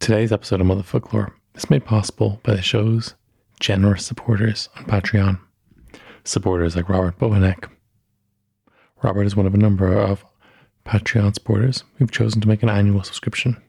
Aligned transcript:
Today's 0.00 0.32
episode 0.32 0.62
of 0.62 0.66
Motherfoclóir 0.66 1.30
is 1.54 1.68
made 1.68 1.84
possible 1.84 2.40
by 2.42 2.54
the 2.54 2.62
show's 2.62 3.14
generous 3.60 4.06
supporters 4.06 4.70
on 4.74 4.86
Patreon. 4.86 5.38
Supporters 6.24 6.74
like 6.74 6.88
Robert 6.88 7.18
Bowanek. 7.18 7.68
Robert 9.02 9.24
is 9.24 9.36
one 9.36 9.44
of 9.44 9.52
a 9.52 9.58
number 9.58 9.92
of 9.92 10.24
Patreon 10.86 11.34
supporters 11.34 11.84
who've 11.96 12.10
chosen 12.10 12.40
to 12.40 12.48
make 12.48 12.62
an 12.62 12.70
annual 12.70 13.02
subscription. 13.02 13.60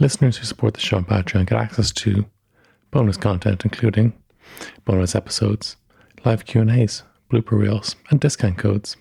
Listeners 0.00 0.36
who 0.36 0.44
support 0.44 0.74
the 0.74 0.80
show 0.80 0.96
on 0.96 1.04
Patreon 1.04 1.46
get 1.46 1.58
access 1.58 1.92
to 1.92 2.26
bonus 2.90 3.16
content, 3.16 3.64
including 3.64 4.14
bonus 4.84 5.14
episodes, 5.14 5.76
live 6.24 6.44
Q&As, 6.44 7.04
blooper 7.30 7.52
reels, 7.52 7.94
and 8.10 8.18
discount 8.18 8.58
codes, 8.58 8.96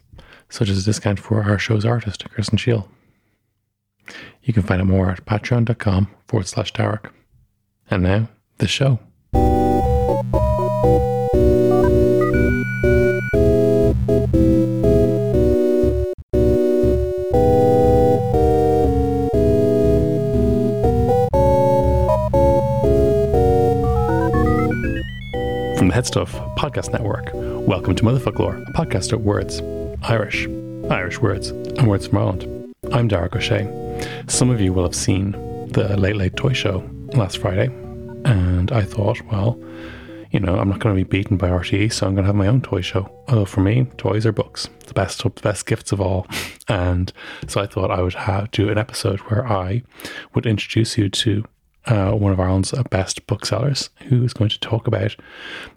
such 0.48 0.70
as 0.70 0.84
a 0.84 0.86
discount 0.86 1.20
for 1.20 1.44
our 1.44 1.58
show's 1.58 1.86
artist, 1.86 2.24
Kirsten 2.30 2.60
Shield. 2.60 2.88
You 4.44 4.54
can 4.54 4.64
find 4.64 4.82
out 4.82 4.88
more 4.88 5.12
at 5.12 5.26
patreon.com 5.26 6.08
forward 6.28 6.48
slash 6.48 6.74
Tarek. 6.74 7.12
And 7.90 8.04
now, 8.04 8.30
the 8.58 8.68
show. 8.68 9.00
From 25.78 25.88
the 25.88 25.96
Headstuff 25.96 26.56
Podcast 26.56 26.92
Network, 26.94 27.30
welcome 27.34 27.96
to 27.96 28.04
Motherfoclóir, 28.04 28.68
a 28.68 28.74
podcast 28.74 29.12
of 29.12 29.22
words, 29.22 29.62
Irish, 30.04 30.48
Irish 30.90 31.20
words, 31.20 31.50
and 31.50 31.88
words 31.88 32.08
from 32.08 32.18
Ireland. 32.20 32.61
I'm 32.94 33.08
Ó 33.08 33.30
Sé. 33.40 34.30
Some 34.30 34.50
of 34.50 34.60
you 34.60 34.74
will 34.74 34.84
have 34.84 34.96
seen 34.96 35.32
the 35.72 35.96
Late 35.98 36.18
Late 36.18 36.36
Toy 36.36 36.52
Show 36.52 36.84
last 37.14 37.38
Friday, 37.38 37.68
and 38.26 38.70
I 38.70 38.84
thought, 38.84 39.22
well, 39.32 39.58
you 40.32 40.42
know, 40.42 40.58
I'm 40.58 40.68
not 40.68 40.80
going 40.80 40.94
to 40.94 41.04
be 41.04 41.08
beaten 41.08 41.38
by 41.38 41.50
RTE, 41.50 41.94
so 41.94 42.06
I'm 42.06 42.16
going 42.16 42.24
to 42.24 42.28
have 42.28 42.36
my 42.36 42.48
own 42.48 42.62
toy 42.62 42.82
show. 42.82 43.10
Although 43.30 43.46
for 43.46 43.62
me, 43.62 43.86
toys 43.98 44.26
are 44.26 44.34
books, 44.34 44.70
the 44.88 44.94
best, 44.94 45.24
the 45.24 45.30
best 45.30 45.66
gifts 45.66 45.92
of 45.92 46.02
all. 46.02 46.28
And 46.68 47.12
so 47.48 47.60
I 47.60 47.68
thought 47.68 47.92
I 47.92 48.02
would 48.02 48.14
have 48.14 48.50
do 48.52 48.70
an 48.70 48.78
episode 48.78 49.20
where 49.22 49.46
I 49.46 49.84
would 50.34 50.46
introduce 50.46 50.98
you 50.98 51.10
to 51.10 51.44
uh, 51.86 52.12
one 52.12 52.32
of 52.32 52.40
Ireland's 52.40 52.74
best 52.90 53.28
booksellers, 53.28 53.90
who 54.08 54.24
is 54.24 54.32
going 54.32 54.50
to 54.52 54.60
talk 54.60 54.88
about 54.88 55.18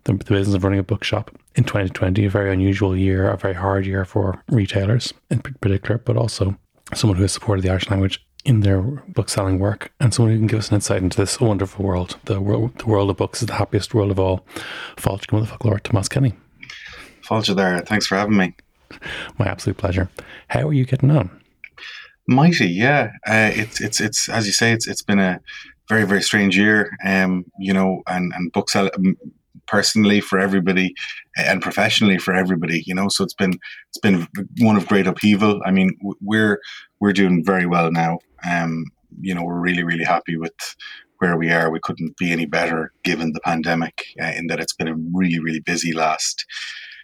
the, 0.05 0.13
the 0.13 0.25
business 0.25 0.55
of 0.55 0.63
running 0.63 0.79
a 0.79 0.85
bookshop 0.85 1.33
in 1.57 1.65
2020, 1.65 2.27
a 2.27 2.31
very 2.31 2.53
unusual 2.53 2.97
year, 2.97 3.29
a 3.29 3.37
very 3.37 3.55
hard 3.55 3.87
year 3.87 4.05
for 4.05 4.41
retailers 4.51 5.13
in 5.31 5.41
particular, 5.41 5.99
but 5.99 6.17
also 6.17 6.57
someone 6.93 7.17
who 7.17 7.23
has 7.23 7.33
supported 7.33 7.63
the 7.63 7.71
Irish 7.71 7.89
language 7.89 8.25
in 8.45 8.61
their 8.61 8.83
bookselling 8.83 9.59
work 9.59 9.91
and 10.01 10.13
someone 10.13 10.33
who 10.33 10.39
can 10.39 10.47
give 10.47 10.59
us 10.59 10.69
an 10.69 10.75
insight 10.75 11.03
into 11.03 11.17
this 11.17 11.41
wonderful 11.41 11.85
world. 11.85 12.19
The 12.25 12.41
world, 12.41 12.77
the 12.79 12.87
world 12.87 13.09
of 13.11 13.17
books 13.17 13.41
is 13.41 13.47
the 13.47 13.55
happiest 13.55 13.95
world 13.95 14.11
of 14.11 14.19
all. 14.19 14.47
With 14.97 15.21
the 15.31 15.47
folklore, 15.47 15.79
Tomas 15.79 16.09
Kenny. 16.09 16.35
Fáilte 17.23 17.57
there. 17.57 17.81
Thanks 17.81 18.07
for 18.07 18.17
having 18.17 18.37
me. 18.37 18.55
My 19.39 19.47
absolute 19.47 19.79
pleasure. 19.79 20.11
How 20.49 20.69
are 20.69 20.73
you 20.73 20.85
getting 20.85 21.11
on? 21.11 21.31
Mighty, 22.29 22.67
yeah. 22.67 23.13
Uh, 23.27 23.51
it's 23.55 23.81
it's 23.81 24.01
it's 24.01 24.29
as 24.29 24.47
you 24.47 24.53
say, 24.53 24.73
it's 24.73 24.87
it's 24.87 25.03
been 25.03 25.19
a 25.19 25.41
very 25.89 26.05
very 26.05 26.23
strange 26.23 26.57
year. 26.57 26.91
Um, 27.05 27.45
you 27.59 27.73
know, 27.73 28.03
and 28.07 28.33
and 28.35 28.53
book 28.53 28.71
sell 28.71 28.91
personally 29.67 30.21
for 30.21 30.39
everybody 30.39 30.95
and 31.37 31.63
professionally 31.63 32.19
for 32.19 32.35
everybody. 32.35 32.83
You 32.87 32.95
know, 32.95 33.09
so 33.09 33.25
it's 33.25 33.35
been 33.35 33.59
it's 33.89 33.99
been 34.03 34.27
one 34.59 34.77
of 34.77 34.87
great 34.87 35.07
upheaval. 35.07 35.61
I 35.65 35.71
mean, 35.71 35.97
we're 36.21 36.61
we're 37.01 37.13
doing 37.13 37.45
very 37.45 37.67
well 37.67 37.91
now. 37.91 38.19
Um, 38.49 38.87
you 39.21 39.35
know, 39.35 39.43
we're 39.43 39.61
really 39.61 39.85
really 39.85 40.05
happy 40.05 40.37
with 40.37 40.53
where 41.19 41.37
we 41.37 41.51
are. 41.51 41.71
We 41.71 41.81
couldn't 41.81 42.17
be 42.17 42.33
any 42.33 42.47
better 42.47 42.93
given 43.05 43.33
the 43.33 43.41
pandemic, 43.41 44.03
uh, 44.21 44.33
in 44.37 44.49
that 44.49 44.61
it's 44.61 44.75
been 44.75 44.89
a 44.89 44.97
really 45.13 45.39
really 45.39 45.61
busy 45.61 45.93
last 45.93 46.45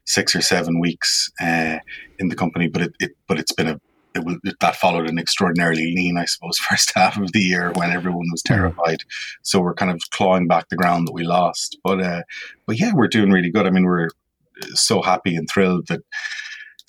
six 0.06 0.34
or 0.34 0.40
seven 0.40 0.80
weeks 0.80 1.30
uh, 1.40 1.78
in 2.18 2.28
the 2.28 2.36
company. 2.36 2.68
But 2.68 2.82
it, 2.82 2.92
it 3.00 3.10
but 3.28 3.38
it's 3.38 3.52
been 3.52 3.68
a 3.68 3.80
it 4.14 4.24
was, 4.24 4.36
that 4.60 4.76
followed 4.76 5.08
an 5.08 5.18
extraordinarily 5.18 5.92
lean, 5.94 6.18
I 6.18 6.24
suppose, 6.24 6.58
first 6.70 6.92
half 6.94 7.18
of 7.18 7.32
the 7.32 7.40
year 7.40 7.72
when 7.74 7.90
everyone 7.90 8.26
was 8.30 8.42
terrified. 8.42 9.02
So 9.42 9.60
we're 9.60 9.74
kind 9.74 9.90
of 9.90 10.00
clawing 10.10 10.48
back 10.48 10.68
the 10.68 10.76
ground 10.76 11.08
that 11.08 11.12
we 11.12 11.24
lost. 11.24 11.78
But 11.84 12.02
uh, 12.02 12.22
but 12.66 12.78
yeah, 12.78 12.92
we're 12.94 13.08
doing 13.08 13.30
really 13.30 13.50
good. 13.50 13.66
I 13.66 13.70
mean, 13.70 13.84
we're 13.84 14.08
so 14.74 15.02
happy 15.02 15.36
and 15.36 15.48
thrilled 15.48 15.86
that 15.88 16.00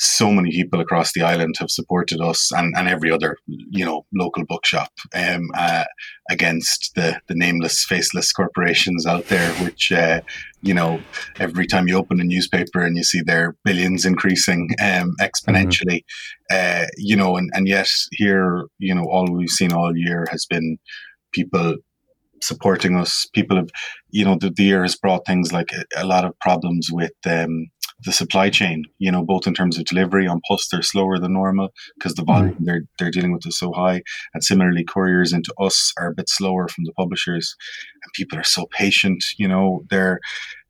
so 0.03 0.31
many 0.31 0.49
people 0.49 0.79
across 0.79 1.13
the 1.13 1.21
island 1.21 1.53
have 1.59 1.69
supported 1.69 2.19
us 2.19 2.51
and, 2.51 2.73
and 2.75 2.87
every 2.87 3.11
other 3.11 3.37
you 3.45 3.85
know 3.85 4.03
local 4.11 4.43
bookshop 4.47 4.89
um, 5.13 5.47
uh, 5.55 5.83
against 6.27 6.93
the 6.95 7.21
the 7.27 7.35
nameless 7.35 7.85
faceless 7.85 8.33
corporations 8.33 9.05
out 9.05 9.27
there 9.27 9.53
which 9.63 9.91
uh, 9.91 10.19
you 10.63 10.73
know 10.73 10.99
every 11.39 11.67
time 11.67 11.87
you 11.87 11.95
open 11.95 12.19
a 12.19 12.23
newspaper 12.23 12.81
and 12.81 12.97
you 12.97 13.03
see 13.03 13.21
their 13.21 13.55
billions 13.63 14.03
increasing 14.03 14.71
um, 14.81 15.13
exponentially 15.21 16.03
mm-hmm. 16.51 16.83
uh, 16.83 16.87
you 16.97 17.15
know 17.15 17.37
and, 17.37 17.51
and 17.53 17.67
yet 17.67 17.87
here 18.11 18.65
you 18.79 18.95
know 18.95 19.03
all 19.03 19.31
we've 19.31 19.49
seen 19.49 19.71
all 19.71 19.95
year 19.95 20.25
has 20.31 20.47
been 20.47 20.79
people 21.31 21.75
supporting 22.41 22.95
us 22.95 23.27
people 23.35 23.55
have 23.55 23.69
you 24.09 24.25
know 24.25 24.35
the, 24.35 24.49
the 24.49 24.63
year 24.63 24.81
has 24.81 24.95
brought 24.95 25.27
things 25.27 25.53
like 25.53 25.71
a, 25.73 25.83
a 26.01 26.05
lot 26.05 26.25
of 26.25 26.37
problems 26.39 26.89
with 26.91 27.13
um, 27.27 27.67
the 28.03 28.11
supply 28.11 28.49
chain, 28.49 28.85
you 28.99 29.11
know, 29.11 29.23
both 29.23 29.47
in 29.47 29.53
terms 29.53 29.77
of 29.77 29.85
delivery 29.85 30.27
on 30.27 30.41
post, 30.47 30.69
they're 30.71 30.81
slower 30.81 31.19
than 31.19 31.33
normal 31.33 31.69
because 31.95 32.15
the 32.15 32.23
volume 32.23 32.55
mm. 32.55 32.65
they're, 32.65 32.81
they're 32.97 33.11
dealing 33.11 33.31
with 33.31 33.45
is 33.45 33.57
so 33.57 33.71
high. 33.71 34.01
And 34.33 34.43
similarly, 34.43 34.83
couriers 34.83 35.33
into 35.33 35.53
us 35.59 35.93
are 35.97 36.09
a 36.09 36.13
bit 36.13 36.29
slower 36.29 36.67
from 36.67 36.85
the 36.85 36.93
publishers 36.93 37.55
and 38.03 38.13
people 38.13 38.39
are 38.39 38.43
so 38.43 38.65
patient, 38.71 39.23
you 39.37 39.47
know, 39.47 39.83
they're, 39.89 40.19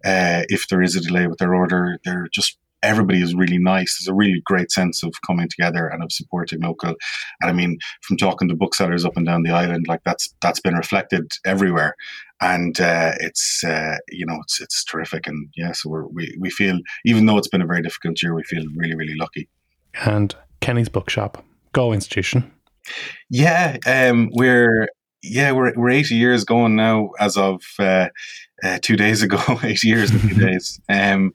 uh, 0.04 0.44
if 0.50 0.68
there 0.68 0.82
is 0.82 0.96
a 0.96 1.02
delay 1.02 1.28
with 1.28 1.38
their 1.38 1.56
order, 1.56 2.00
they're 2.04 2.28
just 2.34 2.58
everybody 2.84 3.22
is 3.22 3.36
really 3.36 3.58
nice. 3.58 3.98
There's 3.98 4.12
a 4.12 4.18
really 4.18 4.42
great 4.44 4.72
sense 4.72 5.04
of 5.04 5.14
coming 5.26 5.48
together 5.48 5.88
and 5.88 6.04
of 6.04 6.12
supporting 6.12 6.62
local. 6.62 6.96
And 7.42 7.50
I 7.50 7.54
mean, 7.54 7.78
from 8.02 8.18
talking 8.18 8.48
to 8.48 8.56
booksellers 8.56 9.06
up 9.06 9.18
and 9.18 9.26
down 9.26 9.44
the 9.44 9.52
island, 9.52 9.86
like 9.88 10.02
that's 10.04 10.34
that's 10.42 10.60
been 10.60 10.76
reflected 10.76 11.32
everywhere. 11.46 11.96
And 12.42 12.80
uh, 12.80 13.14
it's 13.20 13.64
uh, 13.64 13.98
you 14.10 14.26
know 14.26 14.40
it's 14.42 14.60
it's 14.60 14.84
terrific. 14.84 15.28
And 15.28 15.48
yeah, 15.56 15.74
so 15.74 15.90
we're, 15.90 16.08
we 16.08 16.36
we 16.40 16.50
feel 16.50 16.80
even 17.06 17.26
though 17.26 17.38
it's 17.38 17.48
been 17.48 17.62
a 17.62 17.68
very 17.68 17.82
difficult 17.82 18.22
year, 18.22 18.34
we 18.34 18.44
feel 18.44 18.64
really 18.76 18.96
really 18.96 19.16
lucky. 19.16 19.48
And 20.06 20.36
Kenny's 20.60 20.90
bookshop, 20.90 21.44
Go 21.74 21.94
Institution. 21.94 22.52
Yeah, 23.30 23.78
um, 23.86 24.30
we're 24.34 24.88
yeah, 25.24 25.52
we're 25.52 25.74
we're 25.76 25.90
80 25.90 26.16
years 26.16 26.44
going 26.44 26.76
now 26.76 27.10
as 27.20 27.38
of 27.38 27.62
uh, 27.80 28.10
uh, 28.64 28.80
two 28.82 28.96
days 28.96 29.22
ago, 29.22 29.40
eight 29.64 29.84
years 29.84 30.12
and 30.12 30.22
two 30.22 30.36
days. 30.48 30.80
Um, 30.90 31.34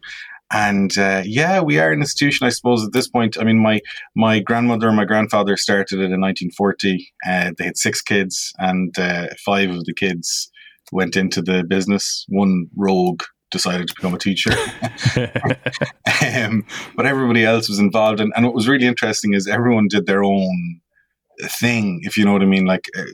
and 0.53 0.97
uh, 0.97 1.23
yeah, 1.25 1.61
we 1.61 1.79
are 1.79 1.91
an 1.91 2.01
institution, 2.01 2.47
I 2.47 2.51
suppose, 2.51 2.85
at 2.85 2.93
this 2.93 3.09
point. 3.09 3.37
I 3.39 3.45
mean, 3.45 3.59
my 3.59 3.81
my 4.15 4.39
grandmother 4.39 4.87
and 4.87 4.97
my 4.97 5.05
grandfather 5.05 5.57
started 5.57 5.99
it 5.99 6.13
in 6.13 6.21
1940. 6.21 7.13
Uh, 7.27 7.53
they 7.59 7.65
had 7.65 7.77
six 7.77 8.01
kids, 8.01 8.53
and 8.59 8.97
uh, 8.99 9.29
five 9.45 9.71
of 9.71 9.85
the 9.85 9.95
kids 9.95 10.51
went 10.93 11.17
into 11.17 11.43
the 11.43 11.65
business. 11.65 12.25
One 12.29 12.67
rogue 12.77 13.23
decided 13.51 13.89
to 13.89 13.95
become 13.95 14.15
a 14.15 14.19
teacher, 14.19 14.51
um, 16.37 16.67
but 16.97 17.07
everybody 17.07 17.45
else 17.45 17.69
was 17.69 17.79
involved. 17.79 18.21
And, 18.21 18.33
and 18.37 18.45
what 18.45 18.55
was 18.55 18.69
really 18.69 18.87
interesting 18.87 19.35
is 19.35 19.47
everyone 19.47 19.89
did 19.89 20.07
their 20.07 20.25
own 20.25 20.81
thing, 21.43 22.01
if 22.03 22.17
you 22.17 22.25
know 22.25 22.33
what 22.33 22.43
I 22.43 22.47
mean. 22.47 22.65
Like 22.65 22.87
uh, 22.97 23.05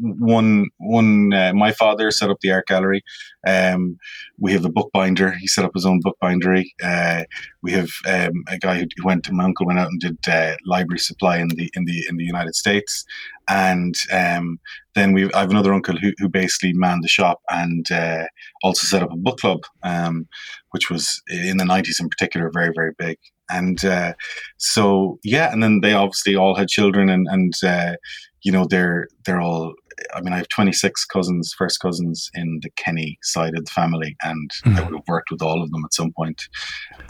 one, 0.00 0.66
one, 0.78 1.32
uh, 1.32 1.52
my 1.54 1.72
father 1.72 2.10
set 2.10 2.30
up 2.30 2.38
the 2.40 2.52
art 2.52 2.66
gallery. 2.66 3.02
Um, 3.46 3.98
we 4.38 4.52
have 4.52 4.64
a 4.64 4.70
bookbinder. 4.70 5.32
He 5.32 5.46
set 5.46 5.64
up 5.64 5.72
his 5.74 5.86
own 5.86 6.00
bookbindery. 6.02 6.66
Uh, 6.82 7.24
we 7.62 7.72
have 7.72 7.90
um, 8.06 8.44
a 8.48 8.58
guy 8.58 8.78
who 8.78 8.86
went. 9.04 9.30
My 9.30 9.44
uncle 9.44 9.66
went 9.66 9.78
out 9.78 9.88
and 9.88 10.00
did 10.00 10.18
uh, 10.28 10.56
library 10.66 10.98
supply 10.98 11.38
in 11.38 11.48
the 11.48 11.70
in 11.74 11.84
the 11.84 12.04
in 12.08 12.16
the 12.16 12.24
United 12.24 12.54
States, 12.54 13.04
and 13.48 13.94
um, 14.12 14.58
then 14.94 15.12
we 15.12 15.32
I 15.32 15.40
have 15.40 15.50
another 15.50 15.72
uncle 15.72 15.96
who, 15.96 16.12
who 16.18 16.28
basically 16.28 16.72
manned 16.74 17.02
the 17.02 17.08
shop 17.08 17.40
and 17.48 17.90
uh, 17.90 18.24
also 18.62 18.86
set 18.86 19.02
up 19.02 19.12
a 19.12 19.16
book 19.16 19.38
club, 19.38 19.60
um, 19.82 20.28
which 20.70 20.90
was 20.90 21.22
in 21.28 21.56
the 21.56 21.64
nineties 21.64 21.98
in 22.00 22.08
particular 22.08 22.50
very 22.52 22.72
very 22.74 22.92
big. 22.98 23.18
And 23.50 23.82
uh, 23.84 24.12
so 24.58 25.18
yeah, 25.24 25.50
and 25.52 25.62
then 25.62 25.80
they 25.80 25.94
obviously 25.94 26.36
all 26.36 26.54
had 26.54 26.68
children, 26.68 27.08
and 27.08 27.26
and 27.30 27.54
uh, 27.64 27.94
you 28.42 28.52
know 28.52 28.66
they're 28.66 29.08
they're 29.24 29.40
all. 29.40 29.74
I 30.14 30.20
mean, 30.20 30.32
I 30.32 30.36
have 30.36 30.48
twenty 30.48 30.72
six 30.72 31.04
cousins, 31.04 31.54
first 31.58 31.80
cousins 31.80 32.30
in 32.34 32.60
the 32.62 32.70
Kenny 32.76 33.18
side 33.22 33.56
of 33.56 33.64
the 33.64 33.70
family, 33.70 34.16
and 34.22 34.50
mm-hmm. 34.64 34.76
I 34.76 34.82
would 34.82 34.94
have 34.94 35.08
worked 35.08 35.30
with 35.30 35.42
all 35.42 35.60
of 35.60 35.72
them 35.72 35.84
at 35.84 35.94
some 35.94 36.12
point. 36.12 36.42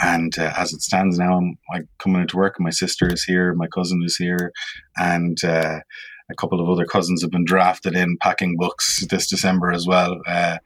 And 0.01 0.39
uh, 0.39 0.55
as 0.57 0.73
it 0.73 0.81
stands 0.81 1.19
now, 1.19 1.37
I'm, 1.37 1.59
I'm 1.75 1.89
coming 1.99 2.23
into 2.23 2.39
work, 2.39 2.55
and 2.57 2.65
my 2.65 2.71
sister 2.71 3.13
is 3.13 3.25
here, 3.25 3.53
my 3.55 3.67
cousin 3.67 4.03
is 4.07 4.17
here, 4.17 4.53
and 4.97 5.37
uh, 5.45 5.81
a 6.31 6.35
couple 6.35 6.61
of 6.61 6.69
other 6.69 6.85
cousins 6.85 7.23
have 7.23 7.31
been 7.31 7.45
drafted 7.45 7.95
in 7.95 8.19
packing 8.19 8.57
books 8.57 9.05
this 9.07 9.29
December 9.29 9.73
as 9.73 9.87
well 9.87 10.21
uh, 10.27 10.59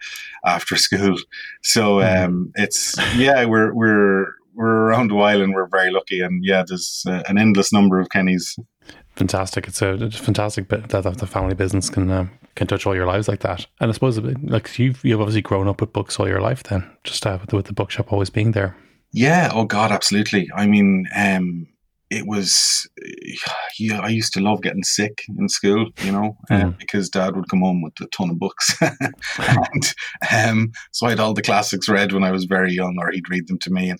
after 0.44 0.76
school. 0.76 1.16
So 1.62 1.96
mm-hmm. 1.96 2.24
um, 2.24 2.52
it's 2.56 2.96
yeah, 3.16 3.44
we're 3.44 3.72
we're 3.74 4.26
we're 4.54 4.86
around 4.88 5.10
a 5.10 5.14
while 5.14 5.40
and 5.40 5.54
we're 5.54 5.68
very 5.68 5.90
lucky. 5.90 6.20
And 6.20 6.44
yeah, 6.44 6.64
there's 6.66 7.04
uh, 7.06 7.22
an 7.28 7.38
endless 7.38 7.72
number 7.72 8.00
of 8.00 8.08
Kennys. 8.08 8.58
Fantastic! 9.16 9.68
It's 9.68 9.82
a 9.82 9.94
it's 9.94 10.16
fantastic 10.16 10.68
bit 10.68 10.88
that 10.88 11.18
the 11.18 11.26
family 11.26 11.54
business 11.54 11.90
can 11.90 12.10
um, 12.10 12.30
can 12.54 12.66
touch 12.66 12.86
all 12.86 12.94
your 12.94 13.06
lives 13.06 13.28
like 13.28 13.40
that. 13.40 13.66
And 13.80 13.90
I 13.90 13.92
suppose 13.92 14.18
like 14.18 14.78
you've 14.78 15.04
you've 15.04 15.20
obviously 15.20 15.42
grown 15.42 15.68
up 15.68 15.80
with 15.80 15.92
books 15.92 16.18
all 16.18 16.28
your 16.28 16.40
life, 16.40 16.62
then 16.64 16.90
just 17.04 17.26
uh, 17.26 17.38
with, 17.40 17.50
the, 17.50 17.56
with 17.56 17.66
the 17.66 17.72
bookshop 17.72 18.12
always 18.12 18.30
being 18.30 18.52
there. 18.52 18.76
Yeah. 19.12 19.50
Oh 19.52 19.64
God, 19.64 19.92
absolutely. 19.92 20.48
I 20.54 20.66
mean, 20.66 21.06
um, 21.14 21.66
it 22.12 22.26
was 22.26 22.86
yeah, 23.78 24.00
I 24.00 24.08
used 24.08 24.34
to 24.34 24.40
love 24.40 24.60
getting 24.60 24.82
sick 24.82 25.22
in 25.38 25.48
school, 25.48 25.90
you 26.02 26.12
know, 26.12 26.36
mm. 26.50 26.78
because 26.78 27.08
dad 27.08 27.34
would 27.34 27.48
come 27.48 27.60
home 27.60 27.82
with 27.82 27.94
a 28.02 28.06
ton 28.08 28.28
of 28.28 28.38
books. 28.38 28.76
and 28.82 29.94
um, 30.30 30.72
so 30.92 31.06
I 31.06 31.10
had 31.10 31.20
all 31.20 31.32
the 31.32 31.40
classics 31.42 31.88
read 31.88 32.12
when 32.12 32.22
I 32.22 32.30
was 32.30 32.44
very 32.44 32.72
young, 32.72 32.96
or 33.00 33.10
he'd 33.10 33.30
read 33.30 33.48
them 33.48 33.58
to 33.60 33.70
me. 33.70 33.88
And 33.88 33.98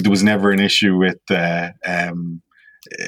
there 0.00 0.10
was 0.10 0.22
never 0.22 0.50
an 0.50 0.60
issue 0.60 0.96
with 0.96 1.18
uh, 1.30 1.70
um, 1.86 2.42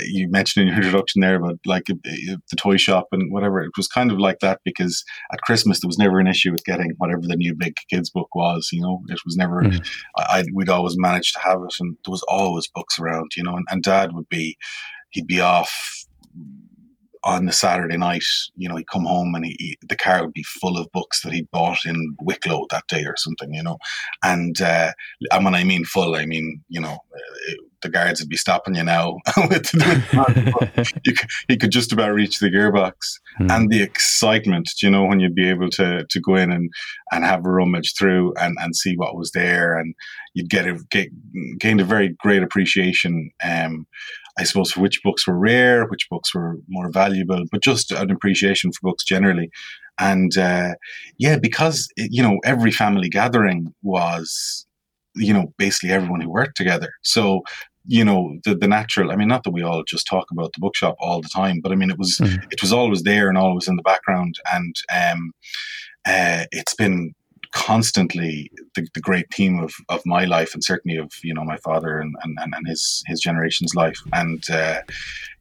you 0.07 0.29
mentioned 0.29 0.63
in 0.63 0.69
your 0.69 0.77
introduction 0.77 1.21
there 1.21 1.37
about 1.37 1.59
like 1.65 1.91
uh, 1.91 1.95
uh, 1.95 2.37
the 2.51 2.57
toy 2.57 2.77
shop 2.77 3.09
and 3.13 3.33
whatever. 3.33 3.61
It 3.61 3.77
was 3.77 3.89
kind 3.89 4.11
of 4.11 4.19
like 4.19 4.41
that 4.41 4.61
because 4.65 5.05
at 5.33 5.41
Christmas 5.43 5.81
there 5.81 5.89
was 5.89 5.99
never 5.99 6.19
an 6.21 6.27
issue 6.27 6.53
with 6.53 6.65
getting 6.65 6.93
whatever 6.99 7.23
the 7.23 7.37
new 7.37 7.55
big 7.55 7.75
kids 7.89 8.11
book 8.11 8.35
was. 8.35 8.69
You 8.73 8.83
know, 8.83 9.03
it 9.09 9.21
was 9.25 9.37
never. 9.37 9.63
Mm. 9.63 9.87
I, 10.17 10.45
we'd 10.55 10.69
always 10.69 10.99
manage 10.99 11.33
to 11.33 11.41
have 11.41 11.59
it, 11.63 11.75
and 11.81 11.97
there 12.05 12.13
was 12.13 12.25
always 12.29 12.69
books 12.69 12.99
around. 12.99 13.33
You 13.37 13.45
know, 13.45 13.57
and, 13.57 13.67
and 13.71 13.83
Dad 13.83 14.13
would 14.15 14.29
be, 14.29 14.57
he'd 15.11 15.27
be 15.27 15.41
off 15.41 16.07
on 17.23 17.45
the 17.45 17.53
Saturday 17.53 17.97
night, 17.97 18.25
you 18.57 18.69
know, 18.69 18.77
he'd 18.77 18.89
come 18.89 19.05
home 19.05 19.35
and 19.35 19.45
he, 19.45 19.57
he, 19.59 19.79
the 19.87 19.97
car 19.97 20.23
would 20.23 20.33
be 20.33 20.43
full 20.43 20.79
of 20.79 20.91
books 20.93 21.23
that 21.23 21.33
he 21.33 21.43
bought 21.53 21.85
in 21.85 22.17
Wicklow 22.21 22.67
that 22.71 22.87
day 22.89 23.05
or 23.05 23.15
something, 23.17 23.53
you 23.53 23.63
know. 23.63 23.79
And 24.23 24.61
uh, 24.61 24.93
and 25.31 25.45
when 25.45 25.55
I 25.55 25.65
mean 25.65 25.85
full, 25.85 26.15
I 26.15 26.25
mean 26.25 26.63
you 26.69 26.81
know 26.81 26.99
uh, 27.15 27.53
the 27.83 27.89
guards 27.89 28.21
would 28.21 28.29
be 28.29 28.37
stopping 28.37 28.75
you 28.75 28.83
now 28.83 29.17
with 29.49 29.73
you 31.05 31.15
could, 31.15 31.29
you 31.49 31.57
could 31.57 31.71
just 31.71 31.93
about 31.93 32.13
reach 32.13 32.39
the 32.39 32.51
gearbox 32.51 32.95
mm. 33.41 33.51
and 33.51 33.71
the 33.71 33.83
excitement 33.83 34.71
you 34.83 34.91
know 34.91 35.05
when 35.05 35.21
you'd 35.21 35.35
be 35.35 35.49
able 35.49 35.71
to 35.71 36.05
to 36.09 36.21
go 36.21 36.35
in 36.35 36.51
and 36.51 36.71
and 37.13 37.25
have 37.25 37.45
a 37.45 37.51
rummage 37.51 37.95
through 37.99 38.33
and 38.41 38.57
and 38.61 38.77
see 38.77 38.95
what 38.97 39.17
was 39.17 39.33
there 39.33 39.79
and 39.79 39.95
you'd 40.35 40.51
get 40.51 40.67
a 40.67 40.79
get, 40.91 41.09
gained 41.59 41.81
a 41.81 41.85
very 41.85 42.15
great 42.21 42.43
appreciation 42.43 43.31
um 43.45 43.87
I 44.39 44.45
suppose 44.45 44.73
for 44.73 44.81
which 44.81 45.03
books 45.03 45.27
were 45.27 45.39
rare, 45.39 45.87
which 45.87 46.09
books 46.09 46.35
were 46.35 46.57
more 46.69 46.91
valuable, 46.91 47.45
but 47.53 47.63
just 47.63 47.91
an 47.91 48.11
appreciation 48.11 48.73
for 48.73 48.91
books 48.91 49.05
generally. 49.05 49.51
And 49.99 50.37
uh, 50.39 50.75
yeah, 51.19 51.39
because 51.39 51.89
you 51.97 52.23
know 52.23 52.39
every 52.43 52.71
family 52.71 53.11
gathering 53.11 53.75
was, 53.83 54.67
you 55.15 55.35
know, 55.35 55.53
basically 55.59 55.91
everyone 55.91 56.23
who 56.23 56.31
worked 56.31 56.57
together. 56.57 56.91
So 57.03 57.43
you 57.87 58.05
know 58.05 58.39
the 58.45 58.55
the 58.55 58.69
natural. 58.69 59.11
I 59.11 59.17
mean, 59.17 59.29
not 59.29 59.45
that 59.45 59.53
we 59.53 59.63
all 59.63 59.83
just 59.85 60.07
talk 60.07 60.27
about 60.31 60.53
the 60.53 60.61
bookshop 60.61 60.97
all 61.01 61.21
the 61.21 61.29
time, 61.29 61.61
but 61.63 61.73
I 61.73 61.75
mean 61.75 61.91
it 61.91 61.99
was 61.99 62.19
mm. 62.19 62.43
it 62.51 62.61
was 62.61 62.73
always 62.73 63.03
there 63.03 63.29
and 63.29 63.39
always 63.39 63.69
in 63.69 63.77
the 63.77 63.83
background, 63.83 64.37
and 64.53 64.75
um, 64.95 65.33
uh, 66.07 66.45
it's 66.53 66.75
been 66.75 67.15
constantly 67.53 68.51
the, 68.77 68.87
the 68.95 69.01
great 69.01 69.27
theme 69.35 69.59
of, 69.59 69.75
of 69.89 70.01
my 70.07 70.25
life 70.25 70.55
and 70.55 70.63
certainly 70.63 70.97
of 70.97 71.11
you 71.23 71.35
know 71.35 71.45
my 71.45 71.57
father 71.59 71.99
and, 71.99 72.15
and, 72.23 72.39
and 72.39 72.69
his 72.69 73.03
his 73.07 73.21
generation's 73.21 73.75
life 73.75 73.99
and 74.13 74.49
uh, 74.51 74.81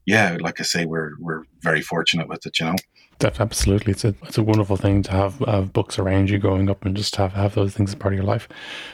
yeah 0.06 0.36
like 0.40 0.60
I 0.60 0.64
say 0.64 0.86
we're 0.86 1.12
we're 1.20 1.44
very 1.62 1.82
fortunate 1.82 2.28
with 2.28 2.46
it 2.46 2.60
you 2.60 2.66
know 2.66 2.76
absolutely 3.24 3.92
it's 3.92 4.06
a 4.06 4.16
it's 4.24 4.38
a 4.38 4.44
wonderful 4.44 4.78
thing 4.78 5.02
to 5.04 5.12
have, 5.12 5.40
have 5.40 5.74
books 5.74 6.00
around 6.00 6.30
you 6.30 6.38
growing 6.38 6.70
up 6.70 6.86
and 6.86 6.96
just 6.96 7.16
have 7.18 7.34
have 7.34 7.56
those 7.56 7.74
things 7.74 7.92
as 7.92 7.96
part 7.96 8.14
of 8.14 8.18
your 8.18 8.26
life 8.26 8.48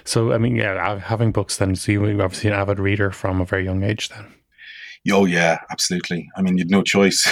so 0.03 0.33
I 0.33 0.37
mean 0.37 0.55
yeah 0.55 0.99
having 0.99 1.31
books 1.31 1.57
then 1.57 1.75
so 1.75 1.91
you 1.91 2.01
were 2.01 2.23
obviously 2.23 2.49
an 2.49 2.55
avid 2.55 2.79
reader 2.79 3.11
from 3.11 3.41
a 3.41 3.45
very 3.45 3.63
young 3.63 3.83
age 3.83 4.09
then 4.09 4.25
Oh 5.11 5.25
yeah, 5.25 5.59
absolutely. 5.69 6.29
I 6.35 6.41
mean, 6.41 6.57
you'd 6.57 6.71
no 6.71 6.81
choice 6.81 7.27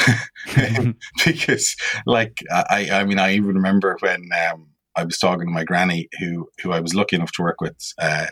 because, 1.25 1.75
like, 2.05 2.37
I, 2.51 2.89
I 2.91 3.03
mean, 3.03 3.17
I 3.17 3.33
even 3.33 3.55
remember 3.55 3.97
when 3.99 4.29
um, 4.51 4.67
I 4.95 5.03
was 5.03 5.17
talking 5.17 5.47
to 5.47 5.51
my 5.51 5.63
granny, 5.63 6.07
who 6.19 6.47
who 6.61 6.71
I 6.71 6.79
was 6.79 6.93
lucky 6.93 7.15
enough 7.15 7.31
to 7.33 7.41
work 7.41 7.61
with 7.61 7.77
uh, 7.97 8.27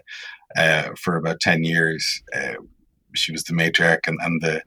uh, 0.55 0.89
for 0.95 1.15
about 1.15 1.39
ten 1.39 1.63
years. 1.63 2.21
Uh, 2.35 2.55
she 3.15 3.31
was 3.31 3.43
the 3.43 3.53
matriarch 3.53 4.07
and, 4.07 4.19
and 4.21 4.41
the 4.41 4.61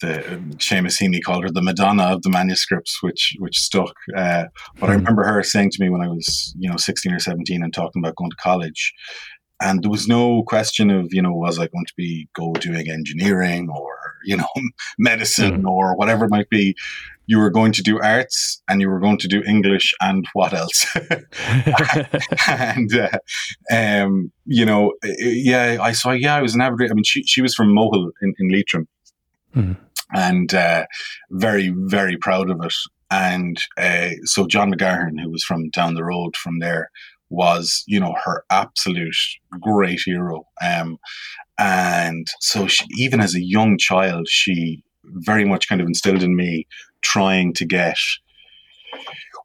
the 0.00 0.42
Seamus 0.56 1.00
Heaney 1.00 1.22
called 1.22 1.44
her 1.44 1.50
the 1.50 1.62
Madonna 1.62 2.04
of 2.04 2.22
the 2.22 2.30
manuscripts, 2.30 3.02
which 3.02 3.36
which 3.38 3.58
stuck. 3.58 3.94
Uh, 4.16 4.44
but. 4.78 4.90
I 4.90 4.92
hmm. 4.92 4.98
remember 4.98 5.24
her 5.24 5.42
saying 5.42 5.70
to 5.72 5.82
me 5.82 5.90
when 5.90 6.02
I 6.02 6.08
was 6.08 6.54
you 6.58 6.68
know 6.68 6.76
sixteen 6.76 7.12
or 7.12 7.18
seventeen 7.18 7.62
and 7.62 7.72
talking 7.72 8.02
about 8.02 8.16
going 8.16 8.30
to 8.30 8.36
college, 8.36 8.92
and 9.60 9.82
there 9.82 9.90
was 9.90 10.06
no 10.06 10.42
question 10.44 10.90
of 10.90 11.08
you 11.12 11.22
know 11.22 11.32
was 11.32 11.58
I 11.58 11.66
going 11.66 11.86
to 11.86 11.94
be 11.96 12.28
go 12.34 12.52
doing 12.54 12.90
engineering 12.90 13.68
or 13.70 13.96
you 14.24 14.36
know 14.36 14.48
medicine 14.98 15.62
mm. 15.62 15.68
or 15.68 15.96
whatever 15.96 16.26
it 16.26 16.30
might 16.30 16.50
be 16.50 16.76
you 17.26 17.38
were 17.38 17.50
going 17.50 17.72
to 17.72 17.82
do 17.82 18.00
arts 18.00 18.62
and 18.68 18.80
you 18.80 18.88
were 18.88 19.00
going 19.00 19.18
to 19.18 19.28
do 19.28 19.42
English 19.42 19.94
and 20.00 20.26
what 20.32 20.54
else? 20.54 20.86
and, 22.48 22.96
uh, 22.96 23.18
um, 23.70 24.30
you 24.44 24.64
know, 24.64 24.92
yeah, 25.02 25.78
I 25.80 25.92
saw, 25.92 26.12
yeah, 26.12 26.36
I 26.36 26.42
was 26.42 26.54
an 26.54 26.60
avid, 26.60 26.90
I 26.90 26.94
mean, 26.94 27.04
she, 27.04 27.24
she 27.24 27.42
was 27.42 27.54
from 27.54 27.74
Mohill 27.74 28.10
in, 28.22 28.32
in 28.38 28.48
Leitrim 28.48 28.86
mm. 29.54 29.76
And 30.14 30.52
uh, 30.54 30.86
very, 31.30 31.72
very 31.76 32.16
proud 32.16 32.50
of 32.50 32.60
it. 32.62 32.74
And 33.10 33.56
uh, 33.78 34.10
so 34.24 34.46
John 34.46 34.72
McGahern, 34.72 35.20
who 35.22 35.30
was 35.30 35.44
from 35.44 35.70
down 35.70 35.94
the 35.94 36.04
road 36.04 36.36
from 36.36 36.58
there, 36.58 36.90
was, 37.28 37.82
you 37.86 38.00
know, 38.00 38.14
her 38.24 38.44
absolute 38.50 39.16
great 39.60 40.00
hero. 40.04 40.46
Um, 40.62 40.98
and 41.58 42.26
so 42.40 42.66
she, 42.66 42.84
even 42.98 43.20
as 43.20 43.34
a 43.34 43.42
young 43.42 43.78
child, 43.78 44.28
she 44.28 44.82
very 45.04 45.44
much 45.44 45.68
kind 45.68 45.80
of 45.80 45.86
instilled 45.86 46.22
in 46.22 46.36
me 46.36 46.66
trying 47.02 47.52
to 47.54 47.64
get 47.64 47.96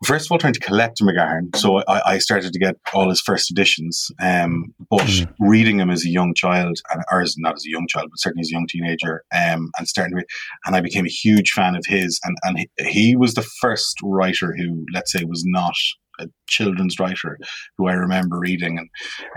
first 0.04 0.26
of 0.26 0.32
all 0.32 0.38
trying 0.38 0.54
to 0.54 0.60
collect 0.60 1.00
McGahern. 1.00 1.56
So 1.56 1.82
I, 1.88 2.14
I, 2.14 2.18
started 2.18 2.54
to 2.54 2.60
get 2.60 2.76
all 2.94 3.10
his 3.10 3.22
first 3.22 3.52
editions, 3.52 4.10
um, 4.22 4.74
but 4.90 5.02
mm. 5.02 5.34
reading 5.40 5.80
him 5.80 5.90
as 5.90 6.06
a 6.06 6.10
young 6.10 6.34
child, 6.34 6.80
and 6.92 7.04
or 7.12 7.22
as, 7.22 7.36
not 7.38 7.56
as 7.56 7.66
a 7.66 7.70
young 7.70 7.88
child, 7.88 8.10
but 8.10 8.20
certainly 8.20 8.42
as 8.42 8.50
a 8.50 8.54
young 8.54 8.68
teenager, 8.68 9.24
um, 9.34 9.70
and 9.78 9.88
starting 9.88 10.12
to, 10.12 10.18
read, 10.18 10.26
and 10.66 10.76
I 10.76 10.82
became 10.82 11.06
a 11.06 11.10
huge 11.10 11.52
fan 11.52 11.76
of 11.76 11.84
his. 11.86 12.20
And 12.24 12.38
and 12.44 12.60
he, 12.60 12.70
he 12.80 13.16
was 13.16 13.34
the 13.34 13.48
first 13.62 13.98
writer 14.04 14.56
who, 14.58 14.86
let's 14.94 15.12
say, 15.12 15.24
was 15.24 15.44
not 15.46 15.76
a 16.20 16.28
children's 16.48 17.00
writer 17.00 17.38
who 17.78 17.88
I 17.88 17.94
remember 17.94 18.40
reading, 18.40 18.80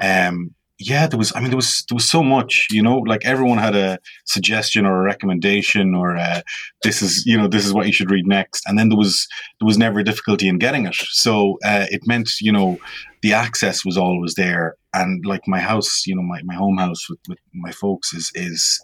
and 0.00 0.34
um, 0.36 0.54
yeah, 0.86 1.06
there 1.06 1.18
was. 1.18 1.32
I 1.34 1.40
mean, 1.40 1.48
there 1.50 1.56
was 1.56 1.84
there 1.88 1.96
was 1.96 2.10
so 2.10 2.22
much. 2.22 2.66
You 2.70 2.82
know, 2.82 2.98
like 2.98 3.24
everyone 3.24 3.58
had 3.58 3.74
a 3.74 3.98
suggestion 4.26 4.84
or 4.84 5.00
a 5.00 5.04
recommendation, 5.04 5.94
or 5.94 6.16
uh, 6.16 6.42
this 6.82 7.00
is 7.00 7.24
you 7.24 7.36
know 7.38 7.48
this 7.48 7.64
is 7.64 7.72
what 7.72 7.86
you 7.86 7.92
should 7.92 8.10
read 8.10 8.26
next. 8.26 8.62
And 8.66 8.78
then 8.78 8.90
there 8.90 8.98
was 8.98 9.26
there 9.60 9.66
was 9.66 9.78
never 9.78 10.00
a 10.00 10.04
difficulty 10.04 10.46
in 10.46 10.58
getting 10.58 10.86
it. 10.86 10.94
So 10.94 11.58
uh, 11.64 11.86
it 11.90 12.02
meant 12.06 12.30
you 12.40 12.52
know 12.52 12.78
the 13.22 13.32
access 13.32 13.84
was 13.84 13.96
always 13.96 14.34
there. 14.34 14.76
And 14.92 15.24
like 15.24 15.42
my 15.46 15.58
house, 15.58 16.06
you 16.06 16.14
know, 16.14 16.22
my, 16.22 16.40
my 16.44 16.54
home 16.54 16.76
house 16.76 17.08
with, 17.08 17.18
with 17.28 17.38
my 17.54 17.72
folks 17.72 18.12
is 18.12 18.30
is 18.34 18.80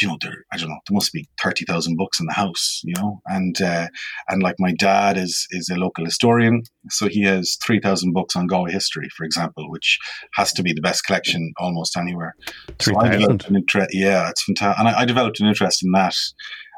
you 0.00 0.08
know, 0.08 0.16
there, 0.20 0.44
I 0.52 0.56
don't 0.56 0.68
know, 0.68 0.78
there 0.88 0.94
must 0.94 1.12
be 1.12 1.28
30,000 1.42 1.96
books 1.96 2.20
in 2.20 2.26
the 2.26 2.32
house, 2.32 2.80
you 2.84 2.94
know, 2.96 3.20
and, 3.26 3.60
uh, 3.60 3.88
and 4.28 4.42
like 4.42 4.56
my 4.58 4.72
dad 4.72 5.16
is, 5.16 5.46
is 5.50 5.68
a 5.68 5.76
local 5.76 6.04
historian. 6.04 6.62
So 6.90 7.08
he 7.08 7.22
has 7.24 7.56
3,000 7.64 8.12
books 8.12 8.36
on 8.36 8.46
Galway 8.46 8.72
history, 8.72 9.08
for 9.16 9.24
example, 9.24 9.70
which 9.70 9.98
has 10.34 10.52
to 10.54 10.62
be 10.62 10.72
the 10.72 10.80
best 10.80 11.04
collection 11.04 11.52
almost 11.58 11.96
anywhere. 11.96 12.34
So 12.80 12.96
I 12.98 13.08
developed 13.08 13.48
an 13.48 13.56
interest. 13.56 13.90
Yeah, 13.92 14.28
it's 14.30 14.44
fantastic. 14.44 14.78
And 14.78 14.88
I, 14.88 15.00
I 15.00 15.04
developed 15.04 15.40
an 15.40 15.46
interest 15.46 15.84
in 15.84 15.92
that 15.92 16.14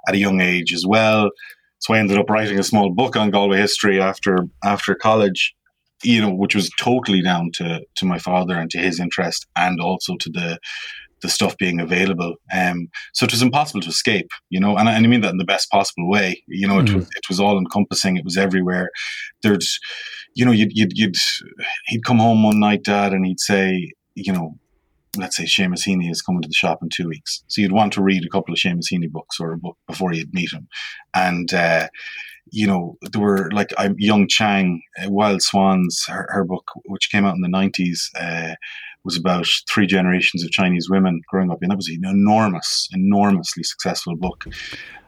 at 0.07 0.15
a 0.15 0.19
young 0.19 0.41
age 0.41 0.73
as 0.73 0.85
well. 0.87 1.31
So 1.81 1.95
I 1.95 1.99
ended 1.99 2.19
up 2.19 2.31
writing 2.31 2.59
a 2.59 2.65
small 2.65 2.91
book 2.93 3.17
on 3.17 3.31
Galway 3.31 3.59
history 3.59 4.01
after 4.01 4.47
after 4.65 4.95
college, 4.95 5.55
you 6.03 6.21
know, 6.21 6.35
which 6.35 6.55
was 6.55 6.71
totally 6.79 7.23
down 7.23 7.51
to 7.55 7.81
to 7.97 8.07
my 8.07 8.19
father 8.19 8.55
and 8.55 8.71
to 8.71 8.79
his 8.79 8.99
interest, 8.99 9.47
and 9.57 9.81
also 9.81 10.17
to 10.17 10.31
the 10.31 10.59
the 11.23 11.29
stuff 11.29 11.57
being 11.59 11.81
available. 11.81 12.35
Um, 12.53 12.89
so 13.13 13.25
it 13.25 13.33
was 13.33 13.43
impossible 13.43 13.81
to 13.83 13.89
escape, 13.89 14.29
you 14.51 14.61
know, 14.61 14.77
and 14.77 14.89
I, 14.89 14.93
and 14.93 15.05
I 15.05 15.09
mean 15.09 15.21
that 15.23 15.33
in 15.33 15.39
the 15.39 15.45
best 15.45 15.71
possible 15.71 16.09
way. 16.09 16.43
You 16.47 16.69
know, 16.69 16.79
it 16.79 16.87
mm. 16.87 16.97
was 16.97 17.05
it 17.05 17.29
was 17.29 17.41
all 17.41 17.59
encompassing. 17.59 18.17
It 18.17 18.25
was 18.25 18.37
everywhere. 18.37 18.91
There's, 19.43 19.79
you 20.35 20.45
know, 20.45 20.53
you'd, 20.53 20.73
you'd 20.73 20.93
you'd 20.97 21.17
he'd 21.87 22.05
come 22.05 22.19
home 22.19 22.43
one 22.43 22.61
night, 22.61 22.85
Dad, 22.85 23.13
and 23.13 23.27
he'd 23.27 23.41
say, 23.41 23.93
you 24.15 24.33
know, 24.33 24.57
let's 25.17 25.37
say 25.37 25.45
Seamus 25.45 25.87
Heaney 25.87 26.11
is 26.11 26.23
coming 26.23 26.43
to 26.43 26.49
the 26.49 26.55
shop 26.55 26.79
in 26.83 26.89
two 26.89 27.09
weeks. 27.09 27.43
So 27.49 27.61
you'd 27.61 27.73
want 27.73 27.93
to 27.95 28.03
read 28.03 28.25
a 28.25 28.29
couple 28.29 28.53
of 28.53 28.59
Seamus 28.59 28.93
Heaney 28.93 29.11
books 29.11 29.39
or 29.41 29.53
a 29.53 29.59
book 29.59 29.77
before 29.87 30.13
you'd 30.13 30.35
meet 30.35 30.53
him. 30.53 30.69
And, 31.15 31.53
uh, 31.53 31.89
you 32.51 32.67
know, 32.67 32.97
there 33.03 33.21
were 33.21 33.51
like 33.53 33.71
I'm 33.77 33.95
Jung 33.99 34.27
Chang, 34.29 34.81
uh, 35.03 35.11
Wild 35.11 35.43
Swans, 35.43 36.05
her, 36.09 36.27
her, 36.31 36.45
book, 36.45 36.65
which 36.87 37.11
came 37.11 37.25
out 37.25 37.35
in 37.35 37.43
the 37.43 37.49
90s, 37.49 38.09
uh, 38.19 38.55
was 39.09 39.17
about 39.17 39.47
three 39.73 39.87
generations 39.87 40.45
of 40.45 40.51
Chinese 40.51 40.89
women 40.91 41.21
growing 41.29 41.51
up. 41.51 41.59
And 41.63 41.71
that 41.71 41.77
was 41.77 41.89
an 41.89 42.05
enormous, 42.05 42.89
enormously 42.93 43.63
successful 43.63 44.17
book. 44.17 44.45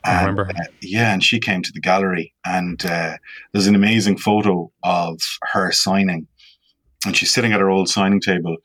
I 0.04 0.21
remember. 0.21 0.49
Uh, 0.49 0.64
yeah, 0.80 1.12
and 1.12 1.23
she 1.23 1.38
came 1.38 1.61
to 1.62 1.73
the 1.75 1.80
gallery, 1.80 2.33
and 2.47 2.85
uh, 2.87 3.19
there's 3.52 3.66
an 3.66 3.75
amazing 3.75 4.16
photo 4.16 4.73
of 4.83 5.19
her 5.52 5.71
signing. 5.73 6.26
And 7.04 7.14
she's 7.16 7.33
sitting 7.33 7.52
at 7.52 7.61
her 7.61 7.69
old 7.69 7.88
signing 7.88 8.21
table 8.21 8.57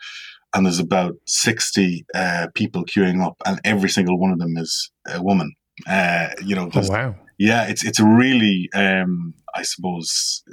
and 0.53 0.65
there's 0.65 0.79
about 0.79 1.15
60 1.27 2.05
uh, 2.15 2.47
people 2.55 2.85
queuing 2.85 3.21
up, 3.21 3.35
and 3.45 3.59
every 3.65 3.89
single 3.89 4.17
one 4.17 4.31
of 4.31 4.39
them 4.39 4.55
is 4.55 4.89
a 5.13 5.21
woman. 5.21 5.53
Uh, 5.85 6.29
you 6.43 6.55
know, 6.55 6.69
oh, 6.73 6.87
wow. 6.87 7.15
Yeah, 7.37 7.67
it's 7.67 7.83
it's 7.83 7.99
a 7.99 8.05
really, 8.05 8.69
um, 8.73 9.33
I 9.53 9.63
suppose, 9.63 10.43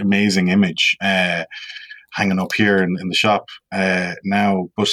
amazing 0.00 0.48
image 0.48 0.96
uh, 1.00 1.44
hanging 2.14 2.38
up 2.38 2.52
here 2.54 2.78
in, 2.78 2.96
in 3.00 3.08
the 3.08 3.14
shop 3.14 3.46
uh, 3.72 4.14
now. 4.24 4.68
But 4.76 4.88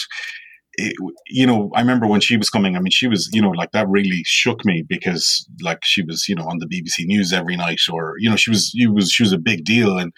it, 0.74 0.94
you 1.28 1.46
know, 1.46 1.72
I 1.76 1.82
remember 1.82 2.08
when 2.08 2.22
she 2.22 2.38
was 2.38 2.50
coming. 2.50 2.76
I 2.76 2.80
mean, 2.80 2.92
she 2.92 3.08
was, 3.08 3.30
you 3.34 3.42
know, 3.42 3.50
like 3.50 3.72
that 3.72 3.90
really 3.90 4.22
shook 4.26 4.64
me 4.64 4.84
because, 4.88 5.48
like, 5.62 5.80
she 5.84 6.04
was, 6.04 6.28
you 6.30 6.36
know, 6.36 6.46
on 6.46 6.60
the 6.60 6.68
BBC 6.68 7.06
News 7.06 7.34
every 7.34 7.58
night, 7.58 7.82
or 7.92 8.16
you 8.20 8.30
know, 8.30 8.36
she 8.36 8.50
was, 8.50 8.68
she 8.68 8.88
was, 8.88 9.12
she 9.12 9.24
was 9.24 9.34
a 9.34 9.38
big 9.38 9.66
deal, 9.66 9.98
and 9.98 10.14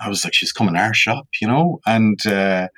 I 0.00 0.08
was 0.08 0.24
like, 0.24 0.34
she's 0.34 0.52
coming 0.52 0.74
to 0.74 0.80
our 0.80 0.94
shop, 0.94 1.26
you 1.40 1.48
know, 1.48 1.80
and 1.86 2.24
uh, 2.26 2.68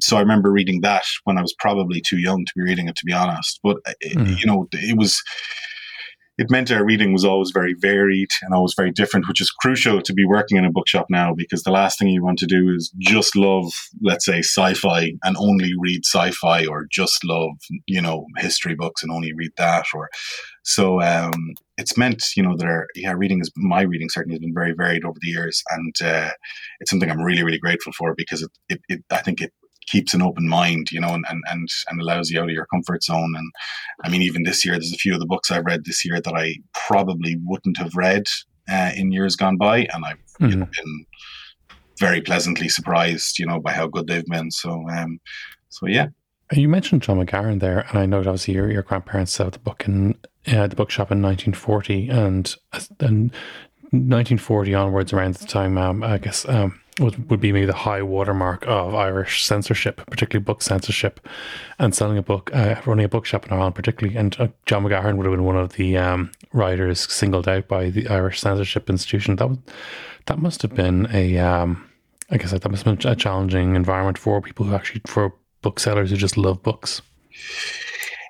so 0.00 0.16
I 0.16 0.20
remember 0.20 0.50
reading 0.50 0.80
that 0.80 1.04
when 1.24 1.38
I 1.38 1.42
was 1.42 1.54
probably 1.58 2.00
too 2.00 2.18
young 2.18 2.44
to 2.44 2.52
be 2.56 2.62
reading 2.62 2.88
it, 2.88 2.96
to 2.96 3.04
be 3.04 3.12
honest. 3.12 3.60
But 3.62 3.78
mm. 4.04 4.38
you 4.38 4.46
know, 4.46 4.68
it 4.72 4.96
was 4.96 5.22
it 6.38 6.50
meant 6.50 6.70
our 6.70 6.84
reading 6.84 7.12
was 7.12 7.24
always 7.24 7.50
very 7.50 7.74
varied 7.78 8.30
and 8.42 8.54
always 8.54 8.74
very 8.76 8.90
different, 8.90 9.28
which 9.28 9.40
is 9.40 9.50
crucial 9.50 10.00
to 10.00 10.12
be 10.14 10.24
working 10.24 10.56
in 10.56 10.64
a 10.64 10.70
bookshop 10.70 11.06
now 11.10 11.34
because 11.34 11.62
the 11.62 11.70
last 11.70 11.98
thing 11.98 12.08
you 12.08 12.22
want 12.22 12.38
to 12.38 12.46
do 12.46 12.74
is 12.74 12.90
just 12.98 13.36
love, 13.36 13.70
let's 14.02 14.24
say, 14.24 14.38
sci-fi 14.38 15.12
and 15.22 15.36
only 15.36 15.72
read 15.78 16.00
sci-fi, 16.04 16.66
or 16.66 16.86
just 16.90 17.22
love, 17.24 17.52
you 17.86 18.00
know, 18.00 18.24
history 18.38 18.74
books 18.74 19.02
and 19.02 19.12
only 19.12 19.32
read 19.34 19.52
that, 19.58 19.86
or 19.94 20.08
so 20.64 21.02
um, 21.02 21.54
it's 21.76 21.98
meant, 21.98 22.24
you 22.36 22.42
know, 22.42 22.56
that 22.56 22.66
our 22.66 22.86
yeah, 22.94 23.12
reading 23.12 23.40
is 23.40 23.50
my 23.56 23.82
reading 23.82 24.08
certainly 24.08 24.34
has 24.34 24.40
been 24.40 24.54
very 24.54 24.72
varied 24.72 25.04
over 25.04 25.18
the 25.20 25.28
years, 25.28 25.62
and 25.70 25.94
uh, 26.02 26.30
it's 26.80 26.90
something 26.90 27.10
I'm 27.10 27.22
really, 27.22 27.42
really 27.42 27.58
grateful 27.58 27.92
for 27.92 28.14
because 28.16 28.42
it, 28.42 28.50
it, 28.68 28.80
it 28.88 29.04
I 29.10 29.18
think 29.18 29.42
it 29.42 29.52
keeps 29.86 30.14
an 30.14 30.22
open 30.22 30.48
mind, 30.48 30.90
you 30.90 31.00
know, 31.00 31.12
and, 31.14 31.24
and, 31.28 31.42
and, 31.50 31.68
and 31.88 32.00
allows 32.00 32.30
you 32.30 32.40
out 32.40 32.48
of 32.48 32.54
your 32.54 32.66
comfort 32.66 33.02
zone. 33.02 33.34
And 33.36 33.52
I 34.04 34.08
mean, 34.08 34.22
even 34.22 34.44
this 34.44 34.64
year, 34.64 34.74
there's 34.74 34.92
a 34.92 34.96
few 34.96 35.14
of 35.14 35.20
the 35.20 35.26
books 35.26 35.50
I've 35.50 35.64
read 35.64 35.84
this 35.84 36.04
year 36.04 36.20
that 36.20 36.34
I 36.34 36.56
probably 36.74 37.38
wouldn't 37.44 37.78
have 37.78 37.94
read 37.94 38.24
uh, 38.70 38.92
in 38.96 39.12
years 39.12 39.36
gone 39.36 39.56
by. 39.56 39.86
And 39.92 40.04
I've 40.04 40.18
mm-hmm. 40.40 40.46
you 40.48 40.56
know, 40.56 40.66
been 40.66 41.06
very 41.98 42.20
pleasantly 42.20 42.68
surprised, 42.68 43.38
you 43.38 43.46
know, 43.46 43.60
by 43.60 43.72
how 43.72 43.86
good 43.86 44.06
they've 44.06 44.26
been. 44.26 44.50
So, 44.50 44.88
um, 44.90 45.20
so 45.68 45.86
yeah. 45.86 46.08
You 46.52 46.68
mentioned 46.68 47.02
John 47.02 47.24
McGahern 47.24 47.60
there, 47.60 47.86
and 47.88 47.98
I 47.98 48.06
know 48.06 48.18
obviously 48.18 48.54
your, 48.54 48.70
your 48.70 48.82
grandparents 48.82 49.32
set 49.32 49.46
up 49.46 49.52
the 49.54 49.58
book 49.58 49.84
in 49.86 50.18
uh, 50.46 50.66
the 50.66 50.76
bookshop 50.76 51.10
in 51.10 51.22
1940, 51.22 52.08
and 52.10 52.54
then 52.98 53.32
1940 53.90 54.74
onwards, 54.74 55.12
around 55.14 55.36
the 55.36 55.46
time, 55.46 55.78
um, 55.78 56.02
I 56.02 56.18
guess 56.18 56.46
um, 56.48 56.78
would, 57.00 57.30
would 57.30 57.40
be 57.40 57.52
maybe 57.52 57.66
the 57.66 57.72
high 57.72 58.02
watermark 58.02 58.66
of 58.66 58.94
Irish 58.94 59.44
censorship, 59.44 60.02
particularly 60.06 60.44
book 60.44 60.62
censorship, 60.62 61.26
and 61.78 61.94
selling 61.94 62.18
a 62.18 62.22
book, 62.22 62.50
uh, 62.54 62.80
running 62.84 63.04
a 63.04 63.08
bookshop 63.08 63.46
in 63.46 63.52
Ireland, 63.52 63.74
particularly. 63.74 64.16
And 64.16 64.38
uh, 64.38 64.48
John 64.66 64.84
McGahern 64.84 65.16
would 65.16 65.26
have 65.26 65.32
been 65.32 65.44
one 65.44 65.56
of 65.56 65.72
the 65.74 65.96
um, 65.96 66.30
writers 66.52 67.00
singled 67.12 67.48
out 67.48 67.68
by 67.68 67.90
the 67.90 68.08
Irish 68.08 68.40
censorship 68.40 68.90
institution. 68.90 69.36
That 69.36 69.48
was, 69.48 69.58
that 70.26 70.38
must 70.38 70.62
have 70.62 70.74
been 70.74 71.08
a, 71.12 71.38
um, 71.38 71.88
I 72.30 72.36
guess 72.36 72.50
that 72.50 72.70
must 72.70 72.84
have 72.84 72.98
been 72.98 73.10
a 73.10 73.16
challenging 73.16 73.74
environment 73.74 74.18
for 74.18 74.40
people 74.42 74.66
who 74.66 74.74
actually 74.74 75.02
for 75.06 75.34
booksellers 75.62 76.10
who 76.10 76.16
just 76.16 76.36
love 76.36 76.62
books. 76.62 77.00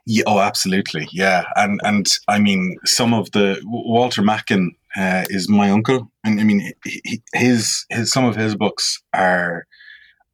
Yeah, 0.04 0.24
oh, 0.26 0.40
absolutely, 0.40 1.08
yeah, 1.12 1.44
and 1.54 1.80
and 1.84 2.08
I 2.26 2.40
mean, 2.40 2.76
some 2.84 3.14
of 3.14 3.30
the 3.30 3.60
Walter 3.64 4.20
Macken 4.20 4.70
uh, 4.96 5.24
is 5.30 5.48
my 5.48 5.70
uncle, 5.70 6.10
and 6.24 6.40
I 6.40 6.44
mean, 6.44 6.72
he, 6.84 7.22
his 7.34 7.84
his 7.90 8.10
some 8.10 8.24
of 8.24 8.36
his 8.36 8.54
books 8.54 9.02
are, 9.14 9.66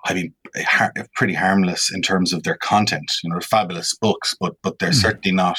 I 0.04 0.14
mean, 0.14 0.34
har- 0.56 0.92
pretty 1.14 1.34
harmless 1.34 1.92
in 1.92 2.02
terms 2.02 2.32
of 2.32 2.42
their 2.42 2.56
content. 2.56 3.12
You 3.22 3.30
know, 3.30 3.40
fabulous 3.40 3.96
books, 4.00 4.34
but 4.40 4.54
but 4.62 4.78
they're 4.78 4.90
mm. 4.90 5.02
certainly 5.02 5.34
not, 5.34 5.58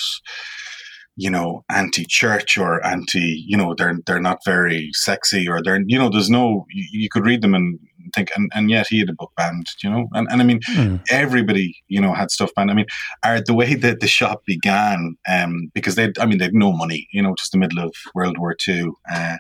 you 1.16 1.30
know, 1.30 1.64
anti-church 1.70 2.58
or 2.58 2.86
anti. 2.86 3.44
You 3.48 3.58
know, 3.58 3.74
they're 3.78 4.00
they're 4.06 4.20
not 4.20 4.40
very 4.46 4.90
sexy, 4.94 5.48
or 5.48 5.62
they're 5.64 5.82
you 5.86 5.98
know, 5.98 6.10
there's 6.10 6.30
no. 6.30 6.66
You, 6.70 7.02
you 7.04 7.10
could 7.10 7.26
read 7.26 7.42
them 7.42 7.56
and 7.56 7.80
think, 8.16 8.30
and, 8.36 8.52
and 8.54 8.70
yet 8.70 8.88
he 8.90 9.00
had 9.00 9.10
a 9.10 9.14
book 9.14 9.32
banned, 9.36 9.68
you 9.84 9.90
know, 9.90 10.08
and, 10.14 10.28
and 10.32 10.42
I 10.42 10.46
mean, 10.46 10.60
mm. 10.62 11.02
everybody, 11.10 11.78
you 11.88 12.02
know, 12.02 12.14
had 12.14 12.32
stuff 12.32 12.52
banned. 12.56 12.72
I 12.72 12.74
mean, 12.74 12.86
are 13.24 13.42
the 13.42 13.54
way 13.54 13.76
that 13.76 14.00
the 14.00 14.08
shop 14.08 14.44
began, 14.46 15.16
um, 15.28 15.72
because 15.74 15.96
they, 15.96 16.12
I 16.20 16.26
mean, 16.26 16.38
they 16.38 16.46
had 16.46 16.54
no 16.54 16.72
money, 16.72 17.08
you 17.12 17.22
know, 17.22 17.36
just 17.36 17.52
the 17.52 17.58
middle 17.58 17.80
of 17.80 17.94
World 18.14 18.38
War 18.38 18.56
II. 18.68 18.90
Uh, 19.12 19.38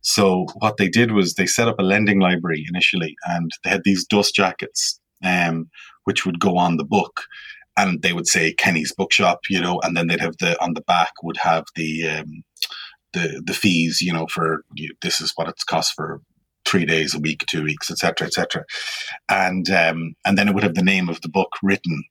so 0.00 0.46
what 0.58 0.76
they 0.76 0.88
did 0.88 1.12
was 1.12 1.34
they 1.34 1.46
set 1.46 1.68
up 1.68 1.78
a 1.78 1.82
lending 1.82 2.20
library 2.20 2.64
initially, 2.68 3.16
and 3.26 3.50
they 3.64 3.70
had 3.70 3.82
these 3.84 4.04
dust 4.04 4.34
jackets, 4.34 5.00
um, 5.24 5.68
which 6.04 6.24
would 6.24 6.40
go 6.40 6.56
on 6.56 6.76
the 6.76 6.84
book 6.84 7.22
and 7.76 8.02
they 8.02 8.12
would 8.12 8.26
say 8.26 8.52
Kenny's 8.52 8.92
bookshop, 8.92 9.42
you 9.48 9.60
know, 9.60 9.80
and 9.84 9.96
then 9.96 10.08
they'd 10.08 10.20
have 10.20 10.36
the 10.38 10.60
on 10.60 10.74
the 10.74 10.80
back 10.80 11.12
would 11.22 11.36
have 11.36 11.64
the 11.76 12.08
um, 12.08 12.42
the 13.12 13.42
the 13.44 13.54
fees, 13.54 14.00
you 14.00 14.12
know, 14.12 14.26
for 14.26 14.64
you, 14.74 14.94
this 15.00 15.20
is 15.20 15.32
what 15.36 15.48
it's 15.48 15.64
cost 15.64 15.94
for 15.94 16.20
three 16.68 16.84
days 16.84 17.14
a 17.14 17.18
week, 17.18 17.44
two 17.48 17.64
weeks, 17.64 17.90
etc., 17.90 18.26
etc. 18.26 18.64
And 19.28 19.70
um, 19.70 20.14
and 20.24 20.36
then 20.36 20.48
it 20.48 20.54
would 20.54 20.64
have 20.64 20.74
the 20.74 20.82
name 20.82 21.08
of 21.08 21.20
the 21.22 21.28
book 21.28 21.50
written 21.62 22.04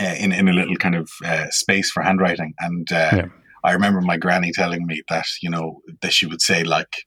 uh, 0.00 0.14
in 0.18 0.32
in 0.32 0.48
a 0.48 0.52
little 0.52 0.76
kind 0.76 0.94
of 0.94 1.10
uh, 1.24 1.46
space 1.50 1.90
for 1.90 2.02
handwriting. 2.02 2.54
And 2.60 2.90
uh, 2.92 3.10
yeah. 3.12 3.26
I 3.64 3.72
remember 3.72 4.00
my 4.00 4.16
granny 4.16 4.52
telling 4.52 4.86
me 4.86 5.02
that 5.08 5.26
you 5.42 5.50
know 5.50 5.80
that 6.00 6.12
she 6.12 6.26
would 6.26 6.42
say 6.42 6.64
like 6.64 7.04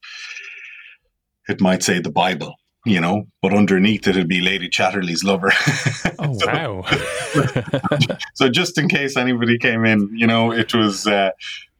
it 1.47 1.61
might 1.61 1.83
say 1.83 1.99
the 1.99 2.11
Bible, 2.11 2.55
you 2.85 2.99
know, 2.99 3.27
but 3.41 3.53
underneath 3.53 4.07
it'd 4.07 4.27
be 4.27 4.41
Lady 4.41 4.69
Chatterley's 4.69 5.23
lover. 5.23 5.51
oh 6.19 6.37
so, 6.39 6.47
wow! 6.47 8.17
so 8.33 8.49
just 8.49 8.77
in 8.77 8.87
case 8.87 9.15
anybody 9.15 9.57
came 9.57 9.85
in, 9.85 10.09
you 10.13 10.27
know, 10.27 10.51
it 10.51 10.73
was 10.73 11.07
uh, 11.07 11.31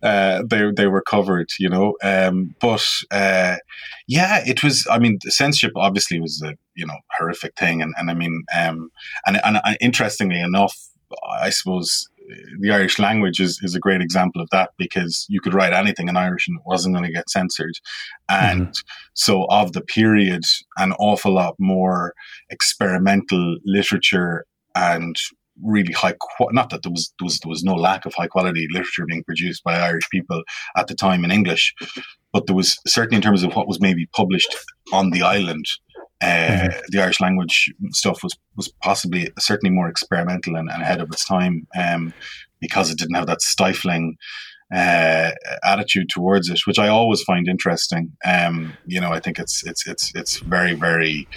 uh, 0.05 0.43
they 0.47 0.71
they 0.75 0.87
were 0.87 1.01
covered, 1.01 1.49
you 1.59 1.67
know. 1.67 1.95
Um, 2.03 2.55
but 2.61 2.85
uh, 3.11 3.57
yeah, 4.07 4.43
it 4.45 4.63
was. 4.63 4.87
I 4.89 4.99
mean, 4.99 5.19
censorship 5.27 5.71
obviously 5.75 6.19
was 6.19 6.41
a 6.43 6.53
you 6.75 6.85
know 6.85 6.97
horrific 7.17 7.55
thing, 7.55 7.81
and, 7.81 7.93
and 7.97 8.11
I 8.11 8.13
mean, 8.13 8.43
um, 8.55 8.89
and, 9.25 9.41
and, 9.43 9.59
and 9.65 9.77
interestingly 9.81 10.39
enough, 10.39 10.75
I 11.39 11.49
suppose 11.49 12.07
the 12.59 12.71
Irish 12.71 12.99
language 12.99 13.39
is, 13.39 13.59
is 13.61 13.75
a 13.75 13.79
great 13.79 14.01
example 14.01 14.41
of 14.41 14.49
that 14.51 14.71
because 14.77 15.25
you 15.29 15.39
could 15.39 15.53
write 15.53 15.73
anything 15.73 16.07
in 16.07 16.17
Irish 16.17 16.47
and 16.47 16.57
it 16.57 16.63
wasn't 16.65 16.95
going 16.95 17.05
to 17.05 17.13
get 17.13 17.29
censored. 17.29 17.75
And 18.29 18.67
mm-hmm. 18.67 18.71
so, 19.13 19.45
of 19.45 19.73
the 19.73 19.81
period, 19.81 20.43
an 20.77 20.93
awful 20.93 21.33
lot 21.33 21.55
more 21.59 22.13
experimental 22.49 23.57
literature 23.65 24.45
and 24.75 25.15
really 25.63 25.93
high 25.93 26.15
quality, 26.19 26.55
not 26.55 26.69
that 26.69 26.83
there 26.83 26.91
was, 26.91 27.13
there 27.19 27.25
was 27.25 27.39
there 27.39 27.49
was 27.49 27.63
no 27.63 27.75
lack 27.75 28.05
of 28.05 28.13
high 28.13 28.27
quality 28.27 28.67
literature 28.71 29.05
being 29.05 29.23
produced 29.23 29.63
by 29.63 29.77
Irish 29.77 30.09
people 30.09 30.43
at 30.77 30.87
the 30.87 30.95
time 30.95 31.23
in 31.23 31.31
English, 31.31 31.73
but 32.33 32.47
there 32.47 32.55
was 32.55 32.77
certainly 32.87 33.17
in 33.17 33.21
terms 33.21 33.43
of 33.43 33.55
what 33.55 33.67
was 33.67 33.79
maybe 33.79 34.05
published 34.07 34.55
on 34.93 35.11
the 35.11 35.21
island. 35.21 35.65
Uh, 36.21 36.25
mm-hmm. 36.25 36.79
The 36.89 37.01
Irish 37.01 37.19
language 37.19 37.73
stuff 37.89 38.23
was 38.23 38.37
was 38.55 38.71
possibly 38.81 39.29
certainly 39.37 39.73
more 39.73 39.89
experimental 39.89 40.55
and, 40.55 40.69
and 40.69 40.81
ahead 40.81 41.01
of 41.01 41.09
its 41.11 41.25
time 41.25 41.67
um, 41.77 42.13
because 42.59 42.89
it 42.89 42.97
didn't 42.97 43.15
have 43.15 43.27
that 43.27 43.41
stifling 43.41 44.17
uh, 44.73 45.31
attitude 45.63 46.09
towards 46.09 46.49
it, 46.49 46.59
which 46.65 46.79
I 46.79 46.87
always 46.87 47.21
find 47.21 47.47
interesting. 47.47 48.11
Um, 48.25 48.73
you 48.85 48.99
know, 48.99 49.11
I 49.11 49.19
think 49.19 49.39
it's 49.39 49.65
it's 49.65 49.87
it's 49.87 50.13
it's 50.15 50.37
very 50.37 50.73
very 50.73 51.27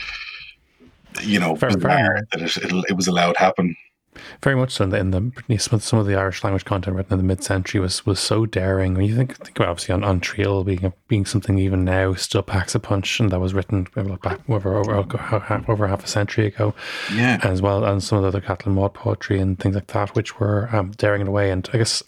you 1.23 1.39
know 1.41 1.57
fair, 1.57 1.71
fair. 1.71 2.27
that 2.33 2.43
it, 2.43 2.57
it, 2.57 2.85
it 2.91 2.97
was 2.97 3.09
allowed 3.09 3.37
happen. 3.37 3.77
Very 4.43 4.57
much 4.57 4.73
so. 4.73 4.85
In 4.85 4.91
the, 4.91 4.99
in 4.99 5.11
the 5.11 5.59
some 5.59 5.99
of 5.99 6.07
the 6.07 6.15
Irish 6.15 6.45
language 6.45 6.65
content 6.65 6.97
written 6.97 7.13
in 7.15 7.19
the 7.19 7.25
mid-century 7.25 7.81
was 7.81 8.05
was 8.07 8.21
so 8.21 8.47
daring. 8.47 8.95
When 8.95 9.05
you 9.05 9.17
think 9.17 9.37
think 9.37 9.59
about 9.59 9.69
obviously 9.71 9.95
on, 9.95 10.05
An 10.05 10.21
Triail 10.21 10.65
being 10.65 10.93
being 11.09 11.27
something 11.27 11.59
even 11.59 11.85
now 11.85 12.15
still 12.15 12.43
packs 12.43 12.75
a 12.75 12.81
punch, 12.81 13.21
and 13.21 13.31
that 13.31 13.41
was 13.41 13.55
written 13.55 13.87
back 14.23 14.41
over 14.49 14.77
over, 14.77 15.65
over 15.69 15.89
half 15.89 16.05
a 16.05 16.09
century 16.09 16.47
ago. 16.47 16.75
Yeah, 17.13 17.39
as 17.43 17.63
well, 17.63 17.85
and 17.85 18.03
some 18.03 18.19
of 18.19 18.23
the 18.23 18.29
other 18.29 18.41
Caitlín 18.41 18.73
Maude 18.73 18.95
poetry 18.95 19.39
and 19.41 19.59
things 19.59 19.75
like 19.75 19.89
that, 19.89 20.15
which 20.15 20.39
were 20.39 20.69
um, 20.75 20.93
daring 20.93 21.21
in 21.21 21.29
a 21.29 21.31
way. 21.31 21.51
And 21.51 21.69
I 21.73 21.79
guess 21.79 22.03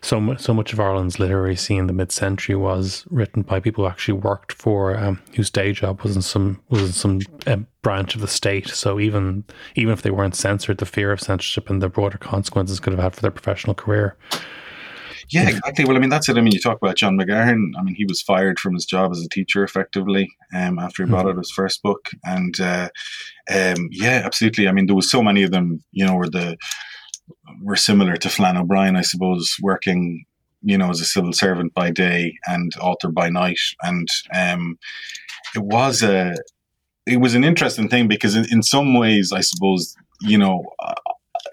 so 0.00 0.20
much 0.20 0.40
so 0.40 0.54
much 0.54 0.72
of 0.72 0.80
Ireland's 0.80 1.18
literary 1.18 1.56
scene 1.56 1.80
in 1.80 1.86
the 1.86 1.92
mid-century 1.92 2.54
was 2.54 3.04
written 3.10 3.42
by 3.42 3.60
people 3.60 3.84
who 3.84 3.90
actually 3.90 4.14
worked 4.14 4.52
for 4.52 4.96
um, 4.96 5.20
whose 5.34 5.50
day 5.50 5.72
job 5.72 6.02
was 6.02 6.16
in 6.16 6.22
some 6.22 6.60
was 6.68 6.82
in 6.82 6.92
some 6.92 7.20
um, 7.46 7.66
branch 7.82 8.14
of 8.14 8.20
the 8.20 8.28
state. 8.28 8.68
So 8.68 8.98
even 8.98 9.44
even 9.74 9.92
if 9.92 10.02
they 10.02 10.10
weren't 10.10 10.36
censored, 10.36 10.78
the 10.78 10.86
fear 10.86 11.12
of 11.12 11.20
censorship 11.20 11.68
and 11.68 11.82
the 11.82 11.88
broader 11.88 12.18
consequences 12.18 12.80
could 12.80 12.92
have 12.92 13.02
had 13.02 13.14
for 13.14 13.20
their 13.20 13.30
professional 13.30 13.74
career. 13.74 14.16
Yeah, 15.30 15.48
exactly. 15.48 15.84
Well, 15.84 15.96
I 15.96 16.00
mean, 16.00 16.10
that's 16.10 16.28
it. 16.28 16.36
I 16.36 16.40
mean, 16.40 16.52
you 16.52 16.60
talk 16.60 16.78
about 16.82 16.96
John 16.96 17.16
McGahern. 17.16 17.70
I 17.78 17.82
mean, 17.82 17.94
he 17.94 18.04
was 18.04 18.20
fired 18.20 18.58
from 18.58 18.74
his 18.74 18.84
job 18.84 19.12
as 19.12 19.24
a 19.24 19.28
teacher 19.28 19.64
effectively 19.64 20.30
um, 20.54 20.78
after 20.78 21.04
he 21.04 21.08
brought 21.08 21.26
mm-hmm. 21.26 21.30
out 21.30 21.38
his 21.38 21.50
first 21.50 21.82
book. 21.82 22.10
And 22.24 22.58
uh, 22.60 22.90
um, 23.50 23.88
yeah, 23.90 24.22
absolutely. 24.24 24.68
I 24.68 24.72
mean, 24.72 24.86
there 24.86 24.96
was 24.96 25.10
so 25.10 25.22
many 25.22 25.42
of 25.42 25.50
them, 25.50 25.82
you 25.92 26.04
know, 26.04 26.14
were 26.14 26.28
the 26.28 26.56
were 27.62 27.76
similar 27.76 28.16
to 28.16 28.28
Flann 28.28 28.56
O'Brien, 28.56 28.96
I 28.96 29.02
suppose, 29.02 29.54
working, 29.62 30.24
you 30.62 30.76
know, 30.76 30.90
as 30.90 31.00
a 31.00 31.04
civil 31.04 31.32
servant 31.32 31.72
by 31.72 31.90
day 31.90 32.34
and 32.46 32.72
author 32.80 33.10
by 33.10 33.30
night. 33.30 33.60
And 33.82 34.08
um, 34.34 34.78
it 35.54 35.62
was 35.62 36.02
a 36.02 36.34
it 37.06 37.18
was 37.18 37.34
an 37.34 37.44
interesting 37.44 37.88
thing 37.88 38.08
because 38.08 38.36
in, 38.36 38.46
in 38.50 38.62
some 38.62 38.94
ways, 38.94 39.32
I 39.32 39.40
suppose, 39.40 39.94
you 40.20 40.38
know, 40.38 40.64
uh, 40.80 40.94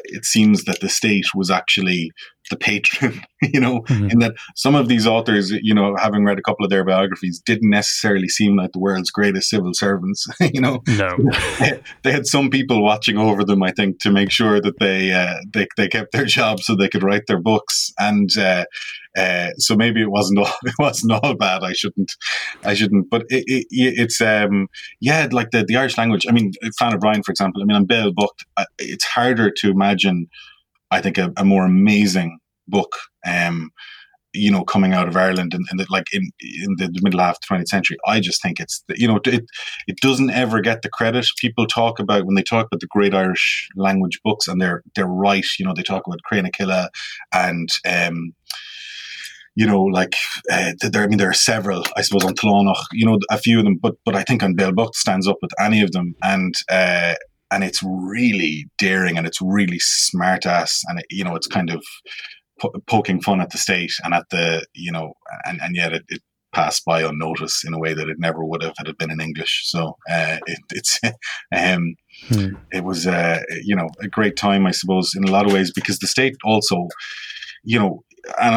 it 0.03 0.25
seems 0.25 0.65
that 0.65 0.79
the 0.81 0.89
state 0.89 1.25
was 1.35 1.49
actually 1.49 2.11
the 2.49 2.57
patron, 2.57 3.21
you 3.41 3.59
know, 3.59 3.81
mm-hmm. 3.81 4.09
in 4.09 4.19
that 4.19 4.35
some 4.55 4.75
of 4.75 4.87
these 4.87 5.07
authors, 5.07 5.51
you 5.51 5.73
know, 5.73 5.95
having 5.97 6.25
read 6.25 6.39
a 6.39 6.41
couple 6.41 6.65
of 6.65 6.69
their 6.69 6.83
biographies, 6.83 7.41
didn't 7.45 7.69
necessarily 7.69 8.27
seem 8.27 8.55
like 8.55 8.71
the 8.71 8.79
world's 8.79 9.11
greatest 9.11 9.49
civil 9.49 9.73
servants, 9.73 10.27
you 10.41 10.61
know. 10.61 10.81
No, 10.87 11.17
they, 12.03 12.11
had 12.11 12.25
some 12.25 12.49
people 12.49 12.83
watching 12.83 13.17
over 13.17 13.43
them, 13.43 13.63
I 13.63 13.71
think, 13.71 13.99
to 14.01 14.11
make 14.11 14.31
sure 14.31 14.59
that 14.61 14.79
they 14.79 15.11
uh, 15.11 15.35
they 15.53 15.67
they 15.77 15.87
kept 15.87 16.11
their 16.11 16.25
jobs 16.25 16.65
so 16.65 16.75
they 16.75 16.89
could 16.89 17.03
write 17.03 17.27
their 17.27 17.39
books, 17.39 17.91
and 17.99 18.29
uh, 18.37 18.65
uh, 19.17 19.49
so 19.57 19.75
maybe 19.75 20.01
it 20.01 20.11
wasn't 20.11 20.39
all 20.39 20.53
it 20.63 20.75
wasn't 20.79 21.11
all 21.11 21.35
bad. 21.35 21.63
I 21.63 21.73
shouldn't 21.73 22.13
I 22.63 22.73
shouldn't, 22.73 23.09
but 23.09 23.23
it, 23.29 23.43
it, 23.47 23.67
it's 23.69 24.21
um 24.21 24.67
yeah, 24.99 25.27
like 25.31 25.51
the 25.51 25.63
the 25.63 25.77
Irish 25.77 25.97
language. 25.97 26.25
I 26.27 26.31
mean, 26.31 26.51
Flann 26.77 26.95
O'Brien, 26.95 27.23
for 27.23 27.31
example. 27.31 27.61
I 27.61 27.65
mean, 27.65 27.77
I'm 27.77 27.85
Book, 27.89 28.35
uh, 28.57 28.65
it's 28.77 29.03
harder 29.03 29.51
to 29.51 29.69
imagine 29.69 30.27
I 30.91 31.01
think 31.01 31.17
a, 31.17 31.31
a 31.37 31.45
more 31.45 31.65
amazing 31.65 32.39
book. 32.67 32.93
Um, 33.25 33.71
you 34.31 34.51
know, 34.51 34.63
coming 34.63 34.93
out 34.93 35.07
of 35.07 35.17
Ireland 35.17 35.55
and, 35.55 35.65
and 35.71 35.83
like 35.89 36.05
in 36.13 36.29
in 36.39 36.75
the, 36.77 36.99
middle 37.01 37.19
half 37.19 37.37
of 37.37 37.41
the 37.49 37.55
20th 37.55 37.67
century, 37.67 37.97
I 38.05 38.19
just 38.19 38.41
think 38.43 38.59
it's 38.59 38.83
you 38.95 39.07
know 39.07 39.19
it 39.25 39.45
it 39.87 39.97
doesn't 40.01 40.29
ever 40.29 40.61
get 40.61 40.83
the 40.83 40.89
credit 40.89 41.25
people 41.39 41.65
talk 41.65 41.99
about 41.99 42.25
when 42.25 42.35
they 42.35 42.43
talk 42.43 42.67
about 42.67 42.79
the 42.79 42.87
great 42.87 43.15
Irish 43.15 43.67
language 43.75 44.19
books, 44.23 44.47
and 44.47 44.61
they're 44.61 44.83
they're 44.95 45.07
right. 45.07 45.45
You 45.57 45.65
know, 45.65 45.73
they 45.75 45.81
talk 45.81 46.03
about 46.05 46.19
Cré 46.31 46.43
na 46.43 46.49
Cille 46.55 46.89
and 47.33 47.69
um, 47.87 48.33
you 49.55 49.65
know, 49.65 49.81
like 49.83 50.15
uh, 50.51 50.71
there. 50.81 51.03
I 51.03 51.07
mean, 51.07 51.17
there 51.17 51.29
are 51.29 51.33
several. 51.33 51.83
I 51.97 52.01
suppose 52.01 52.23
An 52.23 52.33
tOileánach, 52.33 52.81
you 52.93 53.05
know, 53.05 53.19
a 53.29 53.37
few 53.37 53.57
of 53.59 53.65
them. 53.65 53.77
But 53.81 53.95
but 54.05 54.15
I 54.15 54.23
think 54.23 54.41
An 54.41 54.55
Béal 54.55 54.71
Bocht 54.71 54.93
stands 54.93 55.27
up 55.27 55.37
with 55.41 55.51
any 55.59 55.81
of 55.81 55.91
them, 55.91 56.15
and 56.21 56.53
uh, 56.69 57.15
and 57.51 57.63
it's 57.63 57.81
really 57.83 58.65
daring 58.77 59.17
and 59.17 59.25
it's 59.25 59.41
really 59.41 59.79
smart 59.79 60.45
ass 60.45 60.81
and 60.87 60.99
it, 60.99 61.05
you 61.09 61.23
know 61.23 61.35
it's 61.35 61.47
kind 61.47 61.69
of 61.69 61.83
po- 62.59 62.73
poking 62.87 63.21
fun 63.21 63.41
at 63.41 63.51
the 63.51 63.57
state 63.57 63.91
and 64.03 64.13
at 64.13 64.25
the 64.31 64.65
you 64.73 64.91
know 64.91 65.13
and, 65.45 65.59
and 65.61 65.75
yet 65.75 65.93
it, 65.93 66.03
it, 66.09 66.21
passed 66.51 66.83
by 66.83 67.03
unnoticed 67.03 67.63
in 67.63 67.75
a 67.75 67.79
way 67.79 67.93
that 67.93 68.09
it 68.09 68.17
never 68.17 68.43
would 68.43 68.63
have 68.63 68.73
had 68.79 68.87
it 68.87 68.97
been 68.97 69.11
in 69.11 69.21
English 69.21 69.61
so 69.65 69.95
uh, 70.09 70.37
it, 70.47 70.57
it's 70.71 70.99
um, 71.55 71.93
hmm. 72.27 72.55
it 72.71 72.83
was 72.83 73.05
uh, 73.05 73.39
you 73.63 73.75
know 73.75 73.87
a 74.01 74.07
great 74.07 74.35
time 74.35 74.65
I 74.65 74.71
suppose 74.71 75.11
in 75.15 75.25
a 75.25 75.31
lot 75.31 75.45
of 75.45 75.53
ways 75.53 75.71
because 75.71 75.99
the 75.99 76.07
state 76.07 76.35
also 76.43 76.87
you 77.63 77.77
know 77.77 78.03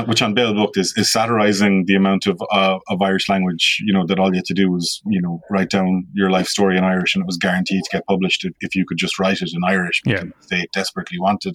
which 0.07 0.23
An 0.23 0.35
Béal 0.35 0.55
Bocht 0.55 0.77
is, 0.77 0.95
is 0.97 1.13
satirizing 1.13 1.85
the 1.87 1.95
amount 1.95 2.27
of 2.27 2.41
uh, 2.51 2.79
of 2.89 3.03
Irish 3.03 3.29
language, 3.29 3.81
you 3.85 3.93
know, 3.93 4.07
that 4.07 4.19
all 4.19 4.31
you 4.31 4.37
had 4.37 4.45
to 4.47 4.55
do 4.55 4.71
was, 4.71 5.01
you 5.07 5.21
know, 5.21 5.41
write 5.51 5.71
down 5.71 6.07
your 6.13 6.31
life 6.31 6.47
story 6.47 6.77
in 6.77 6.85
Irish 6.85 7.15
and 7.15 7.23
it 7.23 7.27
was 7.27 7.37
guaranteed 7.37 7.83
to 7.85 7.97
get 7.97 8.07
published 8.07 8.45
if, 8.45 8.53
if 8.61 8.75
you 8.75 8.85
could 8.87 8.99
just 8.99 9.19
write 9.19 9.41
it 9.41 9.51
in 9.55 9.65
Irish 9.65 10.03
yeah. 10.05 10.25
they 10.51 10.67
desperately 10.73 11.19
wanted. 11.19 11.55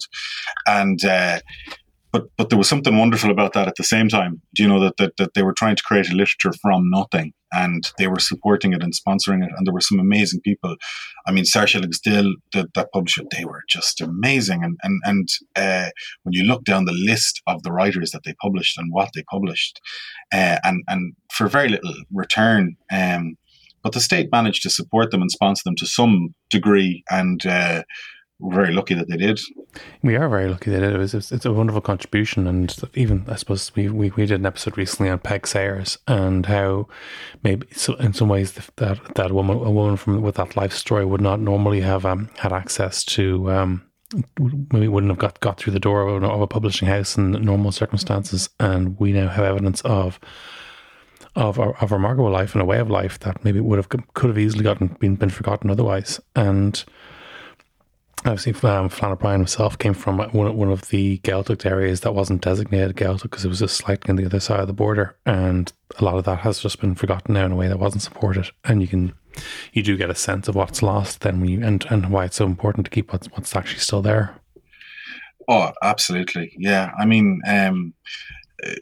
And 0.66 1.04
uh, 1.04 1.40
but 2.12 2.24
but 2.36 2.48
there 2.48 2.58
was 2.58 2.68
something 2.68 2.96
wonderful 2.96 3.30
about 3.30 3.52
that 3.52 3.68
at 3.68 3.76
the 3.76 3.84
same 3.84 4.08
time. 4.08 4.40
Do 4.54 4.62
you 4.62 4.68
know 4.68 4.80
that, 4.80 4.96
that 4.98 5.16
that 5.18 5.34
they 5.34 5.42
were 5.42 5.52
trying 5.52 5.76
to 5.76 5.82
create 5.82 6.10
a 6.10 6.14
literature 6.14 6.52
from 6.60 6.90
nothing 6.90 7.32
and 7.52 7.90
they 7.98 8.08
were 8.08 8.18
supporting 8.18 8.72
it 8.72 8.82
and 8.82 8.92
sponsoring 8.92 9.42
it 9.42 9.50
and 9.56 9.66
there 9.66 9.72
were 9.72 9.80
some 9.80 9.98
amazing 9.98 10.40
people. 10.40 10.76
I 11.26 11.32
mean 11.32 11.44
Saoirse 11.44 11.94
Still 11.94 12.34
that, 12.52 12.66
it, 12.76 13.26
they 13.36 13.44
were 13.44 13.62
just 13.68 14.00
amazing 14.00 14.64
and 14.64 14.78
and, 14.82 15.00
and 15.04 15.28
uh, 15.56 15.90
when 16.22 16.32
you 16.32 16.44
look 16.44 16.64
down 16.64 16.84
the 16.84 16.92
list 16.92 17.42
of 17.46 17.62
the 17.62 17.72
writers 17.72 18.10
that 18.12 18.22
they 18.24 18.34
published 18.40 18.78
and 18.78 18.92
what 18.92 19.10
they 19.14 19.22
published 19.30 19.80
uh, 20.32 20.58
and 20.64 20.82
and 20.88 21.14
for 21.32 21.48
very 21.48 21.68
little 21.68 21.94
return 22.12 22.76
um, 22.90 23.36
but 23.82 23.92
the 23.92 24.00
state 24.00 24.28
managed 24.32 24.62
to 24.62 24.70
support 24.70 25.10
them 25.10 25.22
and 25.22 25.30
sponsor 25.30 25.62
them 25.64 25.76
to 25.76 25.86
some 25.86 26.34
degree 26.50 27.04
and 27.10 27.46
uh, 27.46 27.82
we're 28.40 28.54
very 28.54 28.72
lucky 28.72 28.94
that 28.94 29.08
they 29.08 29.16
did. 29.16 29.40
We 30.02 30.16
are 30.16 30.28
very 30.28 30.48
lucky 30.48 30.70
that 30.70 30.82
it 30.82 30.96
was. 30.96 31.14
It's 31.14 31.44
a 31.44 31.52
wonderful 31.52 31.80
contribution, 31.80 32.46
and 32.46 32.74
even 32.94 33.24
I 33.28 33.36
suppose 33.36 33.74
we, 33.74 33.88
we, 33.88 34.10
we 34.10 34.26
did 34.26 34.40
an 34.40 34.46
episode 34.46 34.78
recently 34.78 35.10
on 35.10 35.18
Peig 35.18 35.46
Sayers 35.46 35.98
and 36.06 36.46
how 36.46 36.86
maybe 37.42 37.66
so 37.72 37.94
in 37.94 38.12
some 38.12 38.28
ways 38.28 38.52
that 38.52 39.04
that 39.14 39.32
woman 39.32 39.56
a 39.56 39.70
woman 39.70 39.96
from 39.96 40.22
with 40.22 40.36
that 40.36 40.56
life 40.56 40.72
story 40.72 41.04
would 41.04 41.20
not 41.20 41.40
normally 41.40 41.80
have 41.80 42.04
um, 42.04 42.30
had 42.38 42.52
access 42.52 43.04
to. 43.04 43.50
Um, 43.50 43.84
maybe 44.72 44.88
wouldn't 44.88 45.10
have 45.10 45.18
got, 45.18 45.38
got 45.40 45.58
through 45.58 45.74
the 45.74 45.78
door 45.78 46.08
of 46.08 46.40
a, 46.40 46.46
publishing 46.46 46.88
house 46.88 47.18
in 47.18 47.32
normal 47.32 47.70
circumstances, 47.70 48.48
and 48.58 48.98
we 48.98 49.12
now 49.12 49.28
have 49.28 49.44
evidence 49.44 49.82
of 49.82 50.18
of 51.36 51.58
of 51.60 51.92
a 51.92 51.94
remarkable 51.94 52.30
life 52.30 52.54
and 52.54 52.62
a 52.62 52.64
way 52.64 52.78
of 52.78 52.88
life 52.88 53.18
that 53.20 53.44
maybe 53.44 53.60
would 53.60 53.78
have 53.78 53.88
could 53.88 54.28
have 54.28 54.38
easily 54.38 54.64
gotten 54.64 54.88
been 54.98 55.16
been 55.16 55.28
forgotten 55.28 55.70
otherwise, 55.70 56.20
and 56.34 56.84
obviously 58.24 58.52
um, 58.68 58.88
Flann 58.88 59.12
O'Brien 59.12 59.40
himself 59.40 59.78
came 59.78 59.94
from 59.94 60.18
one, 60.18 60.56
one 60.56 60.70
of 60.70 60.88
the 60.88 61.18
Gaeltacht 61.18 61.64
areas 61.64 62.00
that 62.00 62.14
wasn't 62.14 62.42
designated 62.42 62.96
Gaeltacht 62.96 63.22
because 63.22 63.44
it 63.44 63.48
was 63.48 63.60
just 63.60 63.76
slightly 63.76 64.10
on 64.10 64.16
the 64.16 64.26
other 64.26 64.40
side 64.40 64.60
of 64.60 64.66
the 64.66 64.72
border, 64.72 65.16
and 65.26 65.72
a 65.98 66.04
lot 66.04 66.16
of 66.16 66.24
that 66.24 66.40
has 66.40 66.60
just 66.60 66.80
been 66.80 66.94
forgotten 66.94 67.34
now 67.34 67.46
in 67.46 67.52
a 67.52 67.56
way 67.56 67.68
that 67.68 67.78
wasn't 67.78 68.02
supported. 68.02 68.50
And 68.64 68.80
you 68.80 68.88
can, 68.88 69.12
you 69.72 69.82
do 69.82 69.96
get 69.96 70.10
a 70.10 70.14
sense 70.14 70.48
of 70.48 70.54
what's 70.54 70.82
lost 70.82 71.20
then 71.20 71.40
when 71.40 71.50
you 71.50 71.64
and 71.64 71.84
and 71.90 72.10
why 72.10 72.24
it's 72.24 72.36
so 72.36 72.46
important 72.46 72.86
to 72.86 72.90
keep 72.90 73.12
what's 73.12 73.28
what's 73.28 73.54
actually 73.54 73.80
still 73.80 74.02
there. 74.02 74.34
Oh, 75.48 75.72
absolutely, 75.82 76.52
yeah. 76.58 76.90
I 76.98 77.06
mean, 77.06 77.40
um, 77.46 77.94
uh, 78.66 78.72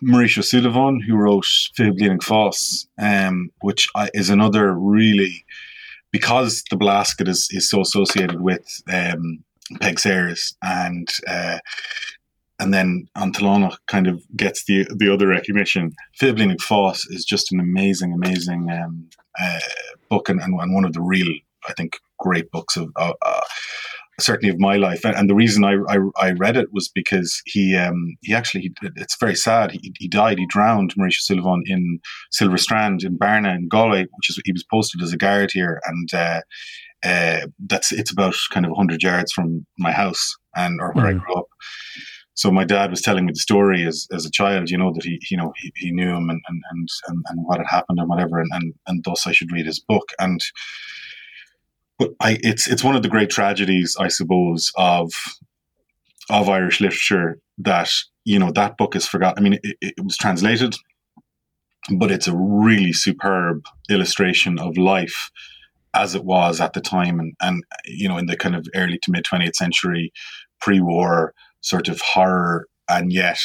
Maurice 0.00 0.38
O'Sullivan, 0.38 1.00
who 1.00 1.16
wrote 1.16 1.44
Líonach 1.78 2.22
Fós, 2.22 2.86
um, 2.98 3.50
which 3.60 3.88
is 4.14 4.30
another 4.30 4.72
really 4.72 5.44
because 6.10 6.62
the 6.70 6.76
Blasket 6.76 7.28
is, 7.28 7.48
is 7.50 7.68
so 7.70 7.80
associated 7.80 8.40
with 8.40 8.82
um, 8.92 9.44
Peig 9.74 9.98
Sayers 9.98 10.56
and 10.62 11.08
uh, 11.26 11.58
and 12.60 12.74
then 12.74 13.08
An 13.14 13.32
tOileánach 13.32 13.76
kind 13.86 14.06
of 14.08 14.22
gets 14.36 14.64
the 14.64 14.86
the 14.96 15.12
other 15.12 15.28
recognition. 15.28 15.94
Líonach 16.20 16.58
Fós 16.58 17.00
is 17.10 17.24
just 17.24 17.52
an 17.52 17.60
amazing, 17.60 18.12
amazing 18.12 18.70
um, 18.70 19.08
uh, 19.40 19.60
book 20.08 20.28
and, 20.28 20.40
and, 20.40 20.74
one 20.74 20.84
of 20.84 20.92
the 20.92 21.00
real, 21.00 21.32
I 21.68 21.72
think, 21.74 22.00
great 22.18 22.50
books 22.50 22.76
of 22.76 22.90
uh, 22.96 23.12
uh 23.22 23.40
certainly 24.20 24.52
of 24.52 24.58
my 24.58 24.76
life. 24.76 25.04
And 25.04 25.30
the 25.30 25.34
reason 25.34 25.64
I, 25.64 25.76
I, 25.88 25.98
I 26.20 26.30
read 26.32 26.56
it 26.56 26.68
was 26.72 26.88
because 26.88 27.40
he 27.46 27.76
um, 27.76 28.16
he 28.22 28.34
actually 28.34 28.62
he, 28.62 28.72
it's 28.96 29.16
very 29.18 29.34
sad. 29.34 29.72
He, 29.72 29.92
he 29.98 30.08
died. 30.08 30.38
He 30.38 30.46
drowned 30.46 30.94
Maurice 30.96 31.26
Sullivan 31.26 31.62
in 31.66 32.00
Silver 32.30 32.58
Strand 32.58 33.02
in 33.02 33.18
Barna 33.18 33.54
in 33.54 33.68
Galway, 33.68 34.02
which 34.02 34.30
is 34.30 34.40
he 34.44 34.52
was 34.52 34.64
posted 34.70 35.02
as 35.02 35.12
a 35.12 35.16
guard 35.16 35.50
here, 35.52 35.80
and 35.86 36.14
uh, 36.14 36.40
uh, 37.04 37.46
that's 37.66 37.92
it's 37.92 38.12
about 38.12 38.34
kind 38.52 38.66
of 38.66 38.72
hundred 38.76 39.02
yards 39.02 39.32
from 39.32 39.66
my 39.78 39.92
house 39.92 40.34
and 40.56 40.80
or 40.80 40.92
where 40.92 41.06
mm. 41.06 41.10
I 41.10 41.12
grew 41.12 41.34
up. 41.36 41.46
So 42.34 42.52
my 42.52 42.64
dad 42.64 42.90
was 42.90 43.02
telling 43.02 43.26
me 43.26 43.32
the 43.32 43.40
story 43.40 43.84
as, 43.84 44.06
as 44.12 44.24
a 44.24 44.30
child, 44.30 44.70
you 44.70 44.78
know, 44.78 44.92
that 44.94 45.02
he, 45.02 45.18
you 45.28 45.36
know, 45.36 45.52
he, 45.56 45.72
he 45.74 45.90
knew 45.90 46.10
him 46.10 46.30
and, 46.30 46.40
and, 46.48 46.62
and, 46.70 46.88
and, 47.26 47.38
what 47.44 47.58
had 47.58 47.66
happened 47.68 47.98
and 47.98 48.08
whatever. 48.08 48.38
And, 48.38 48.48
and, 48.52 48.74
and 48.86 49.02
thus 49.02 49.26
I 49.26 49.32
should 49.32 49.50
read 49.50 49.66
his 49.66 49.80
book. 49.80 50.04
And, 50.20 50.40
I, 52.20 52.38
it's 52.42 52.66
it's 52.68 52.84
one 52.84 52.96
of 52.96 53.02
the 53.02 53.08
great 53.08 53.30
tragedies, 53.30 53.96
I 53.98 54.08
suppose, 54.08 54.72
of 54.76 55.12
of 56.30 56.48
Irish 56.48 56.80
literature 56.80 57.38
that 57.58 57.90
you 58.24 58.38
know 58.38 58.52
that 58.52 58.76
book 58.76 58.94
is 58.94 59.06
forgotten. 59.06 59.38
I 59.38 59.48
mean, 59.48 59.58
it, 59.62 59.76
it 59.80 60.04
was 60.04 60.16
translated, 60.16 60.76
but 61.96 62.10
it's 62.10 62.28
a 62.28 62.36
really 62.36 62.92
superb 62.92 63.64
illustration 63.90 64.58
of 64.58 64.76
life 64.76 65.30
as 65.94 66.14
it 66.14 66.24
was 66.24 66.60
at 66.60 66.74
the 66.74 66.80
time, 66.80 67.18
and 67.18 67.34
and 67.40 67.64
you 67.84 68.08
know 68.08 68.18
in 68.18 68.26
the 68.26 68.36
kind 68.36 68.54
of 68.54 68.68
early 68.74 68.98
to 69.02 69.10
mid 69.10 69.24
twentieth 69.24 69.56
century, 69.56 70.12
pre-war 70.60 71.34
sort 71.60 71.88
of 71.88 72.00
horror, 72.00 72.68
and 72.88 73.12
yet 73.12 73.40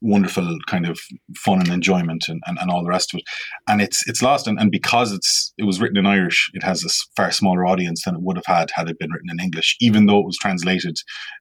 wonderful 0.00 0.58
kind 0.66 0.86
of 0.86 0.98
fun 1.36 1.60
and 1.60 1.68
enjoyment 1.68 2.28
and, 2.28 2.42
and, 2.46 2.58
and 2.60 2.70
all 2.70 2.82
the 2.82 2.88
rest 2.88 3.14
of 3.14 3.18
it. 3.18 3.24
And 3.68 3.80
it's 3.80 4.06
it's 4.06 4.22
lost 4.22 4.46
and, 4.46 4.58
and 4.58 4.70
because 4.70 5.12
it's 5.12 5.52
it 5.58 5.64
was 5.64 5.80
written 5.80 5.96
in 5.96 6.06
Irish, 6.06 6.50
it 6.54 6.62
has 6.62 6.84
a 6.84 6.88
far 7.16 7.30
smaller 7.30 7.66
audience 7.66 8.04
than 8.04 8.14
it 8.14 8.22
would 8.22 8.36
have 8.36 8.46
had 8.46 8.70
had 8.74 8.88
it 8.88 8.98
been 8.98 9.10
written 9.10 9.30
in 9.30 9.40
English, 9.40 9.76
even 9.80 10.06
though 10.06 10.20
it 10.20 10.26
was 10.26 10.38
translated, 10.38 10.98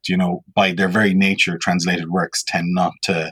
you 0.07 0.17
know, 0.17 0.43
by 0.53 0.71
their 0.71 0.89
very 0.89 1.13
nature, 1.13 1.57
translated 1.57 2.09
works 2.09 2.43
tend 2.47 2.67
not 2.73 2.93
to 3.03 3.31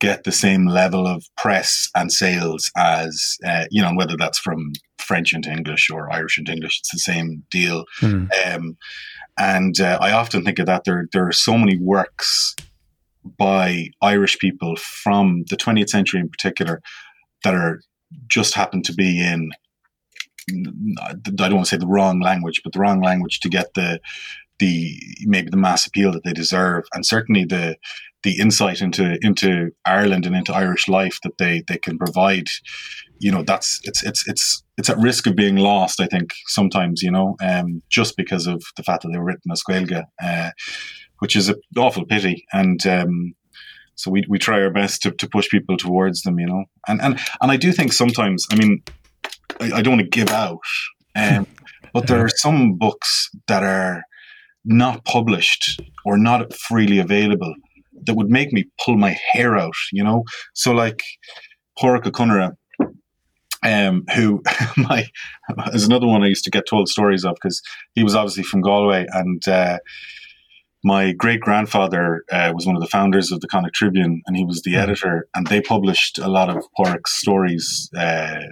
get 0.00 0.24
the 0.24 0.32
same 0.32 0.66
level 0.66 1.06
of 1.06 1.24
press 1.36 1.88
and 1.94 2.12
sales 2.12 2.70
as 2.76 3.36
uh, 3.46 3.64
you 3.70 3.80
know 3.80 3.94
whether 3.94 4.16
that's 4.18 4.38
from 4.38 4.72
French 4.98 5.32
into 5.32 5.50
English 5.50 5.88
or 5.90 6.12
Irish 6.12 6.36
into 6.38 6.52
English 6.52 6.80
it's 6.80 6.92
the 6.92 7.12
same 7.12 7.42
deal 7.50 7.84
mm. 8.00 8.28
um, 8.46 8.76
and 9.38 9.80
uh, 9.80 9.98
I 10.00 10.12
often 10.12 10.44
think 10.44 10.58
of 10.58 10.66
that 10.66 10.84
there 10.84 11.06
there 11.12 11.26
are 11.26 11.32
so 11.32 11.56
many 11.56 11.78
works 11.78 12.54
by 13.38 13.88
Irish 14.02 14.38
people 14.38 14.76
from 14.76 15.44
the 15.48 15.56
20th 15.56 15.88
century 15.88 16.20
in 16.20 16.28
particular 16.28 16.80
that 17.42 17.54
are 17.54 17.80
just 18.28 18.54
happen 18.54 18.82
to 18.82 18.92
be 18.92 19.20
in 19.20 19.50
I 21.00 21.14
don't 21.22 21.54
want 21.54 21.66
to 21.66 21.70
say 21.70 21.76
the 21.78 21.86
wrong 21.86 22.20
language, 22.20 22.60
but 22.62 22.72
the 22.72 22.78
wrong 22.78 23.00
language 23.00 23.40
to 23.40 23.48
get 23.48 23.72
the 23.74 24.00
the 24.58 25.00
maybe 25.22 25.50
the 25.50 25.56
mass 25.56 25.86
appeal 25.86 26.12
that 26.12 26.22
they 26.24 26.32
deserve, 26.32 26.84
and 26.94 27.04
certainly 27.04 27.44
the 27.44 27.76
the 28.22 28.38
insight 28.38 28.80
into 28.80 29.18
into 29.22 29.70
Ireland 29.84 30.26
and 30.26 30.36
into 30.36 30.54
Irish 30.54 30.88
life 30.88 31.18
that 31.22 31.38
they 31.38 31.62
they 31.66 31.78
can 31.78 31.98
provide. 31.98 32.48
You 33.20 33.30
know, 33.30 33.42
that's 33.42 33.80
it's 33.84 34.02
it's 34.02 34.26
it's 34.28 34.62
it's 34.76 34.90
at 34.90 34.98
risk 34.98 35.26
of 35.26 35.36
being 35.36 35.56
lost. 35.56 36.00
I 36.00 36.06
think 36.06 36.30
sometimes, 36.46 37.02
you 37.02 37.10
know, 37.10 37.36
um, 37.42 37.82
just 37.90 38.16
because 38.16 38.46
of 38.46 38.62
the 38.76 38.82
fact 38.82 39.02
that 39.02 39.10
they 39.12 39.18
were 39.18 39.24
written 39.24 39.50
as 39.50 39.62
Gaeilge. 39.62 40.04
Uh, 40.22 40.50
which 41.24 41.36
is 41.36 41.48
an 41.48 41.56
awful 41.78 42.04
pity. 42.04 42.44
And 42.52 42.86
um, 42.86 43.34
so 43.94 44.10
we, 44.10 44.24
we 44.28 44.38
try 44.38 44.60
our 44.60 44.68
best 44.68 45.00
to, 45.00 45.10
to 45.10 45.26
push 45.26 45.48
people 45.48 45.78
towards 45.78 46.20
them, 46.20 46.38
you 46.38 46.46
know. 46.46 46.66
And 46.86 47.00
and 47.00 47.18
and 47.40 47.50
I 47.50 47.56
do 47.56 47.72
think 47.72 47.94
sometimes, 47.94 48.46
I 48.52 48.56
mean, 48.56 48.82
I, 49.58 49.72
I 49.76 49.80
don't 49.80 49.96
want 49.96 50.02
to 50.02 50.18
give 50.18 50.28
out, 50.28 50.58
um, 51.16 51.46
but 51.94 52.08
there 52.08 52.22
are 52.22 52.28
some 52.28 52.74
books 52.74 53.30
that 53.48 53.62
are 53.62 54.02
not 54.66 55.06
published 55.06 55.80
or 56.04 56.18
not 56.18 56.52
freely 56.52 56.98
available 56.98 57.54
that 58.04 58.16
would 58.16 58.28
make 58.28 58.52
me 58.52 58.64
pull 58.84 58.98
my 58.98 59.16
hair 59.32 59.56
out, 59.56 59.78
you 59.92 60.04
know. 60.04 60.24
So 60.52 60.72
like 60.72 61.00
Ó 61.82 61.98
Conaire, 62.18 62.52
um, 63.62 64.04
who 64.14 64.42
my 64.76 65.06
is 65.72 65.86
another 65.86 66.06
one 66.06 66.22
I 66.22 66.28
used 66.28 66.44
to 66.44 66.50
get 66.50 66.68
told 66.68 66.90
stories 66.90 67.24
of 67.24 67.34
because 67.36 67.62
he 67.94 68.04
was 68.04 68.14
obviously 68.14 68.42
from 68.42 68.60
Galway 68.60 69.06
and. 69.10 69.48
Uh, 69.48 69.78
my 70.84 71.12
great 71.12 71.40
grandfather 71.40 72.24
uh, 72.30 72.52
was 72.54 72.66
one 72.66 72.76
of 72.76 72.82
the 72.82 72.88
founders 72.88 73.32
of 73.32 73.40
the 73.40 73.48
Connacht 73.48 73.74
Tribune, 73.74 74.22
and 74.26 74.36
he 74.36 74.44
was 74.44 74.62
the 74.62 74.74
mm. 74.74 74.82
editor. 74.82 75.26
And 75.34 75.46
they 75.46 75.62
published 75.62 76.18
a 76.18 76.28
lot 76.28 76.50
of 76.50 76.64
Pádraig's 76.78 77.10
stories 77.10 77.90
uh, 77.96 78.42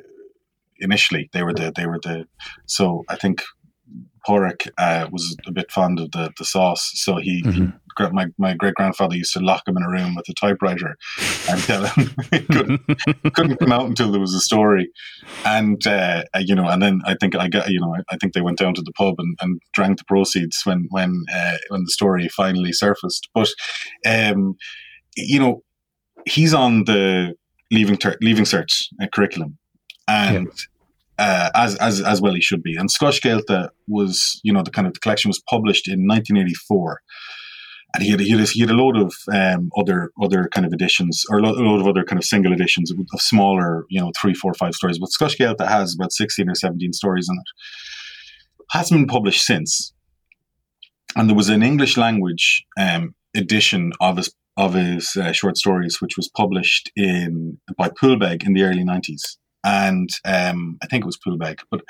initially. 0.79 1.29
They 1.33 1.43
were 1.43 1.53
the 1.53 1.73
they 1.77 1.87
were 1.87 2.01
the 2.03 2.25
so 2.67 3.05
I 3.09 3.17
think 3.17 3.43
Pádraig 4.27 4.69
uh, 4.79 5.09
was 5.11 5.37
a 5.47 5.53
bit 5.53 5.71
fond 5.71 6.01
of 6.01 6.11
the 6.13 6.31
the 6.39 6.45
sauce, 6.45 6.91
so 6.95 7.17
he, 7.17 7.43
mm-hmm. 7.43 7.65
he 7.65 7.73
my, 8.13 8.27
my 8.39 8.55
great 8.55 8.75
grandfather 8.75 9.17
used 9.17 9.33
to 9.35 9.41
lock 9.41 9.67
him 9.67 9.77
in 9.77 9.83
a 9.83 9.89
room 9.89 10.15
with 10.15 10.29
a 10.29 10.35
typewriter 10.35 10.97
and 11.49 11.61
tell 11.63 11.85
him 11.85 12.11
couldn't, 12.51 12.81
couldn't 13.35 13.57
come 13.59 13.73
out 13.73 13.87
until 13.87 14.11
there 14.11 14.21
was 14.21 14.35
a 14.35 14.41
story. 14.41 14.91
And, 15.45 15.87
uh, 15.87 16.25
you 16.41 16.55
know, 16.55 16.69
and 16.69 16.83
then 16.83 17.01
I 17.05 17.15
think 17.21 17.37
I 17.37 17.49
got, 17.49 17.71
you 17.71 17.81
know, 17.81 17.95
I, 17.95 18.15
I, 18.15 18.17
think 18.17 18.33
they 18.33 18.41
went 18.41 18.59
down 18.59 18.75
to 18.75 18.83
the 18.83 18.93
pub 18.93 19.15
and, 19.19 19.37
and 19.41 19.61
drank 19.75 19.99
the 19.99 20.05
proceeds 20.05 20.63
when, 20.65 20.87
when, 20.91 21.25
uh, 21.33 21.59
when 21.69 21.85
the 21.85 21.91
story 21.91 22.29
finally 22.29 22.73
surfaced. 22.73 23.29
But, 23.35 23.49
um, 24.07 24.57
you 25.17 25.39
know, 25.39 25.63
he's 26.27 26.55
on 26.55 26.85
the 26.85 27.35
leaving, 27.71 27.97
ter- 27.97 28.19
leaving 28.21 28.45
cert 28.45 28.69
uh, 29.03 29.07
curriculum. 29.13 29.59
And, 30.09 30.47
yeah. 30.47 30.53
Uh, 31.19 31.51
as 31.55 31.77
as 31.77 32.01
as 32.01 32.21
well 32.21 32.35
he 32.35 32.41
should 32.41 32.63
be. 32.63 32.75
And 32.75 32.89
Scothscéalta 32.89 33.69
was, 33.87 34.41
you 34.43 34.53
know, 34.53 34.63
the 34.63 34.71
kind 34.71 34.87
of 34.87 34.95
the 34.95 35.01
collection 35.01 35.29
was 35.29 35.43
published 35.49 35.87
in 35.87 36.07
1984, 36.07 37.03
and 37.95 38.03
he 38.03 38.11
had, 38.11 38.21
he 38.21 38.31
had, 38.31 38.49
he 38.49 38.61
had 38.61 38.71
a 38.71 38.75
load 38.75 38.97
of 38.97 39.15
um, 39.33 39.71
other 39.77 40.11
other 40.23 40.49
kind 40.53 40.67
of 40.67 40.73
editions 40.73 41.25
or 41.29 41.39
a 41.39 41.43
load 41.43 41.81
of 41.81 41.87
other 41.87 42.05
kind 42.05 42.19
of 42.19 42.25
single 42.25 42.53
editions 42.53 42.91
of, 42.91 42.99
smaller, 43.21 43.85
you 43.91 44.01
know, 44.01 44.11
three, 44.19 44.35
four, 44.35 44.55
five 44.55 44.75
stories. 44.75 44.99
But 44.99 45.11
Scothscéalta 45.11 45.69
has 45.69 45.95
about 45.95 46.13
sixteen 46.13 46.49
or 46.49 46.55
seventeen 46.55 46.93
stories 46.93 47.29
in 47.29 47.37
it. 47.37 48.65
Hasn't 48.71 48.99
been 48.99 49.07
published 49.07 49.45
since, 49.45 49.93
and 51.15 51.29
there 51.29 51.37
was 51.37 51.51
an 51.51 51.63
English 51.63 51.99
language 51.99 52.65
um, 52.79 53.15
edition 53.37 53.93
of 54.01 54.17
his 54.17 54.35
of 54.57 54.75
his 54.75 55.15
uh, 55.17 55.33
short 55.33 55.59
stories, 55.59 56.01
which 56.01 56.17
was 56.17 56.29
published 56.29 56.91
in 56.97 57.59
by 57.77 57.91
Poolbeg 57.91 58.47
in 58.47 58.55
the 58.55 58.63
early 58.63 58.85
nineties. 58.85 59.39
And 59.65 60.11
um, 60.25 60.79
I 60.83 60.87
think 60.87 61.05
it 61.05 61.07
was 61.07 61.19
Poolbeg, 61.19 61.61
but 61.71 61.83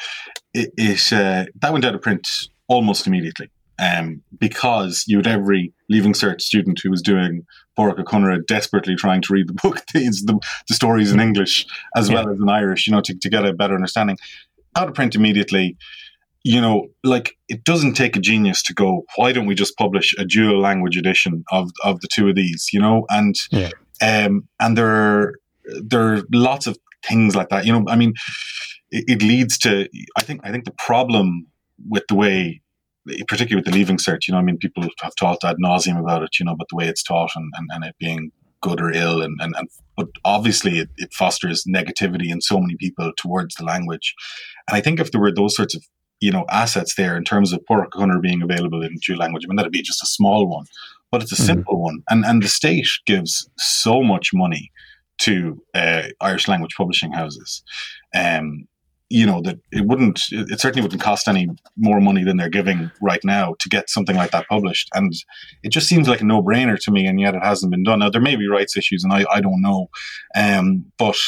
it, 0.53 0.73
it 0.77 1.13
uh, 1.13 1.47
that 1.61 1.73
went 1.73 1.85
out 1.85 1.95
of 1.95 2.03
print 2.03 2.29
almost 2.69 3.07
immediately 3.07 3.51
um, 3.83 4.23
because 4.39 5.05
you 5.07 5.17
had 5.19 5.27
every 5.27 5.73
Leaving 5.89 6.13
Cert 6.13 6.41
student 6.41 6.81
who 6.83 6.91
was 6.91 7.03
doing 7.03 7.45
Pádraig 7.79 8.05
Ó 8.05 8.47
desperately 8.47 8.95
trying 8.95 9.23
to 9.23 9.33
read 9.33 9.49
the 9.49 9.55
book, 9.63 9.83
the, 9.93 10.41
the 10.69 10.75
stories 10.75 11.13
in 11.13 11.21
English 11.21 11.67
as 11.97 12.09
yeah. 12.09 12.17
well 12.17 12.31
as 12.31 12.39
in 12.39 12.49
Irish, 12.49 12.87
you 12.87 12.93
know, 12.93 13.01
to, 13.01 13.15
to 13.15 13.29
get 13.29 13.45
a 13.45 13.53
better 13.53 13.75
understanding. 13.75 14.19
Out 14.77 14.89
of 14.89 14.95
print 14.95 15.15
immediately, 15.15 15.77
you 16.45 16.61
know, 16.61 16.89
like 17.05 17.37
it 17.49 17.65
doesn't 17.65 17.95
take 17.95 18.17
a 18.17 18.21
genius 18.21 18.63
to 18.65 18.75
go, 18.75 19.05
why 19.17 19.33
don't 19.33 19.47
we 19.47 19.55
just 19.55 19.77
publish 19.77 20.15
a 20.19 20.25
dual 20.25 20.61
language 20.61 20.97
edition 20.97 21.45
of, 21.51 21.71
of 21.85 22.01
the 22.01 22.09
two 22.09 22.29
of 22.29 22.37
these, 22.37 22.69
you 22.73 22.81
know? 22.81 23.05
And, 23.11 23.35
yeah. 23.51 23.71
um, 24.01 24.49
and 24.61 24.77
there 24.77 24.89
are, 24.89 25.35
there 25.83 26.15
are 26.15 26.23
lots 26.33 26.67
of 26.67 26.79
things 27.07 27.35
like 27.35 27.49
that, 27.51 27.65
you 27.67 27.73
know, 27.73 27.85
I 27.88 27.97
mean, 27.97 28.15
it, 28.91 29.05
it 29.09 29.23
leads 29.23 29.59
to, 29.59 29.88
I 30.17 30.23
think, 30.23 30.41
I 30.45 30.51
think 30.51 30.65
the 30.65 30.75
problem 30.79 31.47
with 31.88 32.05
the 32.09 32.15
way 32.15 32.62
particularly 33.27 33.57
with 33.57 33.65
the 33.65 33.77
leaving 33.77 33.97
cert, 33.97 34.27
you 34.27 34.33
know, 34.33 34.38
I 34.38 34.43
mean, 34.43 34.59
people 34.59 34.85
have 35.01 35.15
talked 35.17 35.45
ad 35.45 35.57
nauseum 35.62 35.99
about 35.99 36.23
it, 36.23 36.38
you 36.38 36.47
know, 36.47 36.55
but 36.57 36.69
the 36.71 36.77
way 36.77 36.87
it's 36.87 37.03
taught 37.03 37.33
and, 37.35 37.53
and, 37.57 37.69
and 37.73 37.85
it 37.85 37.97
being 37.99 38.31
good 38.61 38.81
or 38.81 38.93
ill, 38.93 39.23
and, 39.23 39.37
and, 39.41 39.55
and 39.57 39.69
but 39.97 40.09
obviously 40.25 40.79
it, 40.79 40.88
it, 40.97 41.12
fosters 41.12 41.65
negativity 41.69 42.31
in 42.31 42.41
so 42.41 42.59
many 42.59 42.77
people 42.77 43.12
towards 43.19 43.57
the 43.57 43.65
language. 43.65 44.15
And 44.69 44.77
I 44.77 44.81
think 44.81 45.01
if 45.01 45.11
there 45.11 45.21
were 45.21 45.35
those 45.35 45.57
sorts 45.57 45.75
of, 45.75 45.85
you 46.21 46.31
know, 46.31 46.45
assets 46.49 46.95
there 46.95 47.17
in 47.17 47.25
terms 47.25 47.53
of 47.53 47.61
Ó 47.69 48.21
being 48.21 48.43
available 48.43 48.83
in 48.83 48.97
dual 49.05 49.19
language, 49.19 49.45
I 49.45 49.49
mean, 49.49 49.57
that'd 49.57 49.73
be 49.73 49.83
just 49.83 50.03
a 50.03 50.07
small 50.07 50.47
one, 50.47 50.67
but 51.11 51.23
it's 51.23 51.33
a 51.33 51.35
mm-hmm. 51.35 51.45
simple 51.45 51.83
one. 51.83 52.03
And, 52.09 52.25
and 52.25 52.43
the 52.43 52.49
state 52.49 52.87
gives 53.05 53.51
so 53.59 54.03
much 54.03 54.31
money 54.33 54.71
to 55.23 55.63
uh, 55.75 56.03
Irish 56.21 56.49
language 56.49 56.75
publishing 56.77 57.13
houses. 57.13 57.63
Um, 58.15 58.67
you 59.09 59.27
know 59.27 59.43
that 59.43 59.59
it 59.71 59.87
wouldn't 59.87 60.23
it 60.31 60.59
certainly 60.59 60.81
wouldn't 60.81 61.03
cost 61.03 61.29
any 61.29 61.47
more 61.77 62.01
money 62.01 62.25
than 62.25 62.39
they're 62.39 62.49
giving 62.49 62.91
right 63.03 63.21
now 63.23 63.55
to 63.61 63.69
get 63.69 63.91
something 63.91 64.17
like 64.17 64.31
that 64.31 64.49
published. 64.49 64.89
And 64.95 65.13
it 65.63 65.69
just 65.71 65.87
seems 65.87 66.09
like 66.09 66.23
a 66.23 66.25
no-brainer 66.25 66.79
to 66.81 66.91
me 66.91 67.07
and 67.07 67.21
yet 67.21 67.35
it 67.35 67.45
hasn't 67.45 67.71
been 67.71 67.83
done. 67.83 67.99
Now 67.99 68.09
there 68.09 68.23
may 68.23 68.37
be 68.37 68.49
rights 68.49 68.75
issues 68.75 69.05
and 69.05 69.13
i, 69.13 69.27
I 69.31 69.43
don't 69.43 69.61
know. 69.61 69.89
Um, 70.35 70.87
but 70.99 71.19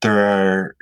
there 0.00 0.18
are 0.20 0.76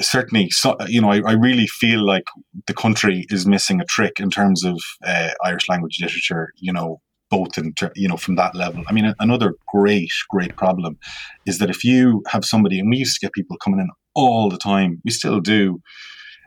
certainly 0.00 0.50
so, 0.50 0.76
you 0.88 1.00
know 1.00 1.10
I, 1.10 1.20
I, 1.24 1.32
really 1.32 1.66
feel 1.66 2.04
like 2.04 2.24
the 2.66 2.74
country 2.74 3.26
is 3.28 3.46
missing 3.46 3.80
a 3.80 3.84
trick 3.84 4.18
in 4.18 4.30
terms 4.30 4.64
of 4.64 4.80
uh, 5.04 5.30
irish 5.44 5.68
language 5.68 5.98
literature 6.00 6.52
you 6.56 6.72
know 6.72 7.00
both 7.30 7.56
in 7.56 7.72
you 7.94 8.08
know 8.08 8.16
from 8.16 8.36
that 8.36 8.54
level 8.54 8.82
i 8.88 8.92
mean 8.92 9.14
another 9.20 9.54
great 9.68 10.10
great 10.28 10.56
problem 10.56 10.98
is 11.46 11.58
that 11.58 11.70
if 11.70 11.84
you 11.84 12.22
have 12.28 12.44
somebody 12.44 12.78
and 12.78 12.90
we 12.90 12.96
used 12.96 13.18
to 13.18 13.24
get 13.24 13.32
people 13.32 13.56
coming 13.62 13.80
in 13.80 13.88
all 14.14 14.48
the 14.48 14.58
time. 14.58 15.00
We 15.04 15.10
still 15.10 15.40
do. 15.40 15.80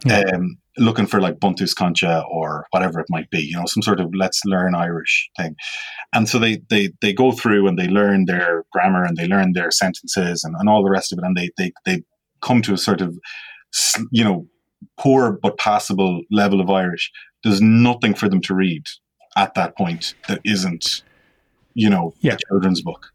Yeah. 0.06 0.24
Um, 0.34 0.58
looking 0.78 1.06
for 1.06 1.22
like 1.22 1.40
Buntús 1.40 1.76
Cainte 1.76 2.26
or 2.30 2.66
whatever 2.72 3.00
it 3.00 3.06
might 3.10 3.30
be, 3.30 3.40
you 3.40 3.56
know, 3.56 3.66
some 3.68 3.84
sort 3.84 4.00
of 4.00 4.10
let's 4.14 4.42
learn 4.44 4.76
Irish 4.76 5.30
thing. 5.38 5.56
And 6.14 6.28
so 6.28 6.40
they 6.40 6.62
they 6.70 6.90
they 7.02 7.14
go 7.14 7.32
through 7.32 7.68
and 7.68 7.78
they 7.78 7.88
learn 7.88 8.26
their 8.26 8.66
grammar 8.72 9.06
and 9.06 9.16
they 9.16 9.28
learn 9.28 9.54
their 9.54 9.72
sentences 9.72 10.44
and, 10.44 10.56
and 10.58 10.68
all 10.68 10.84
the 10.84 10.92
rest 10.92 11.14
of 11.14 11.20
it, 11.20 11.26
and 11.26 11.38
they 11.38 11.52
they 11.58 11.72
they 11.86 12.04
come 12.42 12.62
to 12.64 12.74
a 12.74 12.78
sort 12.78 13.02
of 13.02 13.16
you 14.12 14.24
know 14.24 14.48
poor 15.00 15.40
but 15.42 15.58
passable 15.58 16.22
level 16.32 16.60
of 16.60 16.70
Irish. 16.70 17.12
There's 17.44 17.62
nothing 17.62 18.14
for 18.14 18.28
them 18.28 18.42
to 18.42 18.56
read 18.56 18.84
at 19.36 19.54
that 19.56 19.76
point 19.78 20.16
that 20.28 20.42
isn't, 20.44 21.04
you 21.74 21.90
know, 21.90 22.14
yeah. 22.22 22.34
a 22.34 22.38
children's 22.50 22.82
book. 22.82 23.14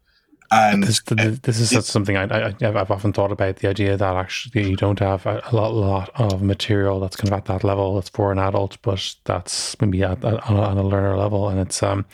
And 0.50 0.82
this, 0.82 1.02
this 1.02 1.60
is 1.60 1.86
something 1.86 2.16
I, 2.16 2.54
have 2.60 2.90
often 2.90 3.12
thought 3.12 3.32
about 3.32 3.56
the 3.56 3.68
idea 3.68 3.98
that 3.98 4.16
actually 4.16 4.70
you 4.70 4.76
don't 4.76 4.98
have 4.98 5.26
a, 5.26 5.42
a, 5.44 5.54
lot, 5.54 5.74
lot 5.74 6.10
of 6.14 6.42
material 6.42 7.00
that's 7.00 7.16
kind 7.16 7.28
of 7.28 7.38
at 7.38 7.44
that 7.46 7.64
level 7.64 7.96
that's 7.96 8.08
for 8.08 8.32
an 8.32 8.38
adult, 8.38 8.80
but 8.80 9.14
that's 9.24 9.78
maybe 9.78 10.02
at, 10.02 10.24
at, 10.24 10.42
on, 10.48 10.56
a, 10.56 10.60
on, 10.60 10.78
a, 10.78 10.82
learner 10.82 11.18
level. 11.18 11.50
And 11.50 11.60
it's, 11.60 11.82
um, 11.82 12.06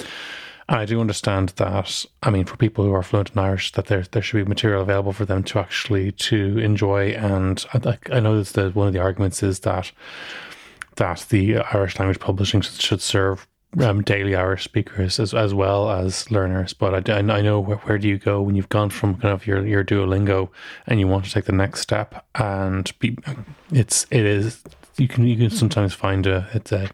I 0.68 0.84
do 0.84 1.00
understand 1.00 1.50
that. 1.50 2.04
I 2.24 2.30
mean, 2.30 2.44
for 2.44 2.56
people 2.56 2.84
who 2.84 2.92
are 2.92 3.04
fluent 3.04 3.30
in 3.30 3.38
Irish, 3.38 3.70
that 3.72 3.86
there 3.86 4.02
there 4.10 4.22
should 4.22 4.38
be 4.38 4.48
material 4.48 4.82
available 4.82 5.12
for 5.12 5.26
them 5.26 5.42
to 5.44 5.58
actually 5.58 6.12
to 6.12 6.58
enjoy. 6.58 7.10
And 7.10 7.64
I, 7.74 7.98
I 8.10 8.20
know 8.20 8.42
that 8.42 8.74
one 8.74 8.86
of 8.86 8.94
the 8.94 9.00
arguments 9.00 9.42
is 9.42 9.60
that 9.60 9.92
that 10.96 11.26
the 11.28 11.58
Irish 11.58 11.98
language 11.98 12.18
publishing 12.18 12.62
should 12.62 13.02
serve 13.02 13.46
um, 13.80 14.02
daily 14.02 14.34
Irish 14.34 14.64
speakers 14.64 15.18
as 15.18 15.34
as 15.34 15.54
well 15.54 15.90
as 15.90 16.30
learners. 16.30 16.72
But 16.72 17.08
I, 17.08 17.18
I 17.18 17.40
know 17.40 17.60
where, 17.60 17.76
where 17.78 17.98
do 17.98 18.08
you 18.08 18.18
go 18.18 18.42
when 18.42 18.54
you've 18.54 18.68
gone 18.68 18.90
from 18.90 19.16
kind 19.16 19.32
of 19.32 19.46
your 19.46 19.66
your 19.66 19.84
Duolingo 19.84 20.50
and 20.86 21.00
you 21.00 21.08
want 21.08 21.24
to 21.24 21.30
take 21.30 21.44
the 21.44 21.52
next 21.52 21.80
step, 21.80 22.24
and 22.34 22.90
be, 22.98 23.16
it's 23.72 24.06
it 24.10 24.24
is 24.24 24.62
you 24.96 25.08
can 25.08 25.26
you 25.26 25.36
can 25.36 25.50
sometimes 25.50 25.94
find 25.94 26.26
a 26.26 26.48
it's 26.54 26.72
a 26.72 26.88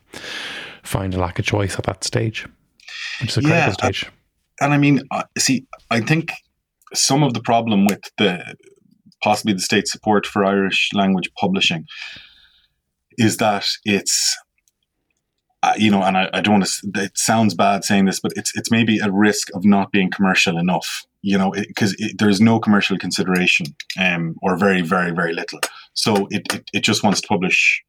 find 0.83 1.14
a 1.14 1.19
lack 1.19 1.38
of 1.38 1.45
choice 1.45 1.77
at 1.77 1.85
that 1.85 2.05
stage, 2.05 2.47
which 3.21 3.31
is 3.31 3.37
a 3.38 3.40
critical 3.40 3.59
yeah, 3.59 3.73
stage. 3.73 4.11
And 4.61 4.73
I 4.73 4.79
mean, 4.79 5.03
see, 5.38 5.66
I 5.90 6.01
think 6.01 6.33
some 6.93 7.23
of 7.23 7.35
the 7.35 7.40
problem 7.40 7.87
with 7.87 8.01
the 8.19 8.57
possibly 9.23 9.53
the 9.53 9.61
state 9.61 9.87
support 9.87 10.27
for 10.27 10.45
Irish 10.45 10.90
language 10.95 11.31
publishing 11.38 11.85
is 13.19 13.37
that 13.37 13.66
it's 13.85 14.37
uh, 15.62 15.75
you 15.77 15.90
know, 15.90 16.03
and 16.03 16.16
I, 16.16 16.31
I 16.33 16.40
don't 16.40 16.61
want 16.61 16.66
to. 16.66 16.90
It 17.03 17.18
sounds 17.18 17.55
bad 17.55 17.85
saying 17.85 18.07
this, 18.07 18.20
but 18.20 18.33
it's 18.37 18.53
it's 18.57 18.70
maybe 18.70 18.99
a 18.99 19.11
risk 19.11 19.49
of 19.55 19.64
not 19.64 19.92
being 19.92 20.11
commercial 20.11 20.59
enough. 20.59 21.05
You 21.23 21.37
know, 21.37 21.51
because 21.51 21.94
there's 22.16 22.40
no 22.40 22.59
commercial 22.59 22.96
consideration, 22.96 23.66
um, 24.01 24.37
or 24.42 24.57
very, 24.57 24.81
very, 24.81 25.11
very 25.11 25.35
little. 25.35 25.61
So 25.92 26.29
it, 26.31 26.51
it, 26.55 26.70
it 26.73 26.81
just 26.83 27.03
wants 27.03 27.20
to 27.20 27.29
publish 27.29 27.83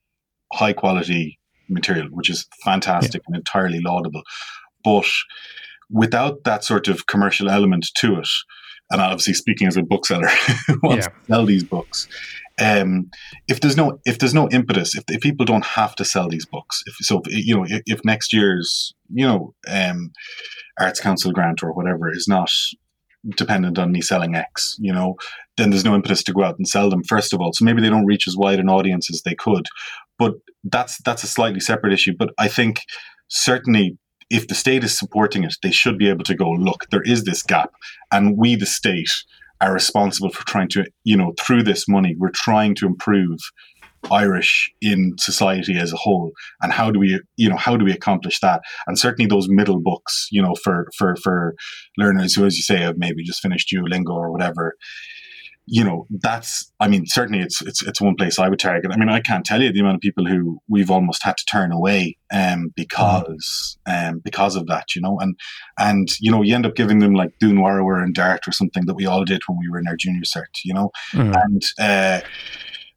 high 0.51 0.73
quality 0.73 1.39
material, 1.69 2.07
which 2.11 2.29
is 2.29 2.45
fantastic 2.65 3.21
yeah. 3.21 3.25
and 3.27 3.35
entirely 3.37 3.79
laudable. 3.79 4.23
But 4.83 5.05
without 5.89 6.43
that 6.43 6.65
sort 6.65 6.89
of 6.89 7.07
commercial 7.07 7.49
element 7.49 7.87
to 7.99 8.19
it, 8.19 8.27
and 8.89 9.01
obviously 9.01 9.33
speaking 9.33 9.67
as 9.67 9.77
a 9.77 9.83
bookseller 9.83 10.27
who 10.67 10.79
wants 10.83 11.05
yeah. 11.05 11.11
to 11.11 11.25
sell 11.27 11.45
these 11.45 11.63
books, 11.63 12.09
um, 12.61 13.09
if 13.47 13.59
there's 13.59 13.75
no 13.75 13.99
if 14.05 14.19
there's 14.19 14.35
no 14.35 14.47
impetus, 14.49 14.95
if, 14.95 15.03
if 15.07 15.21
people 15.21 15.45
don't 15.45 15.65
have 15.65 15.95
to 15.95 16.05
sell 16.05 16.29
these 16.29 16.45
books, 16.45 16.83
if 16.85 16.95
so, 17.01 17.21
if, 17.25 17.45
you 17.45 17.55
know, 17.55 17.65
if, 17.67 17.81
if, 17.87 18.05
next 18.05 18.31
year's 18.31 18.93
you 19.09 19.25
know 19.25 19.53
um, 19.67 20.11
Arts 20.79 20.99
Council 20.99 21.31
grant 21.31 21.63
or 21.63 21.73
whatever 21.73 22.11
is 22.11 22.27
not 22.27 22.51
dependent 23.35 23.79
on 23.79 23.91
me 23.91 24.01
selling 24.01 24.35
X, 24.35 24.77
you 24.79 24.93
know, 24.93 25.15
then 25.57 25.71
there's 25.71 25.85
no 25.85 25.95
impetus 25.95 26.23
to 26.23 26.33
go 26.33 26.43
out 26.43 26.57
and 26.57 26.67
sell 26.67 26.89
them. 26.89 27.03
First 27.03 27.33
of 27.33 27.41
all, 27.41 27.51
so 27.51 27.65
maybe 27.65 27.81
they 27.81 27.89
don't 27.89 28.05
reach 28.05 28.27
as 28.27 28.37
wide 28.37 28.59
an 28.59 28.69
audience 28.69 29.09
as 29.09 29.23
they 29.23 29.35
could, 29.35 29.65
but 30.19 30.35
that's 30.63 30.99
that's 31.03 31.23
a 31.23 31.27
slightly 31.27 31.59
separate 31.59 31.93
issue. 31.93 32.13
But 32.17 32.29
I 32.37 32.47
think 32.47 32.81
certainly 33.27 33.97
if 34.29 34.47
the 34.47 34.55
state 34.55 34.83
is 34.83 34.97
supporting 34.97 35.43
it, 35.43 35.55
they 35.63 35.71
should 35.71 35.97
be 35.97 36.09
able 36.09 36.23
to 36.23 36.35
go, 36.35 36.49
look, 36.51 36.85
there 36.89 37.01
is 37.01 37.23
this 37.23 37.41
gap, 37.41 37.71
and 38.11 38.37
we, 38.37 38.55
the 38.55 38.65
state, 38.67 39.11
are 39.61 39.73
responsible 39.73 40.31
for 40.31 40.45
trying 40.45 40.67
to, 40.69 40.85
you 41.03 41.15
know, 41.15 41.33
through 41.39 41.63
this 41.63 41.87
money, 41.87 42.15
we're 42.17 42.31
trying 42.31 42.75
to 42.75 42.87
improve 42.87 43.39
Irish 44.09 44.71
in 44.81 45.13
society 45.19 45.77
as 45.77 45.93
a 45.93 45.97
whole. 45.97 46.31
And 46.61 46.73
how 46.73 46.89
do 46.89 46.99
we, 46.99 47.21
you 47.37 47.49
know, 47.49 47.57
how 47.57 47.77
do 47.77 47.85
we 47.85 47.91
accomplish 47.91 48.39
that? 48.39 48.61
And 48.87 48.97
certainly 48.97 49.27
those 49.27 49.47
middle 49.47 49.79
books, 49.79 50.27
you 50.31 50.41
know, 50.41 50.55
for 50.55 50.87
for 50.97 51.15
for 51.17 51.53
learners 51.97 52.33
who, 52.33 52.45
as 52.45 52.57
you 52.57 52.63
say, 52.63 52.79
have 52.79 52.97
maybe 52.97 53.23
just 53.23 53.41
finished 53.41 53.71
Duolingo 53.71 54.09
or 54.09 54.31
whatever, 54.31 54.75
you 55.67 55.83
know, 55.83 56.07
that's, 56.09 56.71
I 56.79 56.87
mean, 56.87 57.05
certainly 57.05 57.39
it's, 57.39 57.61
it's, 57.61 57.81
it's 57.83 58.01
one 58.01 58.15
place 58.15 58.39
I 58.39 58.49
would 58.49 58.59
target. 58.59 58.91
I 58.91 58.97
mean, 58.97 59.09
I 59.09 59.21
can't 59.21 59.45
tell 59.45 59.61
you 59.61 59.71
the 59.71 59.79
amount 59.79 59.95
of 59.95 60.01
people 60.01 60.25
who 60.25 60.59
we've 60.67 60.91
almost 60.91 61.23
had 61.23 61.37
to 61.37 61.45
turn 61.45 61.71
away, 61.71 62.17
um, 62.33 62.73
because, 62.75 63.77
um, 63.87 64.19
because 64.23 64.55
of 64.55 64.67
that, 64.67 64.95
you 64.95 65.01
know, 65.01 65.19
and, 65.19 65.39
and, 65.79 66.09
you 66.19 66.31
know, 66.31 66.41
you 66.41 66.55
end 66.55 66.65
up 66.65 66.75
giving 66.75 66.99
them 66.99 67.13
like 67.13 67.29
Dún 67.41 67.53
Mharuair 67.53 68.03
and 68.03 68.13
Dart 68.13 68.47
or 68.47 68.51
something 68.51 68.85
that 68.85 68.95
we 68.95 69.05
all 69.05 69.23
did 69.23 69.43
when 69.47 69.59
we 69.59 69.69
were 69.69 69.79
in 69.79 69.87
our 69.87 69.95
junior 69.95 70.23
cert, 70.23 70.59
you 70.65 70.73
know, 70.73 70.89
mm-hmm. 71.13 71.33
and, 71.33 71.61
uh, 71.79 72.21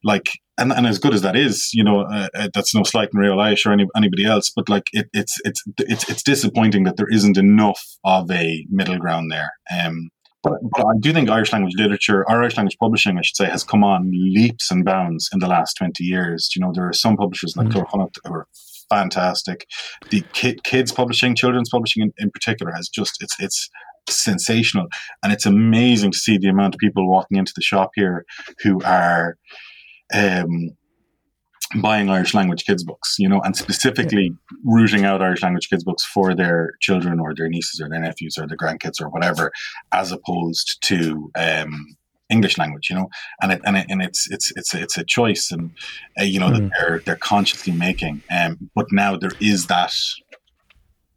like, 0.02 0.30
and, 0.56 0.72
and 0.72 0.86
as 0.86 0.98
good 0.98 1.14
as 1.14 1.22
that 1.22 1.34
is, 1.34 1.70
you 1.74 1.82
know, 1.82 2.02
uh, 2.02 2.28
uh, 2.34 2.48
that's 2.54 2.74
no 2.74 2.82
slight 2.84 3.08
in 3.12 3.20
Real 3.20 3.40
Irish 3.40 3.66
or 3.66 3.72
any, 3.72 3.86
anybody 3.96 4.24
else, 4.24 4.50
but 4.54 4.68
like 4.68 4.84
it, 4.92 5.08
it's 5.12 5.36
it's 5.44 5.62
it's 5.78 6.08
it's 6.08 6.22
disappointing 6.22 6.84
that 6.84 6.96
there 6.96 7.08
isn't 7.10 7.36
enough 7.36 7.82
of 8.04 8.30
a 8.30 8.64
middle 8.70 8.98
ground 8.98 9.32
there. 9.32 9.50
Um, 9.76 10.10
but, 10.44 10.58
but 10.62 10.86
I 10.86 10.92
do 11.00 11.12
think 11.12 11.30
Irish 11.30 11.52
language 11.52 11.74
literature, 11.76 12.30
Irish 12.30 12.56
language 12.56 12.76
publishing, 12.78 13.18
I 13.18 13.22
should 13.22 13.36
say, 13.36 13.46
has 13.46 13.64
come 13.64 13.82
on 13.82 14.10
leaps 14.12 14.70
and 14.70 14.84
bounds 14.84 15.28
in 15.32 15.40
the 15.40 15.48
last 15.48 15.74
20 15.74 16.04
years. 16.04 16.50
You 16.54 16.60
know, 16.60 16.72
there 16.72 16.86
are 16.86 16.92
some 16.92 17.16
publishers 17.16 17.56
like 17.56 17.68
mm-hmm. 17.68 17.98
who 18.28 18.34
are 18.34 18.46
fantastic. 18.90 19.66
The 20.10 20.22
kid, 20.34 20.62
kids 20.62 20.92
publishing, 20.92 21.34
children's 21.34 21.70
publishing 21.70 22.02
in, 22.02 22.12
in 22.18 22.30
particular, 22.30 22.72
has 22.72 22.88
just, 22.88 23.22
it's, 23.22 23.34
it's, 23.40 23.70
sensational 24.06 24.86
and 25.22 25.32
it's 25.32 25.46
amazing 25.46 26.10
to 26.10 26.18
see 26.18 26.36
the 26.36 26.48
amount 26.48 26.74
of 26.74 26.78
people 26.78 27.08
walking 27.08 27.38
into 27.38 27.54
the 27.56 27.62
shop 27.62 27.90
here 27.94 28.26
who 28.62 28.78
are 28.82 29.38
um, 30.12 30.76
buying 31.80 32.08
Irish 32.08 32.34
language 32.34 32.64
kids 32.64 32.84
books, 32.84 33.16
you 33.18 33.28
know, 33.28 33.40
and 33.40 33.56
specifically 33.56 34.34
rooting 34.64 35.04
out 35.04 35.22
Irish 35.22 35.42
language 35.42 35.68
kids 35.68 35.84
books 35.84 36.04
for 36.04 36.34
their 36.34 36.72
children 36.80 37.20
or 37.20 37.34
their 37.34 37.48
nieces 37.48 37.80
or 37.80 37.88
their 37.88 38.00
nephews 38.00 38.36
or 38.38 38.46
their 38.46 38.56
grandkids 38.56 39.00
or 39.00 39.08
whatever, 39.08 39.52
as 39.92 40.12
opposed 40.12 40.78
to 40.82 41.30
um, 41.36 41.96
English 42.30 42.58
language, 42.58 42.88
you 42.90 42.96
know, 42.96 43.08
and 43.42 43.52
it, 43.52 43.60
and 43.64 43.76
it, 43.76 43.86
and 43.88 44.02
it's 44.02 44.30
it's 44.30 44.52
it's 44.56 44.74
it's 44.74 44.96
a 44.96 45.04
choice, 45.04 45.50
and 45.50 45.70
uh, 46.18 46.24
you 46.24 46.40
know 46.40 46.50
mm. 46.50 46.58
that 46.58 46.70
they're 46.78 46.98
they're 47.00 47.16
consciously 47.16 47.72
making. 47.72 48.22
Um, 48.30 48.70
but 48.74 48.86
now 48.90 49.16
there 49.16 49.32
is 49.40 49.66
that 49.66 49.94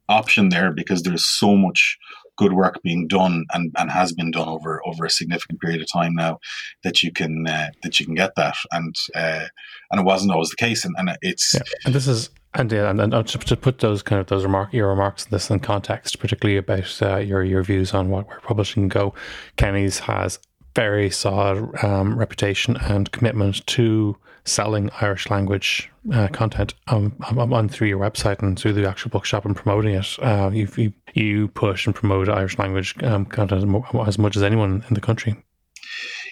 option 0.09 0.49
there 0.49 0.71
because 0.71 1.03
there's 1.03 1.25
so 1.25 1.55
much 1.55 1.97
good 2.37 2.53
work 2.53 2.81
being 2.83 3.07
done 3.07 3.45
and, 3.53 3.73
and 3.77 3.91
has 3.91 4.13
been 4.13 4.31
done 4.31 4.47
over 4.47 4.81
over 4.85 5.05
a 5.05 5.09
significant 5.09 5.59
period 5.59 5.81
of 5.81 5.91
time 5.91 6.13
now 6.13 6.39
that 6.83 7.03
you 7.03 7.11
can 7.11 7.47
uh, 7.47 7.69
that 7.83 7.99
you 7.99 8.05
can 8.05 8.15
get 8.15 8.35
that 8.35 8.55
and 8.71 8.95
uh, 9.15 9.45
and 9.91 9.99
it 9.99 10.05
wasn't 10.05 10.31
always 10.31 10.49
the 10.49 10.55
case 10.55 10.85
and, 10.85 10.95
and 10.97 11.17
it's 11.21 11.53
yeah. 11.53 11.61
and 11.85 11.93
this 11.93 12.07
is 12.07 12.29
and 12.53 12.71
yeah, 12.71 12.89
and, 12.89 12.99
and 12.99 13.27
to, 13.27 13.55
put 13.55 13.79
those 13.79 14.01
kind 14.01 14.19
of 14.19 14.27
those 14.27 14.43
remark 14.43 14.73
your 14.73 14.87
remarks 14.87 15.25
in 15.25 15.29
this 15.31 15.49
in 15.49 15.59
context, 15.59 16.19
particularly 16.19 16.57
about 16.57 17.01
uh, 17.03 17.17
your 17.17 17.43
your 17.43 17.61
views 17.61 17.93
on 17.93 18.09
what 18.09 18.27
where 18.27 18.39
publishing 18.39 18.87
go, 18.87 19.13
Kenny's 19.57 19.99
has 19.99 20.39
very 20.75 21.09
solid 21.09 21.71
um, 21.83 22.17
reputation 22.17 22.77
and 22.77 23.11
commitment 23.11 23.65
to 23.67 24.17
selling 24.43 24.89
Irish 25.01 25.29
language 25.29 25.91
uh, 26.13 26.27
content 26.29 26.73
um, 26.87 27.13
on 27.37 27.67
through 27.67 27.87
your 27.87 27.99
website 27.99 28.39
and 28.41 28.57
through 28.57 28.73
the 28.73 28.87
actual 28.87 29.09
bookshop 29.09 29.45
and 29.45 29.55
promoting 29.55 29.95
it. 29.95 30.17
Uh, 30.21 30.49
you, 30.53 30.67
you, 30.77 30.93
you 31.17 31.47
push 31.49 31.85
and 31.85 31.95
promote 31.95 32.29
Irish 32.29 32.57
language 32.57 32.95
um, 33.03 33.25
content 33.25 33.63
as 34.07 34.17
much 34.17 34.35
as 34.35 34.43
anyone 34.43 34.83
in 34.87 34.93
the 34.93 35.01
country. 35.01 35.35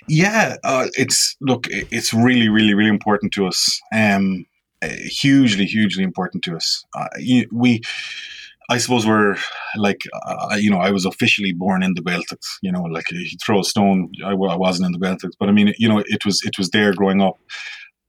Yeah, 0.07 0.57
uh, 0.63 0.87
it's 0.93 1.35
look, 1.41 1.67
it's 1.69 2.13
really, 2.13 2.49
really, 2.49 2.73
really 2.73 2.89
important 2.89 3.33
to 3.33 3.47
us. 3.47 3.81
Um, 3.93 4.45
hugely, 4.83 5.65
hugely 5.65 6.03
important 6.03 6.43
to 6.45 6.55
us. 6.55 6.85
Uh, 6.95 7.07
we. 7.51 7.81
I 8.67 8.79
suppose 8.79 9.05
we're 9.05 9.35
like, 9.77 10.01
uh, 10.25 10.55
you 10.57 10.71
know, 10.71 10.79
I 10.79 10.89
was 10.89 11.05
officially 11.05 11.53
born 11.53 11.83
in 11.83 11.93
the 11.93 12.01
Gaeltachts, 12.01 12.57
you 12.63 12.71
know, 12.71 12.81
like 12.81 13.11
you 13.11 13.37
throw 13.45 13.59
a 13.59 13.63
stone, 13.63 14.11
I, 14.25 14.31
I 14.31 14.55
wasn't 14.55 14.87
in 14.87 14.91
the 14.93 14.97
Gaeltachts, 14.97 15.33
but 15.39 15.49
I 15.49 15.51
mean, 15.51 15.75
you 15.77 15.87
know, 15.87 16.01
it 16.07 16.25
was, 16.25 16.41
it 16.43 16.57
was 16.57 16.71
there 16.71 16.91
growing 16.91 17.21
up 17.21 17.37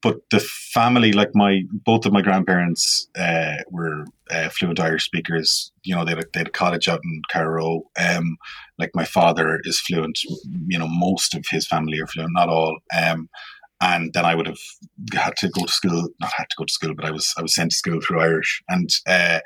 but 0.03 0.17
the 0.29 0.39
family, 0.39 1.11
like 1.11 1.31
my 1.33 1.61
both 1.71 2.05
of 2.05 2.13
my 2.13 2.21
grandparents, 2.21 3.07
uh, 3.17 3.55
were 3.71 4.05
uh, 4.29 4.49
fluent 4.49 4.79
Irish 4.79 5.05
speakers. 5.05 5.71
You 5.83 5.95
know, 5.95 6.05
they 6.05 6.11
had, 6.11 6.25
they 6.33 6.41
had 6.41 6.47
a 6.47 6.51
cottage 6.51 6.87
out 6.87 7.01
in 7.03 7.21
Cairo. 7.31 7.81
Um, 7.99 8.37
like 8.77 8.91
my 8.93 9.05
father 9.05 9.59
is 9.63 9.79
fluent. 9.79 10.19
You 10.67 10.77
know, 10.77 10.87
most 10.87 11.33
of 11.35 11.45
his 11.49 11.67
family 11.67 11.99
are 11.99 12.07
fluent, 12.07 12.33
not 12.33 12.49
all. 12.49 12.77
Um, 12.95 13.29
and 13.81 14.11
then 14.13 14.25
I 14.25 14.35
would 14.35 14.47
have 14.47 14.59
had 15.13 15.35
to 15.37 15.49
go 15.49 15.65
to 15.65 15.71
school. 15.71 16.09
Not 16.19 16.33
had 16.35 16.49
to 16.49 16.55
go 16.57 16.65
to 16.65 16.73
school, 16.73 16.93
but 16.95 17.05
I 17.05 17.11
was 17.11 17.33
I 17.37 17.41
was 17.41 17.55
sent 17.55 17.71
to 17.71 17.77
school 17.77 17.99
through 18.01 18.21
Irish, 18.21 18.61
and 18.69 18.89
uh, 19.07 19.39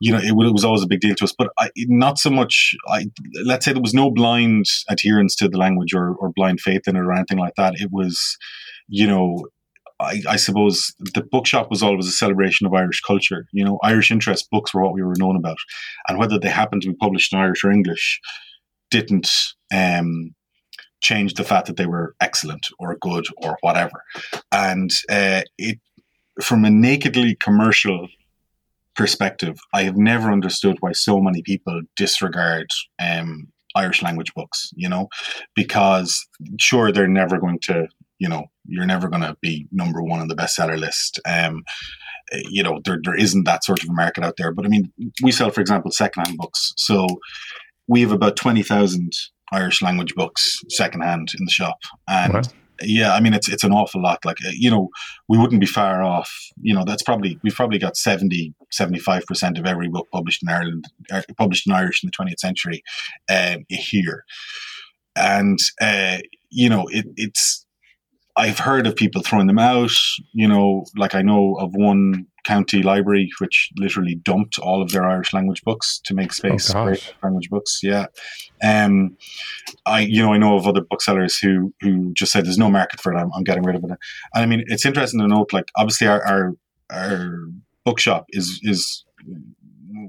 you 0.00 0.12
know, 0.12 0.18
it, 0.18 0.28
it, 0.28 0.52
was 0.52 0.64
always 0.64 0.82
a 0.82 0.86
big 0.86 1.00
deal 1.00 1.14
to 1.14 1.24
us. 1.24 1.34
But 1.36 1.50
I, 1.58 1.70
not 1.76 2.18
so 2.18 2.30
much. 2.30 2.74
I 2.88 3.06
let's 3.44 3.64
say 3.64 3.72
there 3.72 3.82
was 3.82 3.94
no 3.94 4.10
blind 4.10 4.66
adherence 4.88 5.34
to 5.36 5.48
the 5.48 5.58
language 5.58 5.94
or, 5.94 6.14
or 6.16 6.32
blind 6.34 6.60
faith 6.60 6.82
in 6.86 6.96
it 6.96 7.00
or 7.00 7.12
anything 7.12 7.38
like 7.38 7.54
that. 7.56 7.74
It 7.76 7.90
was, 7.92 8.36
you 8.88 9.06
know, 9.06 9.46
I, 9.98 10.22
I, 10.28 10.36
suppose 10.36 10.94
the 10.98 11.22
bookshop 11.22 11.70
was 11.70 11.82
always 11.82 12.06
a 12.06 12.12
celebration 12.12 12.66
of 12.66 12.74
Irish 12.74 13.00
culture. 13.00 13.46
You 13.52 13.64
know, 13.64 13.78
Irish 13.82 14.10
interest 14.10 14.48
books 14.50 14.74
were 14.74 14.82
what 14.82 14.92
we 14.92 15.02
were 15.02 15.14
known 15.16 15.36
about, 15.36 15.56
and 16.08 16.18
whether 16.18 16.38
they 16.38 16.48
happened 16.48 16.82
to 16.82 16.90
be 16.90 16.96
published 16.96 17.32
in 17.32 17.38
Irish 17.38 17.64
or 17.64 17.70
English 17.70 18.20
didn't 18.90 19.28
um, 19.74 20.34
change 21.00 21.34
the 21.34 21.44
fact 21.44 21.66
that 21.66 21.76
they 21.76 21.86
were 21.86 22.14
excellent 22.20 22.66
or 22.78 22.96
good 23.00 23.26
or 23.38 23.56
whatever. 23.60 24.02
And 24.52 24.90
uh, 25.10 25.42
it, 25.58 25.78
from 26.42 26.64
a 26.64 26.70
nakedly 26.70 27.34
commercial 27.34 28.08
perspective, 28.94 29.58
I 29.72 29.82
have 29.84 29.96
never 29.96 30.30
understood 30.30 30.76
why 30.80 30.92
so 30.92 31.20
many 31.20 31.42
people 31.42 31.80
disregard 31.96 32.68
um, 32.98 33.48
Irish 33.74 34.02
language 34.02 34.32
books. 34.34 34.70
You 34.76 34.88
know, 34.88 35.08
because 35.54 36.26
sure 36.60 36.92
they're 36.92 37.08
never 37.08 37.38
going 37.38 37.60
to 37.62 37.88
You 38.18 38.28
know, 38.28 38.44
you're 38.66 38.86
never 38.86 39.08
going 39.08 39.22
to 39.22 39.36
be 39.40 39.66
number 39.72 40.02
one 40.02 40.20
on 40.20 40.28
the 40.28 40.36
bestseller 40.36 40.78
list. 40.78 41.20
Um, 41.26 41.64
you 42.32 42.62
know, 42.62 42.80
there, 42.84 42.98
there 43.02 43.14
isn't 43.16 43.44
that 43.44 43.64
sort 43.64 43.82
of 43.82 43.90
market 43.90 44.24
out 44.24 44.34
there. 44.36 44.52
But 44.52 44.64
I 44.64 44.68
mean, 44.68 44.92
we 45.22 45.32
sell, 45.32 45.50
for 45.50 45.60
example, 45.60 45.90
secondhand 45.90 46.38
books. 46.38 46.72
So 46.76 47.06
we 47.86 48.00
have 48.00 48.12
about 48.12 48.36
20,000 48.36 49.12
Irish 49.52 49.82
language 49.82 50.14
books 50.14 50.60
secondhand 50.68 51.28
in 51.38 51.44
the 51.44 51.50
shop. 51.50 51.78
And 52.08 52.48
yeah, 52.82 53.14
I 53.14 53.20
mean, 53.20 53.32
it's, 53.32 53.48
it's 53.48 53.64
an 53.64 53.72
awful 53.72 54.02
lot. 54.02 54.24
Like, 54.24 54.38
you 54.52 54.70
know, 54.70 54.88
we 55.28 55.38
wouldn't 55.38 55.60
be 55.60 55.66
far 55.66 56.02
off. 56.02 56.32
You 56.60 56.74
know, 56.74 56.84
that's 56.84 57.02
probably, 57.02 57.38
we've 57.42 57.54
probably 57.54 57.78
got 57.78 57.96
70, 57.96 58.54
75% 58.78 59.58
of 59.58 59.66
every 59.66 59.88
book 59.88 60.08
published 60.12 60.42
in 60.42 60.48
Ireland, 60.48 60.84
er, 61.12 61.22
published 61.38 61.66
in 61.66 61.72
Irish 61.72 62.02
in 62.02 62.10
the 62.10 62.24
20th 62.24 62.40
century 62.40 62.82
um, 63.30 63.64
here. 63.68 64.24
And, 65.16 65.58
uh, 65.80 66.18
you 66.50 66.68
know, 66.68 66.86
it, 66.90 67.06
it's, 67.16 67.65
I've 68.36 68.58
heard 68.58 68.86
of 68.86 68.94
people 68.94 69.22
throwing 69.22 69.46
them 69.46 69.58
out. 69.58 69.92
You 70.32 70.46
know, 70.46 70.84
like 70.96 71.14
I 71.14 71.22
know 71.22 71.56
of 71.58 71.74
one 71.74 72.26
county 72.44 72.80
library 72.82 73.28
which 73.40 73.70
literally 73.76 74.14
dumped 74.14 74.58
all 74.58 74.80
of 74.80 74.92
their 74.92 75.04
Irish 75.04 75.32
language 75.32 75.64
books 75.64 76.00
to 76.04 76.14
make 76.14 76.32
space 76.32 76.72
oh, 76.74 76.94
for 76.94 76.98
language 77.22 77.50
books. 77.50 77.80
Yeah, 77.82 78.06
um, 78.62 79.16
I 79.86 80.00
you 80.00 80.22
know 80.22 80.32
I 80.32 80.38
know 80.38 80.56
of 80.56 80.66
other 80.66 80.82
booksellers 80.82 81.38
who 81.38 81.72
who 81.80 82.12
just 82.14 82.32
said 82.32 82.44
there's 82.44 82.58
no 82.58 82.70
market 82.70 83.00
for 83.00 83.12
it. 83.12 83.16
I'm, 83.16 83.30
I'm 83.34 83.44
getting 83.44 83.64
rid 83.64 83.76
of 83.76 83.84
it. 83.84 83.90
And 83.90 83.98
I 84.34 84.46
mean, 84.46 84.64
it's 84.66 84.86
interesting 84.86 85.20
to 85.20 85.26
note. 85.26 85.52
Like 85.52 85.70
obviously 85.76 86.06
our 86.06 86.24
our, 86.24 86.52
our 86.90 87.38
bookshop 87.84 88.26
is 88.30 88.60
is 88.62 89.04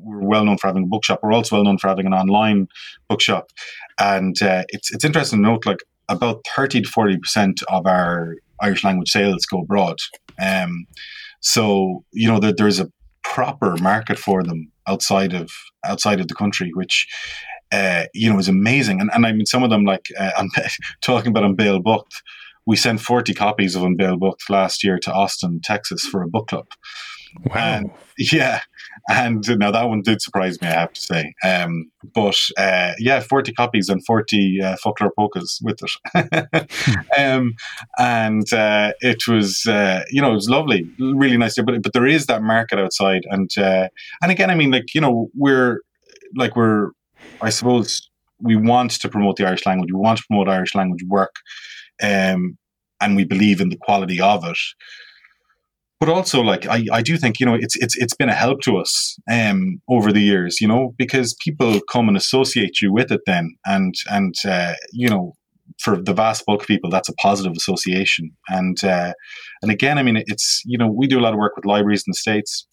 we're 0.03 0.27
well 0.27 0.45
known 0.45 0.57
for 0.57 0.67
having 0.67 0.83
a 0.83 0.87
bookshop. 0.87 1.19
We're 1.23 1.33
also 1.33 1.55
well 1.55 1.65
known 1.65 1.77
for 1.77 1.87
having 1.87 2.05
an 2.05 2.13
online 2.13 2.67
bookshop, 3.07 3.51
and 3.99 4.39
uh, 4.41 4.63
it's 4.69 4.93
it's 4.93 5.05
interesting 5.05 5.43
to 5.43 5.49
note 5.49 5.65
like 5.65 5.79
about 6.09 6.45
30 6.55 6.81
to 6.81 6.89
40% 6.89 7.63
of 7.69 7.85
our 7.85 8.35
Irish 8.61 8.83
language 8.83 9.09
sales 9.09 9.45
go 9.45 9.61
abroad. 9.61 9.97
Um, 10.41 10.87
so, 11.41 12.03
you 12.11 12.27
know, 12.27 12.39
that 12.39 12.57
there's 12.57 12.79
a 12.79 12.91
proper 13.23 13.75
market 13.77 14.17
for 14.17 14.43
them 14.43 14.71
outside 14.87 15.33
of 15.33 15.49
outside 15.85 16.19
of 16.19 16.27
the 16.27 16.33
country, 16.33 16.71
which 16.73 17.07
uh, 17.71 18.05
you 18.13 18.31
know 18.31 18.39
is 18.39 18.47
amazing. 18.47 19.01
And, 19.01 19.09
and 19.13 19.25
I 19.25 19.31
mean, 19.33 19.45
some 19.45 19.63
of 19.63 19.69
them, 19.69 19.83
like 19.83 20.05
uh, 20.19 20.31
I'm 20.37 20.49
talking 21.01 21.29
about 21.29 21.43
An 21.43 21.55
Béal 21.55 21.81
Bocht, 21.81 22.11
we 22.65 22.75
sent 22.75 23.01
40 23.01 23.33
copies 23.33 23.75
of 23.75 23.83
An 23.83 23.97
Béal 23.97 24.19
Bocht 24.19 24.49
last 24.49 24.83
year 24.83 24.97
to 24.99 25.13
Austin, 25.13 25.59
Texas, 25.63 26.05
for 26.05 26.21
a 26.21 26.27
book 26.27 26.47
club. 26.47 26.67
Wow. 27.45 27.55
And, 27.55 27.91
yeah. 28.17 28.61
And 29.09 29.47
now 29.57 29.71
that 29.71 29.83
one 29.87 30.01
did 30.01 30.21
surprise 30.21 30.61
me, 30.61 30.67
I 30.67 30.71
have 30.71 30.93
to 30.93 31.01
say. 31.01 31.33
Um, 31.43 31.91
but 32.13 32.37
uh, 32.57 32.93
yeah, 32.99 33.19
40 33.21 33.53
copies 33.53 33.89
and 33.89 34.05
40 34.05 34.61
uh, 34.61 34.77
folklore 34.77 35.13
polkas 35.15 35.59
with 35.63 35.79
it. 35.81 36.71
um, 37.17 37.53
and 37.97 38.51
uh, 38.53 38.93
it 39.01 39.27
was, 39.27 39.65
uh, 39.65 40.03
you 40.09 40.21
know, 40.21 40.31
it 40.31 40.35
was 40.35 40.49
lovely, 40.49 40.89
really 40.99 41.37
nice. 41.37 41.55
But, 41.55 41.81
but 41.81 41.93
there 41.93 42.07
is 42.07 42.25
that 42.25 42.41
market 42.41 42.79
outside. 42.79 43.23
And, 43.29 43.49
uh, 43.57 43.87
and 44.21 44.31
again, 44.31 44.49
I 44.49 44.55
mean, 44.55 44.71
like, 44.71 44.93
you 44.93 45.01
know, 45.01 45.29
we're 45.35 45.81
like, 46.35 46.55
we're, 46.55 46.91
I 47.41 47.49
suppose, 47.49 48.09
we 48.39 48.55
want 48.55 48.91
to 48.91 49.09
promote 49.09 49.37
the 49.37 49.47
Irish 49.47 49.65
language. 49.65 49.91
We 49.91 49.99
want 49.99 50.19
to 50.19 50.25
promote 50.27 50.49
Irish 50.49 50.75
language 50.75 51.03
work. 51.07 51.35
Um, 52.01 52.57
and 52.99 53.15
we 53.15 53.25
believe 53.25 53.61
in 53.61 53.69
the 53.69 53.77
quality 53.77 54.19
of 54.19 54.43
it 54.43 54.57
but 55.99 56.09
also 56.09 56.41
like 56.41 56.65
I, 56.67 56.85
I 56.91 57.01
do 57.01 57.17
think 57.17 57.39
you 57.39 57.45
know 57.45 57.55
it's 57.55 57.75
it's 57.77 57.97
it's 57.97 58.15
been 58.15 58.29
a 58.29 58.35
help 58.35 58.61
to 58.61 58.77
us 58.77 59.17
um 59.31 59.81
over 59.89 60.11
the 60.11 60.21
years 60.21 60.61
you 60.61 60.67
know 60.67 60.93
because 60.97 61.35
people 61.43 61.79
come 61.91 62.07
and 62.07 62.17
associate 62.17 62.81
you 62.81 62.93
with 62.93 63.11
it 63.11 63.21
then 63.25 63.55
and 63.65 63.95
and 64.09 64.35
uh, 64.45 64.73
you 64.91 65.09
know 65.09 65.33
for 65.79 66.01
the 66.01 66.13
vast 66.13 66.45
bulk 66.45 66.61
of 66.61 66.67
people 66.67 66.89
that's 66.89 67.09
a 67.09 67.13
positive 67.13 67.53
association. 67.55 68.31
And 68.49 68.81
uh, 68.83 69.13
and 69.61 69.71
again 69.71 69.97
I 69.97 70.03
mean 70.03 70.23
it's 70.27 70.61
you 70.65 70.77
know 70.77 70.87
we 70.87 71.07
do 71.07 71.19
a 71.19 71.21
lot 71.21 71.33
of 71.33 71.39
work 71.39 71.55
with 71.55 71.65
libraries 71.65 72.03
in 72.05 72.11
the 72.11 72.15
states 72.15 72.67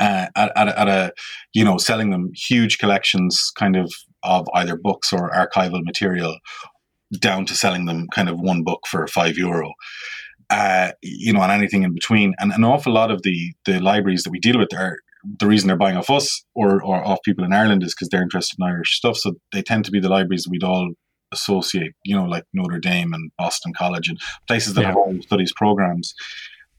uh, 0.00 0.26
at, 0.36 0.52
at, 0.56 0.68
at 0.68 0.88
a 0.88 1.12
you 1.54 1.64
know 1.64 1.78
selling 1.78 2.10
them 2.10 2.30
huge 2.34 2.78
collections 2.78 3.52
kind 3.56 3.76
of 3.76 3.92
of 4.22 4.46
either 4.54 4.76
books 4.76 5.12
or 5.12 5.30
archival 5.30 5.82
material 5.84 6.36
down 7.18 7.44
to 7.44 7.54
selling 7.54 7.84
them 7.86 8.06
kind 8.14 8.28
of 8.28 8.40
one 8.40 8.62
book 8.62 8.80
for 8.88 9.06
five 9.06 9.36
euro 9.36 9.72
uh, 10.52 10.92
you 11.00 11.32
know, 11.32 11.40
and 11.40 11.50
anything 11.50 11.82
in 11.82 11.94
between. 11.94 12.34
And 12.38 12.52
an 12.52 12.62
awful 12.62 12.92
lot 12.92 13.10
of 13.10 13.22
the 13.22 13.54
the 13.64 13.80
libraries 13.80 14.22
that 14.24 14.30
we 14.30 14.38
deal 14.38 14.58
with 14.58 14.72
are 14.74 14.98
the 15.40 15.46
reason 15.46 15.66
they're 15.66 15.76
buying 15.76 15.96
off 15.96 16.10
us 16.10 16.44
or, 16.54 16.82
or 16.82 17.02
off 17.04 17.20
people 17.24 17.44
in 17.44 17.52
Ireland 17.52 17.82
is 17.82 17.94
because 17.94 18.08
they're 18.08 18.22
interested 18.22 18.56
in 18.60 18.68
Irish 18.68 18.96
stuff. 18.96 19.16
So 19.16 19.34
they 19.52 19.62
tend 19.62 19.84
to 19.86 19.90
be 19.90 20.00
the 20.00 20.08
libraries 20.08 20.42
that 20.42 20.50
we'd 20.50 20.64
all 20.64 20.90
associate, 21.32 21.92
you 22.04 22.14
know, 22.14 22.24
like 22.24 22.44
Notre 22.52 22.80
Dame 22.80 23.14
and 23.14 23.30
Boston 23.38 23.72
College 23.72 24.08
and 24.08 24.18
places 24.46 24.74
that 24.74 24.82
yeah. 24.82 24.88
have 24.88 24.98
Irish 24.98 25.24
studies 25.24 25.52
programs. 25.54 26.12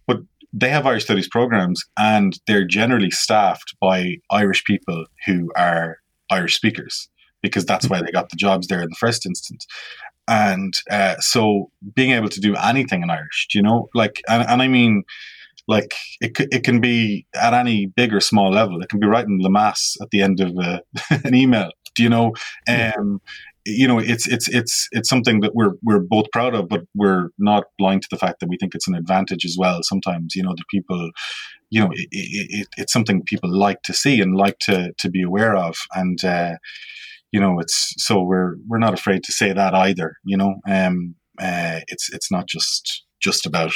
But 0.06 0.20
they 0.52 0.70
have 0.70 0.86
Irish 0.86 1.06
studies 1.06 1.30
programs 1.30 1.82
and 1.98 2.38
they're 2.46 2.68
generally 2.68 3.10
staffed 3.10 3.76
by 3.82 4.18
Irish 4.30 4.64
people 4.66 5.06
who 5.26 5.50
are 5.56 5.98
Irish 6.30 6.56
speakers 6.56 7.10
because 7.42 7.66
that's 7.66 7.90
why 7.90 8.02
they 8.02 8.12
got 8.12 8.30
the 8.30 8.36
jobs 8.36 8.68
there 8.68 8.82
in 8.82 8.90
the 8.90 8.96
first 9.00 9.26
instance 9.26 9.66
and 10.28 10.74
uh, 10.90 11.16
so 11.20 11.70
being 11.96 12.12
able 12.12 12.30
to 12.30 12.40
do 12.40 12.56
anything 12.56 13.04
in 13.04 13.10
Irish, 13.10 13.48
you 13.54 13.62
know, 13.62 13.90
like, 13.94 14.22
and, 14.28 14.48
and 14.48 14.62
I 14.62 14.68
mean, 14.68 15.04
like 15.68 15.96
it, 16.20 16.32
it 16.52 16.64
can 16.64 16.82
be 16.82 17.26
at 17.36 17.54
any 17.54 17.86
big 17.86 18.14
or 18.14 18.20
small 18.20 18.52
level. 18.52 18.82
It 18.82 18.90
can 18.90 19.00
be 19.00 19.08
writing 19.08 19.40
the 19.42 19.50
mass 19.50 19.96
at 20.02 20.10
the 20.12 20.22
end 20.22 20.40
of 20.40 20.58
uh, 20.58 20.80
an 21.24 21.36
email. 21.36 21.72
Do 21.96 22.04
you 22.04 22.10
know? 22.10 22.34
Um, 22.68 23.22
you 23.66 23.88
know, 23.88 23.98
it's 23.98 24.28
it's 24.28 24.50
it's 24.50 24.90
it's 24.92 25.08
something 25.08 25.40
that 25.40 25.56
we're 25.56 25.74
we're 25.84 26.00
both 26.00 26.26
proud 26.32 26.54
of, 26.54 26.68
but 26.68 26.82
we're 26.96 27.30
not 27.38 27.66
blind 27.78 28.02
to 28.04 28.08
the 28.12 28.18
fact 28.18 28.40
that 28.40 28.50
we 28.50 28.58
think 28.58 28.76
it's 28.76 28.88
an 28.88 28.96
advantage 28.96 29.46
as 29.46 29.56
well. 29.58 29.80
Sometimes, 29.84 30.36
you 30.36 30.44
know, 30.44 30.54
the 30.56 30.66
people, 30.70 31.12
you 31.70 31.80
know, 31.80 31.90
it, 31.94 32.08
it, 32.12 32.68
it's 32.78 32.92
something 32.92 33.24
people 33.24 33.50
like 33.50 33.82
to 33.84 33.94
see 33.94 34.20
and 34.20 34.36
like 34.36 34.60
to 34.60 34.92
to 34.98 35.10
be 35.10 35.22
aware 35.22 35.56
of, 35.56 35.78
and 35.94 36.24
uh, 36.26 36.56
you 37.34 37.39
know, 37.39 37.60
it's 37.60 37.96
so 37.98 38.22
we're 38.22 38.56
we're 38.67 38.78
not 38.78 38.93
afraid 38.93 39.24
to 39.24 39.34
say 39.34 39.52
that 39.52 39.74
either. 39.74 40.15
You 40.24 40.38
know, 40.38 40.56
um, 40.69 41.15
uh, 41.41 41.80
it's 41.88 42.13
it's 42.13 42.32
not 42.32 42.48
just 42.48 43.04
just 43.22 43.46
about 43.48 43.74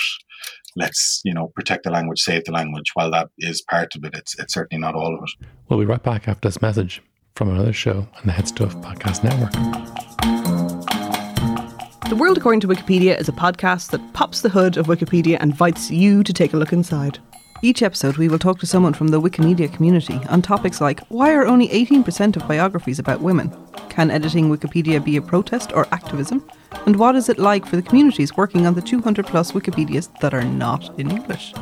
let's 0.76 1.22
you 1.26 1.34
know 1.34 1.52
protect 1.56 1.84
the 1.84 1.89
language, 1.89 2.20
save 2.20 2.46
the 2.46 2.52
language. 2.52 2.91
While 2.93 3.12
that 3.12 3.30
is 3.39 3.63
part 3.63 3.96
of 3.96 4.06
it, 4.06 4.15
it's 4.15 4.39
it's 4.39 4.54
certainly 4.54 4.80
not 4.80 4.93
all 4.93 5.17
of 5.17 5.24
it. 5.24 5.48
We'll 5.67 5.80
be 5.80 5.86
right 5.86 6.04
back 6.04 6.28
after 6.28 6.48
this 6.48 6.62
message 6.62 7.02
from 7.36 7.50
another 7.50 7.74
show 7.74 8.08
on 8.15 8.22
the 8.26 8.32
Head 8.32 8.48
Stuff 8.48 8.76
Podcast 8.78 9.24
Network. 9.24 9.52
The 12.10 12.15
World 12.15 12.38
According 12.38 12.62
to 12.62 12.67
Wikipedia 12.67 13.20
is 13.20 13.28
a 13.28 13.34
podcast 13.34 13.89
that 13.89 14.13
pops 14.13 14.41
the 14.41 14.50
hood 14.50 14.78
of 14.78 14.86
Wikipedia 14.86 15.38
and 15.41 15.52
invites 15.52 15.91
you 15.91 16.24
to 16.24 16.32
take 16.32 16.54
a 16.54 16.58
look 16.58 16.72
inside. 16.72 17.20
Each 17.63 17.82
episode, 17.82 18.17
we 18.17 18.28
will 18.28 18.38
talk 18.38 18.60
to 18.60 18.67
someone 18.67 18.93
from 18.93 19.08
the 19.08 19.20
Wikimedia 19.20 19.74
community 19.74 20.20
on 20.30 20.43
topics 20.43 20.80
like 20.80 21.00
why 21.08 21.34
are 21.34 21.48
only 21.48 21.67
18% 21.70 22.36
of 22.36 22.48
biographies 22.48 23.00
about 23.00 23.22
women? 23.22 23.52
Can 23.89 24.12
editing 24.12 24.50
Wikipedia 24.56 25.04
be 25.04 25.17
a 25.17 25.22
protest 25.24 25.72
or 25.74 25.88
activism? 25.91 26.48
And 26.86 26.98
what 26.98 27.15
is 27.15 27.30
it 27.30 27.39
like 27.39 27.65
for 27.65 27.76
the 27.76 27.82
communities 27.82 28.38
working 28.38 28.67
on 28.67 28.76
the 28.76 28.82
200 28.82 29.26
plus 29.26 29.54
Wikipedias 29.54 30.20
that 30.20 30.36
are 30.36 30.43
not 30.43 31.00
in 31.00 31.10
English? 31.10 31.56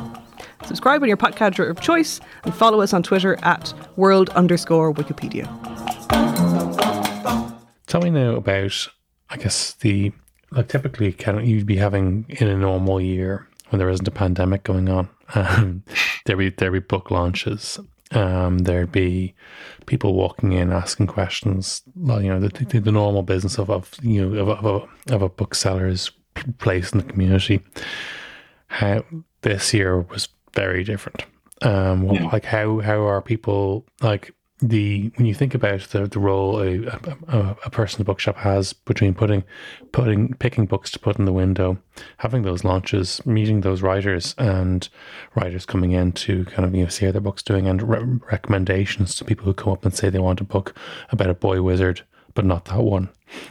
Subscribe 0.66 1.00
on 1.00 1.08
your 1.08 1.16
podcatcher 1.16 1.70
of 1.70 1.80
choice 1.80 2.20
and 2.44 2.54
follow 2.54 2.82
us 2.82 2.92
on 2.92 3.02
Twitter 3.02 3.38
at 3.42 3.72
world 3.96 4.28
underscore 4.30 4.92
Wikipedia. 4.92 5.46
Tell 7.86 8.02
me 8.02 8.10
now 8.10 8.34
about, 8.36 8.88
I 9.30 9.38
guess, 9.38 9.72
the 9.72 10.12
like 10.50 10.68
typically 10.68 11.12
can 11.12 11.44
you'd 11.46 11.66
be 11.66 11.76
having 11.76 12.26
in 12.28 12.48
a 12.48 12.56
normal 12.56 13.00
year 13.00 13.48
when 13.70 13.78
there 13.78 13.88
isn't 13.88 14.06
a 14.06 14.12
pandemic 14.12 14.62
going 14.62 14.90
on. 14.90 15.08
Um, 15.34 15.82
there'd 16.24 16.38
be 16.38 16.50
there'd 16.50 16.72
be 16.72 16.78
book 16.78 17.10
launches. 17.10 17.78
Um, 18.12 18.58
there'd 18.58 18.92
be 18.92 19.34
people 19.86 20.14
walking 20.14 20.52
in 20.52 20.72
asking 20.72 21.08
questions. 21.08 21.82
Well, 21.96 22.22
you 22.22 22.28
know, 22.28 22.40
the, 22.40 22.64
the, 22.64 22.78
the 22.78 22.92
normal 22.92 23.22
business 23.22 23.58
of, 23.58 23.68
of 23.70 23.92
you 24.02 24.24
know 24.24 24.40
of, 24.40 24.64
of, 24.64 24.64
a, 24.64 25.14
of 25.14 25.22
a 25.22 25.28
bookseller's 25.28 26.10
place 26.58 26.92
in 26.92 26.98
the 26.98 27.04
community. 27.04 27.60
How 28.68 29.04
this 29.42 29.72
year 29.72 30.00
was 30.00 30.28
very 30.54 30.84
different. 30.84 31.24
Um, 31.62 32.04
yeah. 32.10 32.26
like 32.26 32.44
how 32.44 32.80
how 32.80 33.06
are 33.06 33.22
people 33.22 33.86
like 34.02 34.34
the 34.60 35.12
when 35.16 35.26
you 35.26 35.34
think 35.34 35.54
about 35.54 35.80
the, 35.90 36.06
the 36.06 36.18
role 36.18 36.60
a, 36.60 36.86
a, 37.28 37.56
a 37.66 37.70
person 37.70 37.98
in 37.98 38.04
the 38.04 38.10
bookshop 38.10 38.36
has 38.36 38.72
between 38.72 39.14
putting 39.14 39.44
putting 39.92 40.32
picking 40.34 40.64
books 40.64 40.90
to 40.92 40.98
put 40.98 41.18
in 41.18 41.26
the 41.26 41.32
window, 41.32 41.76
having 42.18 42.42
those 42.42 42.64
launches, 42.64 43.24
meeting 43.26 43.60
those 43.60 43.82
writers, 43.82 44.34
and 44.38 44.88
writers 45.34 45.66
coming 45.66 45.92
in 45.92 46.12
to 46.12 46.46
kind 46.46 46.64
of 46.64 46.74
you 46.74 46.84
know 46.84 46.88
see 46.88 47.04
how 47.04 47.12
their 47.12 47.20
book's 47.20 47.42
doing, 47.42 47.66
and 47.66 47.82
re- 47.82 48.18
recommendations 48.32 49.14
to 49.16 49.24
people 49.24 49.44
who 49.44 49.52
come 49.52 49.72
up 49.72 49.84
and 49.84 49.94
say 49.94 50.08
they 50.08 50.18
want 50.18 50.40
a 50.40 50.44
book 50.44 50.74
about 51.10 51.28
a 51.28 51.34
boy 51.34 51.60
wizard, 51.60 52.02
but 52.32 52.46
not 52.46 52.64
that 52.66 52.80
one. 52.80 53.10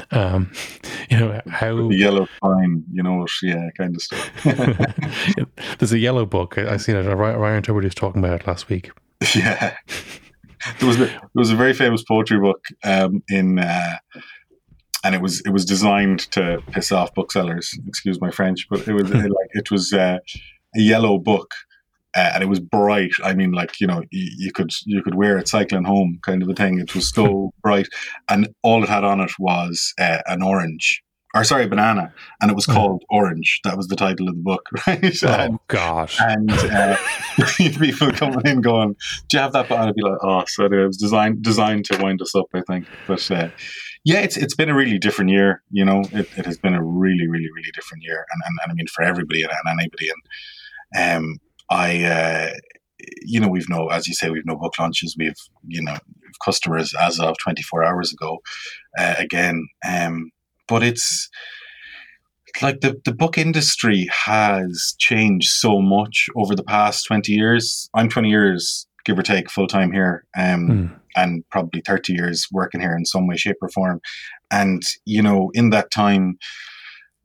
Um, 0.10 0.52
you 1.12 1.20
know 1.20 1.40
how 1.48 1.88
the 1.88 1.96
yellow 1.96 2.28
pine, 2.42 2.84
you 2.92 3.04
know, 3.04 3.28
yeah, 3.44 3.70
kind 3.78 3.96
of 3.96 4.02
stuff. 4.02 4.32
There's 5.78 5.94
a 5.94 6.00
yellow 6.00 6.26
book 6.26 6.58
I, 6.58 6.74
I 6.74 6.78
seen 6.78 6.96
it. 6.96 7.06
Ryan 7.06 7.62
Tubridy 7.62 7.84
was 7.84 7.94
talking 7.94 8.24
about 8.24 8.42
it 8.42 8.48
last 8.48 8.70
week. 8.70 8.90
Yeah 9.36 9.78
there 10.80 10.88
was 10.88 10.98
a, 10.98 11.06
there 11.06 11.30
was 11.36 11.52
a 11.52 11.56
very 11.56 11.74
famous 11.74 12.04
poetry 12.04 12.40
book 12.40 12.64
um, 12.84 13.24
in 13.30 13.60
uh, 13.60 13.98
and 15.06 15.14
it 15.14 15.22
was 15.22 15.42
it 15.42 15.52
was 15.52 15.66
designed 15.66 16.32
to 16.32 16.62
piss 16.72 16.92
off 16.92 17.14
booksellers. 17.14 17.78
Excuse 17.88 18.20
my 18.20 18.32
French, 18.32 18.68
but 18.70 18.88
it 18.88 18.94
was 18.94 19.10
it, 19.12 19.16
like 19.16 19.50
it 19.52 19.70
was 19.70 19.94
uh, 19.94 20.18
a 20.76 20.80
yellow 20.80 21.18
book. 21.18 21.54
Uh, 22.18 22.32
and 22.34 22.44
it 22.44 22.48
was 22.48 22.62
bright. 22.62 23.12
I 23.24 23.34
mean, 23.34 23.52
like 23.52 23.82
you 23.82 23.88
know, 23.88 24.02
you, 24.10 24.52
could 24.54 24.72
you 24.86 25.04
could 25.04 25.16
wear 25.16 25.38
it 25.38 25.50
cycling 25.50 25.84
home, 25.84 26.18
kind 26.24 26.42
of 26.42 26.50
a 26.50 26.54
thing. 26.54 26.80
It 26.80 26.96
was 26.96 27.10
so 27.10 27.52
bright, 27.62 27.90
and 28.30 28.48
all 28.64 28.82
it 28.84 28.90
had 28.90 29.04
on 29.04 29.20
it 29.20 29.34
was 29.38 29.94
uh, 30.00 30.20
an 30.26 30.42
orange, 30.42 31.04
or 31.36 31.44
sorry, 31.44 31.68
banana, 31.68 32.14
and 32.42 32.50
it 32.50 32.56
was 32.56 32.66
called 32.66 33.04
Orange. 33.10 33.60
That 33.66 33.76
was 33.76 33.88
the 33.88 33.96
title 33.98 34.30
of 34.30 34.36
the 34.36 34.42
book, 34.42 34.64
right? 34.88 35.24
Oh 35.24 35.28
and, 35.28 35.60
gosh! 35.68 36.18
And 36.20 36.50
uh, 36.50 36.96
people 37.58 38.12
coming 38.14 38.42
in 38.46 38.62
going, 38.62 38.96
"Do 39.30 39.38
you 39.38 39.40
have 39.40 39.52
that?" 39.52 39.70
And 39.70 39.82
I'd 39.82 39.96
be 39.96 40.02
like, 40.02 40.18
"Oh, 40.24 40.46
so 40.48 40.66
it 40.66 40.72
was 40.72 40.98
designed 40.98 41.44
designed 41.44 41.86
to 41.86 42.02
wind 42.02 42.22
us 42.22 42.34
up, 42.36 42.48
I 42.54 42.62
think." 42.62 42.88
But 43.06 43.30
uh, 43.30 43.50
yeah, 44.06 44.22
it's 44.22 44.38
it's 44.38 44.56
been 44.56 44.70
a 44.70 44.76
really 44.76 44.98
different 44.98 45.30
year. 45.30 45.62
You 45.72 45.84
know, 45.84 46.02
it, 46.14 46.30
it 46.38 46.46
has 46.46 46.58
been 46.58 46.74
a 46.74 46.84
really, 46.84 47.28
really, 47.28 47.52
really 47.54 47.72
different 47.74 48.04
year, 48.04 48.26
and 48.32 48.42
and, 48.46 48.58
and 48.64 48.72
I 48.72 48.74
mean 48.74 48.88
for 48.88 49.04
everybody 49.04 49.44
and, 49.44 49.52
and 49.52 49.80
anybody. 49.80 50.10
And 50.96 51.26
um, 51.26 51.38
I. 51.70 52.04
Uh, 52.04 52.54
you 53.24 53.42
know, 53.42 53.50
we've 53.50 53.70
no, 53.70 53.88
as 53.88 54.08
you 54.08 54.14
say, 54.14 54.30
we've 54.30 54.46
no 54.46 54.56
book 54.56 54.80
launches. 54.80 55.16
We've, 55.20 55.36
you 55.68 55.84
know, 55.84 55.98
customers 56.44 56.94
as 57.00 57.20
of 57.20 57.36
24 57.44 57.84
hours 57.84 58.14
ago. 58.14 58.40
Uh, 58.98 59.16
again, 59.20 59.68
um, 59.88 60.32
but 60.68 60.84
it's 60.84 61.30
like 62.62 62.82
the, 62.82 63.00
the 63.06 63.14
book 63.14 63.38
industry 63.38 64.08
has 64.12 64.96
changed 65.00 65.50
so 65.50 65.82
much 65.82 66.28
over 66.36 66.56
the 66.56 66.64
past 66.64 67.06
20 67.08 67.32
years. 67.32 67.90
I'm 67.94 68.10
20 68.10 68.30
years, 68.30 68.88
give 69.06 69.20
or 69.20 69.24
take, 69.24 69.50
full 69.50 69.68
time 69.68 69.92
here, 69.92 70.26
um, 70.38 70.68
mm. 70.68 71.00
and 71.16 71.44
probably 71.50 71.82
30 71.86 72.14
years 72.14 72.48
working 72.52 72.82
here 72.82 72.96
in 72.96 73.06
some 73.06 73.28
way, 73.28 73.36
shape, 73.36 73.58
or 73.62 73.70
form. 73.70 74.00
And, 74.52 74.84
you 75.06 75.22
know, 75.22 75.52
in 75.54 75.72
that 75.72 75.92
time, 75.92 76.38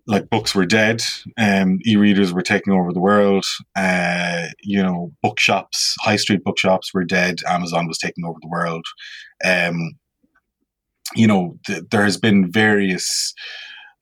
like 0.07 0.29
books 0.29 0.55
were 0.55 0.67
dead, 0.67 1.03
um, 1.39 1.79
e-readers 1.87 2.33
were 2.33 2.43
taking 2.43 2.73
over 2.73 2.93
the 2.93 3.01
world. 3.01 3.45
Uh, 3.77 4.47
you 4.63 4.83
know, 4.83 5.13
bookshops, 5.23 5.95
high 6.01 6.17
street 6.17 6.43
bookshops 6.43 6.93
were 6.93 7.05
dead. 7.05 7.39
Amazon 7.47 7.87
was 7.87 7.99
taking 7.99 8.25
over 8.25 8.39
the 8.41 8.49
world. 8.49 8.85
Um, 9.45 9.93
you 11.15 11.27
know, 11.27 11.59
th- 11.67 11.85
there 11.91 12.05
has 12.05 12.17
been 12.17 12.51
various, 12.51 13.35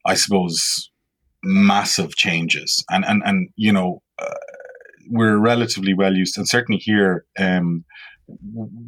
I 0.05 0.15
suppose, 0.15 0.89
massive 1.43 2.15
changes, 2.15 2.83
and 2.89 3.05
and 3.05 3.21
and 3.25 3.49
you 3.55 3.71
know, 3.71 4.01
uh, 4.19 4.33
we're 5.09 5.37
relatively 5.37 5.93
well 5.93 6.15
used, 6.15 6.37
and 6.37 6.47
certainly 6.47 6.79
here. 6.79 7.25
Um, 7.37 7.85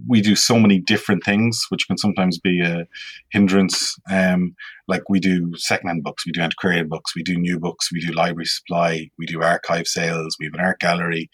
we 0.08 0.22
do 0.22 0.36
so 0.36 0.60
many 0.60 0.80
different 0.80 1.24
things, 1.24 1.66
which 1.70 1.88
can 1.88 1.98
sometimes 1.98 2.38
be 2.40 2.62
a 2.62 2.86
hindrance. 3.32 3.98
Um, 4.10 4.56
like 4.88 5.10
we 5.10 5.20
do 5.20 5.54
secondhand 5.56 6.04
books, 6.04 6.26
we 6.26 6.32
do 6.32 6.42
antiquarian 6.42 6.88
books, 6.88 7.16
we 7.16 7.24
do 7.24 7.38
new 7.38 7.60
books, 7.60 7.92
we 7.92 8.02
do 8.02 8.14
library 8.14 8.46
supply, 8.46 9.10
we 9.18 9.26
do 9.26 9.42
archive 9.42 9.88
sales, 9.88 10.38
we 10.40 10.46
have 10.46 10.54
an 10.54 10.60
art 10.60 10.80
gallery. 10.80 11.30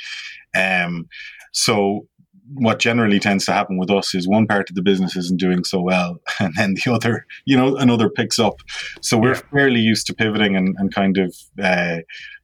Um, 0.56 1.08
so 1.52 2.08
what 2.54 2.80
generally 2.80 3.20
tends 3.20 3.46
to 3.46 3.52
happen 3.52 3.78
with 3.78 3.92
us 3.92 4.16
is 4.16 4.28
one 4.28 4.48
part 4.48 4.70
of 4.70 4.76
the 4.76 4.82
business 4.82 5.16
isn't 5.16 5.40
doing 5.40 5.64
so 5.64 5.82
well 5.82 6.18
and 6.40 6.54
then 6.56 6.76
the 6.76 6.92
other 6.92 7.26
you 7.46 7.58
know 7.58 7.76
another 7.78 8.10
picks 8.10 8.40
up 8.40 8.56
so 9.02 9.18
we're 9.18 9.34
yeah. 9.34 9.42
fairly 9.52 9.80
used 9.80 10.08
to 10.08 10.14
pivoting 10.14 10.56
and, 10.56 10.76
and 10.78 10.94
kind 10.94 11.18
of 11.18 11.36
uh, 11.62 11.98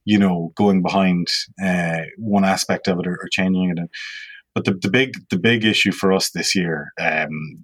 you 0.06 0.18
know 0.18 0.52
going 0.56 0.82
behind 0.82 1.28
uh, 1.64 2.02
one 2.18 2.44
aspect 2.44 2.88
of 2.88 3.00
it 3.00 3.08
or, 3.08 3.14
or 3.14 3.28
changing 3.32 3.74
it 3.76 3.90
but 4.54 4.66
the, 4.66 4.74
the 4.74 4.90
big 4.90 5.14
the 5.30 5.40
big 5.40 5.66
issue 5.66 5.92
for 5.92 6.12
us 6.12 6.32
this 6.32 6.56
year 6.56 6.92
um, 7.00 7.62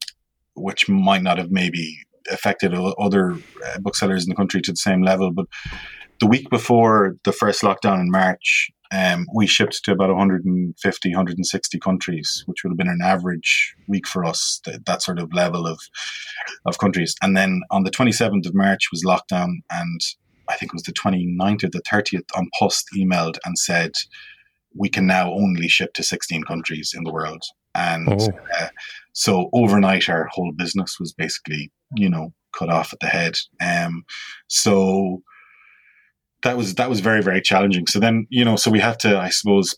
which 0.55 0.87
might 0.89 1.23
not 1.23 1.37
have 1.37 1.51
maybe 1.51 1.97
affected 2.31 2.73
other 2.73 3.33
uh, 3.65 3.79
booksellers 3.79 4.23
in 4.23 4.29
the 4.29 4.35
country 4.35 4.61
to 4.61 4.71
the 4.71 4.77
same 4.77 5.01
level 5.01 5.31
but 5.31 5.45
the 6.19 6.27
week 6.27 6.49
before 6.49 7.15
the 7.23 7.31
first 7.31 7.61
lockdown 7.63 7.99
in 7.99 8.11
march 8.11 8.69
um, 8.91 9.27
we 9.33 9.45
shipped 9.47 9.83
to 9.83 9.91
about 9.91 10.09
150, 10.09 11.09
160 11.09 11.79
countries, 11.79 12.43
which 12.47 12.63
would 12.63 12.71
have 12.71 12.77
been 12.77 12.87
an 12.87 13.01
average 13.03 13.75
week 13.87 14.07
for 14.07 14.25
us, 14.25 14.61
that, 14.65 14.85
that 14.85 15.01
sort 15.01 15.19
of 15.19 15.33
level 15.33 15.67
of, 15.67 15.79
of 16.65 16.79
countries. 16.79 17.15
And 17.21 17.37
then 17.37 17.61
on 17.71 17.83
the 17.83 17.91
27th 17.91 18.47
of 18.47 18.55
March 18.55 18.89
was 18.91 19.05
lockdown, 19.05 19.57
and 19.69 20.01
I 20.49 20.55
think 20.55 20.71
it 20.71 20.75
was 20.75 20.83
the 20.83 20.93
29th 20.93 21.63
or 21.63 21.69
the 21.69 21.81
30th, 21.81 22.25
An 22.35 22.49
Post 22.57 22.87
emailed 22.97 23.37
and 23.45 23.57
said, 23.57 23.91
we 24.75 24.89
can 24.89 25.07
now 25.07 25.31
only 25.31 25.67
ship 25.67 25.93
to 25.93 26.03
16 26.03 26.43
countries 26.43 26.93
in 26.95 27.03
the 27.03 27.11
world. 27.11 27.43
And 27.75 28.09
oh. 28.09 28.29
uh, 28.59 28.69
so 29.13 29.49
overnight, 29.53 30.09
our 30.09 30.27
whole 30.31 30.51
business 30.51 30.99
was 30.99 31.13
basically, 31.13 31.71
you 31.95 32.09
know, 32.09 32.33
cut 32.57 32.69
off 32.69 32.93
at 32.93 32.99
the 32.99 33.07
head. 33.07 33.35
Um, 33.61 34.03
so 34.47 35.21
that 36.43 36.57
was 36.57 36.75
that 36.75 36.89
was 36.89 36.99
very 36.99 37.21
very 37.21 37.41
challenging. 37.41 37.87
So 37.87 37.99
then 37.99 38.27
you 38.29 38.45
know, 38.45 38.55
so 38.55 38.71
we 38.71 38.79
have 38.79 38.97
to, 38.99 39.19
I 39.19 39.29
suppose, 39.29 39.75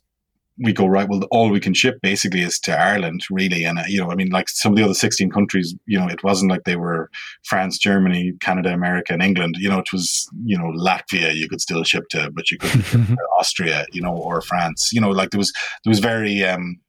we 0.57 0.73
go 0.73 0.85
right. 0.85 1.07
Well, 1.09 1.23
all 1.31 1.49
we 1.49 1.59
can 1.59 1.73
ship 1.73 1.99
basically 2.01 2.41
is 2.41 2.59
to 2.61 2.77
Ireland, 2.77 3.21
really. 3.31 3.63
And 3.63 3.79
uh, 3.79 3.83
you 3.87 3.99
know, 3.99 4.11
I 4.11 4.15
mean, 4.15 4.29
like 4.29 4.49
some 4.49 4.73
of 4.73 4.77
the 4.77 4.83
other 4.83 4.93
sixteen 4.93 5.31
countries, 5.31 5.75
you 5.85 5.97
know, 5.97 6.07
it 6.07 6.23
wasn't 6.23 6.51
like 6.51 6.63
they 6.65 6.75
were 6.75 7.09
France, 7.45 7.77
Germany, 7.77 8.33
Canada, 8.41 8.73
America, 8.73 9.13
and 9.13 9.23
England. 9.23 9.55
You 9.59 9.69
know, 9.69 9.79
it 9.79 9.91
was 9.91 10.29
you 10.45 10.57
know 10.57 10.71
Latvia 10.71 11.33
you 11.33 11.49
could 11.49 11.61
still 11.61 11.83
ship 11.83 12.03
to, 12.11 12.29
but 12.31 12.51
you 12.51 12.57
couldn't 12.57 12.83
ship 12.83 13.07
to 13.07 13.17
Austria, 13.39 13.85
you 13.91 14.01
know, 14.01 14.15
or 14.15 14.41
France. 14.41 14.91
You 14.93 15.01
know, 15.01 15.09
like 15.09 15.31
there 15.31 15.39
was 15.39 15.51
there 15.83 15.91
was 15.91 15.99
very. 15.99 16.43
Um, 16.43 16.79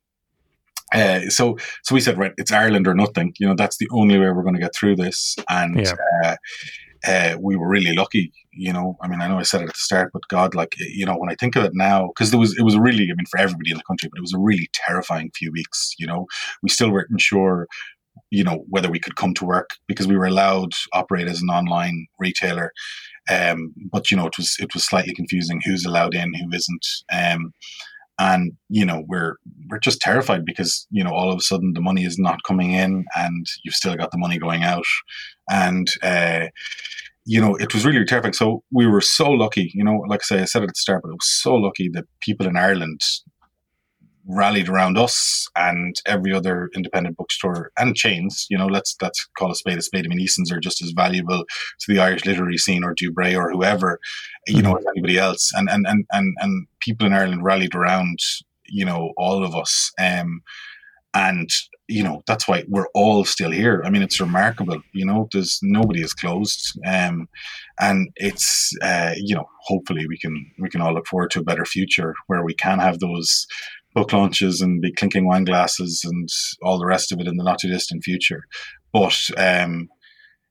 uh, 0.94 1.20
so, 1.30 1.56
so 1.84 1.94
we 1.94 2.02
said, 2.02 2.18
right, 2.18 2.34
it's 2.36 2.52
Ireland 2.52 2.86
or 2.86 2.94
nothing. 2.94 3.32
You 3.38 3.48
know, 3.48 3.54
that's 3.56 3.78
the 3.78 3.88
only 3.92 4.18
way 4.18 4.26
we're 4.26 4.42
going 4.42 4.56
to 4.56 4.60
get 4.60 4.74
through 4.74 4.96
this. 4.96 5.36
And 5.48 5.80
yeah. 5.80 5.94
uh, 6.22 6.36
uh, 7.06 7.36
we 7.40 7.56
were 7.56 7.68
really 7.68 7.94
lucky. 7.94 8.32
You 8.52 8.72
know, 8.72 8.96
I 9.02 9.08
mean, 9.08 9.20
I 9.20 9.28
know 9.28 9.38
I 9.38 9.42
said 9.42 9.62
it 9.62 9.68
at 9.68 9.74
the 9.74 9.80
start, 9.80 10.10
but 10.12 10.28
God, 10.28 10.54
like, 10.54 10.74
you 10.78 11.06
know, 11.06 11.16
when 11.16 11.30
I 11.30 11.34
think 11.34 11.56
of 11.56 11.64
it 11.64 11.72
now, 11.74 12.08
because 12.08 12.30
there 12.30 12.40
was, 12.40 12.56
it 12.58 12.62
was 12.62 12.76
really, 12.76 13.04
I 13.04 13.14
mean, 13.14 13.26
for 13.30 13.38
everybody 13.38 13.70
in 13.70 13.78
the 13.78 13.84
country, 13.84 14.08
but 14.10 14.18
it 14.18 14.22
was 14.22 14.34
a 14.34 14.38
really 14.38 14.68
terrifying 14.74 15.30
few 15.34 15.50
weeks. 15.52 15.94
You 15.98 16.06
know, 16.06 16.26
we 16.62 16.68
still 16.68 16.90
weren't 16.90 17.20
sure, 17.20 17.66
you 18.30 18.44
know, 18.44 18.64
whether 18.68 18.90
we 18.90 19.00
could 19.00 19.16
come 19.16 19.34
to 19.34 19.44
work 19.44 19.70
because 19.86 20.06
we 20.06 20.16
were 20.16 20.26
allowed 20.26 20.72
operate 20.92 21.28
as 21.28 21.40
an 21.42 21.48
online 21.48 22.06
retailer. 22.18 22.72
Um, 23.30 23.72
but 23.90 24.10
you 24.10 24.16
know, 24.16 24.26
it 24.26 24.36
was 24.36 24.56
it 24.58 24.74
was 24.74 24.84
slightly 24.84 25.14
confusing 25.14 25.60
who's 25.64 25.84
allowed 25.84 26.14
in, 26.14 26.34
who 26.34 26.52
isn't. 26.52 26.86
Um, 27.12 27.52
and 28.18 28.52
you 28.68 28.84
know 28.84 29.04
we're 29.08 29.36
we're 29.68 29.78
just 29.78 30.00
terrified 30.00 30.44
because 30.44 30.86
you 30.90 31.02
know 31.02 31.10
all 31.10 31.32
of 31.32 31.38
a 31.38 31.42
sudden 31.42 31.72
the 31.72 31.80
money 31.80 32.04
is 32.04 32.18
not 32.18 32.42
coming 32.46 32.72
in 32.72 33.04
and 33.16 33.46
you've 33.64 33.74
still 33.74 33.96
got 33.96 34.10
the 34.10 34.18
money 34.18 34.38
going 34.38 34.62
out 34.62 34.84
and 35.50 35.88
uh, 36.02 36.46
you 37.24 37.40
know 37.40 37.54
it 37.56 37.72
was 37.72 37.84
really 37.86 38.04
terrifying 38.04 38.32
so 38.32 38.62
we 38.72 38.86
were 38.86 39.00
so 39.00 39.30
lucky 39.30 39.70
you 39.74 39.84
know 39.84 39.98
like 40.08 40.20
i 40.22 40.24
say 40.24 40.42
i 40.42 40.44
said 40.44 40.62
it 40.62 40.64
at 40.64 40.68
the 40.68 40.74
start 40.74 41.02
but 41.02 41.10
it 41.10 41.14
was 41.14 41.40
so 41.42 41.54
lucky 41.54 41.88
that 41.88 42.04
people 42.20 42.46
in 42.46 42.56
ireland 42.56 43.00
rallied 44.26 44.68
around 44.68 44.96
us 44.96 45.48
and 45.56 45.96
every 46.06 46.32
other 46.32 46.70
independent 46.74 47.16
bookstore 47.16 47.72
and 47.78 47.96
chains. 47.96 48.46
You 48.50 48.58
know, 48.58 48.66
let's 48.66 48.96
let's 49.00 49.26
call 49.36 49.50
a 49.50 49.54
spade 49.54 49.78
a 49.78 49.82
spade. 49.82 50.04
I 50.04 50.08
mean, 50.08 50.20
Eason's 50.20 50.52
are 50.52 50.60
just 50.60 50.82
as 50.82 50.92
valuable 50.92 51.44
to 51.80 51.92
the 51.92 52.00
Irish 52.00 52.24
literary 52.24 52.58
scene 52.58 52.84
or 52.84 52.94
Dubray 52.94 53.36
or 53.36 53.50
whoever, 53.50 53.98
you 54.46 54.62
know, 54.62 54.74
mm-hmm. 54.74 54.78
as 54.78 54.84
anybody 54.94 55.18
else. 55.18 55.50
And 55.54 55.68
and 55.68 55.86
and 55.86 56.04
and 56.12 56.36
and 56.40 56.66
people 56.80 57.06
in 57.06 57.12
Ireland 57.12 57.44
rallied 57.44 57.74
around, 57.74 58.18
you 58.66 58.84
know, 58.84 59.12
all 59.16 59.44
of 59.44 59.54
us. 59.54 59.92
Um, 59.98 60.42
and 61.14 61.50
you 61.88 62.02
know 62.02 62.22
that's 62.26 62.48
why 62.48 62.64
we're 62.68 62.88
all 62.94 63.24
still 63.24 63.50
here. 63.50 63.82
I 63.84 63.90
mean, 63.90 64.02
it's 64.02 64.20
remarkable. 64.20 64.80
You 64.92 65.06
know, 65.06 65.28
there's 65.32 65.58
nobody 65.62 66.00
is 66.02 66.14
closed, 66.14 66.78
um, 66.86 67.28
and 67.80 68.08
it's 68.16 68.72
uh, 68.82 69.14
you 69.16 69.34
know 69.34 69.44
hopefully 69.66 70.06
we 70.06 70.18
can 70.18 70.46
we 70.58 70.68
can 70.68 70.80
all 70.80 70.94
look 70.94 71.06
forward 71.06 71.30
to 71.32 71.40
a 71.40 71.44
better 71.44 71.64
future 71.64 72.14
where 72.26 72.44
we 72.44 72.54
can 72.54 72.78
have 72.78 72.98
those 72.98 73.46
book 73.94 74.12
launches 74.12 74.62
and 74.62 74.80
be 74.80 74.92
clinking 74.92 75.26
wine 75.26 75.44
glasses 75.44 76.02
and 76.04 76.28
all 76.62 76.78
the 76.78 76.86
rest 76.86 77.12
of 77.12 77.20
it 77.20 77.26
in 77.26 77.36
the 77.36 77.44
not 77.44 77.58
too 77.58 77.68
distant 77.68 78.02
future. 78.02 78.44
But 78.92 79.18
um, 79.36 79.88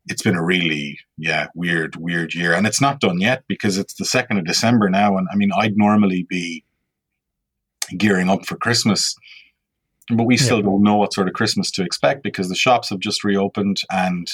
it's 0.06 0.22
been 0.22 0.36
a 0.36 0.44
really 0.44 1.00
yeah 1.18 1.48
weird 1.56 1.96
weird 1.96 2.36
year, 2.36 2.54
and 2.54 2.68
it's 2.68 2.82
not 2.82 3.00
done 3.00 3.20
yet 3.20 3.44
because 3.48 3.78
it's 3.78 3.96
the 3.96 4.06
second 4.06 4.38
of 4.38 4.46
December 4.46 4.90
now. 4.90 5.18
And 5.18 5.28
I 5.32 5.36
mean, 5.36 5.52
I'd 5.58 5.78
normally 5.78 6.26
be 6.30 6.64
gearing 7.98 8.30
up 8.30 8.46
for 8.46 8.58
Christmas. 8.58 9.16
But 10.12 10.26
we 10.26 10.38
still 10.38 10.58
yeah. 10.58 10.64
don't 10.64 10.84
know 10.84 10.96
what 10.96 11.14
sort 11.14 11.28
of 11.28 11.34
Christmas 11.34 11.72
to 11.72 11.84
expect 11.84 12.24
because 12.24 12.50
the 12.50 12.56
shops 12.56 12.90
have 12.90 13.00
just 13.00 13.24
reopened, 13.24 13.82
and 13.92 14.28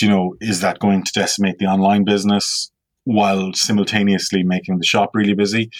you 0.00 0.08
know, 0.08 0.34
is 0.40 0.60
that 0.60 0.78
going 0.78 1.04
to 1.04 1.12
decimate 1.14 1.58
the 1.58 1.66
online 1.66 2.04
business 2.04 2.70
while 3.04 3.52
simultaneously 3.54 4.42
making 4.42 4.78
the 4.78 4.84
shop 4.84 5.10
really 5.14 5.34
busy? 5.34 5.70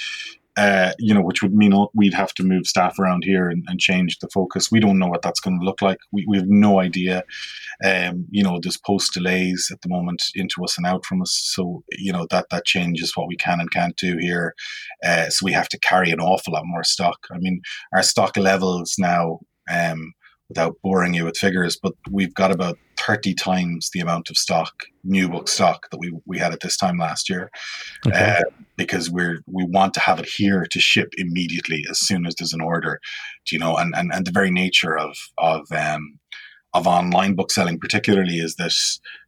Uh, 0.57 0.93
you 0.99 1.13
know, 1.13 1.21
which 1.21 1.43
would 1.43 1.53
mean 1.53 1.87
we'd 1.95 2.15
have 2.15 2.33
to 2.35 2.43
move 2.43 2.67
staff 2.67 2.99
around 2.99 3.25
here 3.25 3.49
and, 3.49 3.65
and 3.69 3.79
change 3.79 4.19
the 4.19 4.29
focus. 4.33 4.71
We 4.71 4.81
don't 4.81 4.99
know 4.99 5.09
what 5.09 5.23
that's 5.23 5.41
going 5.41 5.59
to 5.61 5.65
look 5.65 5.83
like. 5.83 5.99
We, 6.13 6.25
we 6.27 6.39
have 6.39 6.49
no 6.49 6.81
idea. 6.81 7.25
Um, 7.85 8.27
you 8.31 8.43
know, 8.43 8.59
there's 8.63 8.79
post 8.79 9.13
delays 9.13 9.69
at 9.71 9.83
the 9.83 9.89
moment 9.89 10.23
into 10.35 10.65
us 10.65 10.79
and 10.79 10.87
out 10.87 11.05
from 11.05 11.21
us. 11.21 11.33
So, 11.55 11.83
you 11.99 12.13
know, 12.13 12.27
that, 12.31 12.47
that 12.51 12.65
changes 12.65 13.13
what 13.15 13.29
we 13.29 13.37
can 13.37 13.61
and 13.61 13.71
can't 13.71 13.97
do 13.97 14.17
here. 14.19 14.55
Uh, 15.05 15.29
so 15.29 15.45
we 15.45 15.53
have 15.53 15.69
to 15.69 15.79
carry 15.81 16.11
an 16.11 16.21
awful 16.21 16.55
lot 16.55 16.65
more 16.65 16.85
stock. 16.85 17.27
I 17.31 17.39
mean, 17.39 17.61
our 17.95 18.03
stock 18.03 18.37
levels 18.37 18.95
now, 18.99 19.41
um, 19.71 20.13
without 20.49 20.77
boring 20.83 21.15
you 21.15 21.25
with 21.25 21.37
figures, 21.37 21.79
but 21.81 21.95
we've 22.11 22.35
got 22.35 22.53
about 22.53 22.79
30 22.99 23.35
times 23.35 23.91
the 23.93 24.01
amount 24.01 24.31
of 24.31 24.37
stock, 24.37 24.73
new 25.05 25.29
book 25.29 25.49
stock 25.49 25.91
that 25.91 25.99
we, 25.99 26.13
we 26.25 26.39
had 26.39 26.53
at 26.53 26.61
this 26.61 26.77
time 26.77 26.99
last 26.99 27.29
year. 27.29 27.51
Okay. 28.07 28.37
Uh, 28.39 28.51
because 28.77 29.11
we're 29.11 29.41
we 29.47 29.65
want 29.65 29.95
to 29.95 30.01
have 30.01 30.19
it 30.19 30.29
here 30.29 30.67
to 30.71 30.79
ship 30.81 31.09
immediately 31.17 31.83
as 31.91 31.99
soon 31.99 32.27
as 32.27 32.35
there's 32.35 32.53
an 32.53 32.61
order. 32.61 33.01
Do 33.47 33.57
you 33.57 33.61
know, 33.61 33.77
and, 33.77 33.95
and, 33.97 34.13
and 34.13 34.27
the 34.27 34.33
very 34.33 34.51
nature 34.51 34.97
of 34.97 35.17
of 35.39 35.67
um 35.73 36.19
of 36.75 36.87
online 36.87 37.35
book 37.35 37.51
selling 37.51 37.79
particularly 37.79 38.37
is 38.37 38.57
that 38.57 38.73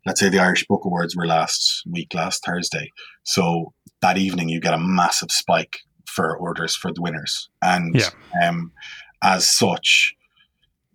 let's 0.05 0.21
say 0.21 0.29
the 0.29 0.39
Irish 0.39 0.67
Book 0.67 0.85
Awards 0.85 1.17
were 1.17 1.27
last 1.27 1.83
week, 1.91 2.13
last 2.15 2.45
Thursday. 2.45 2.91
So 3.25 3.73
that 4.03 4.19
evening 4.19 4.51
you 4.51 4.61
get 4.61 4.75
a 4.75 4.79
massive 4.79 5.31
spike 5.31 5.79
for 6.07 6.37
orders 6.37 6.77
for 6.77 6.93
the 6.93 7.01
winners. 7.01 7.49
And 7.63 7.95
Yeah. 7.95 8.11
um, 8.47 8.73
as 9.23 9.51
such, 9.51 10.15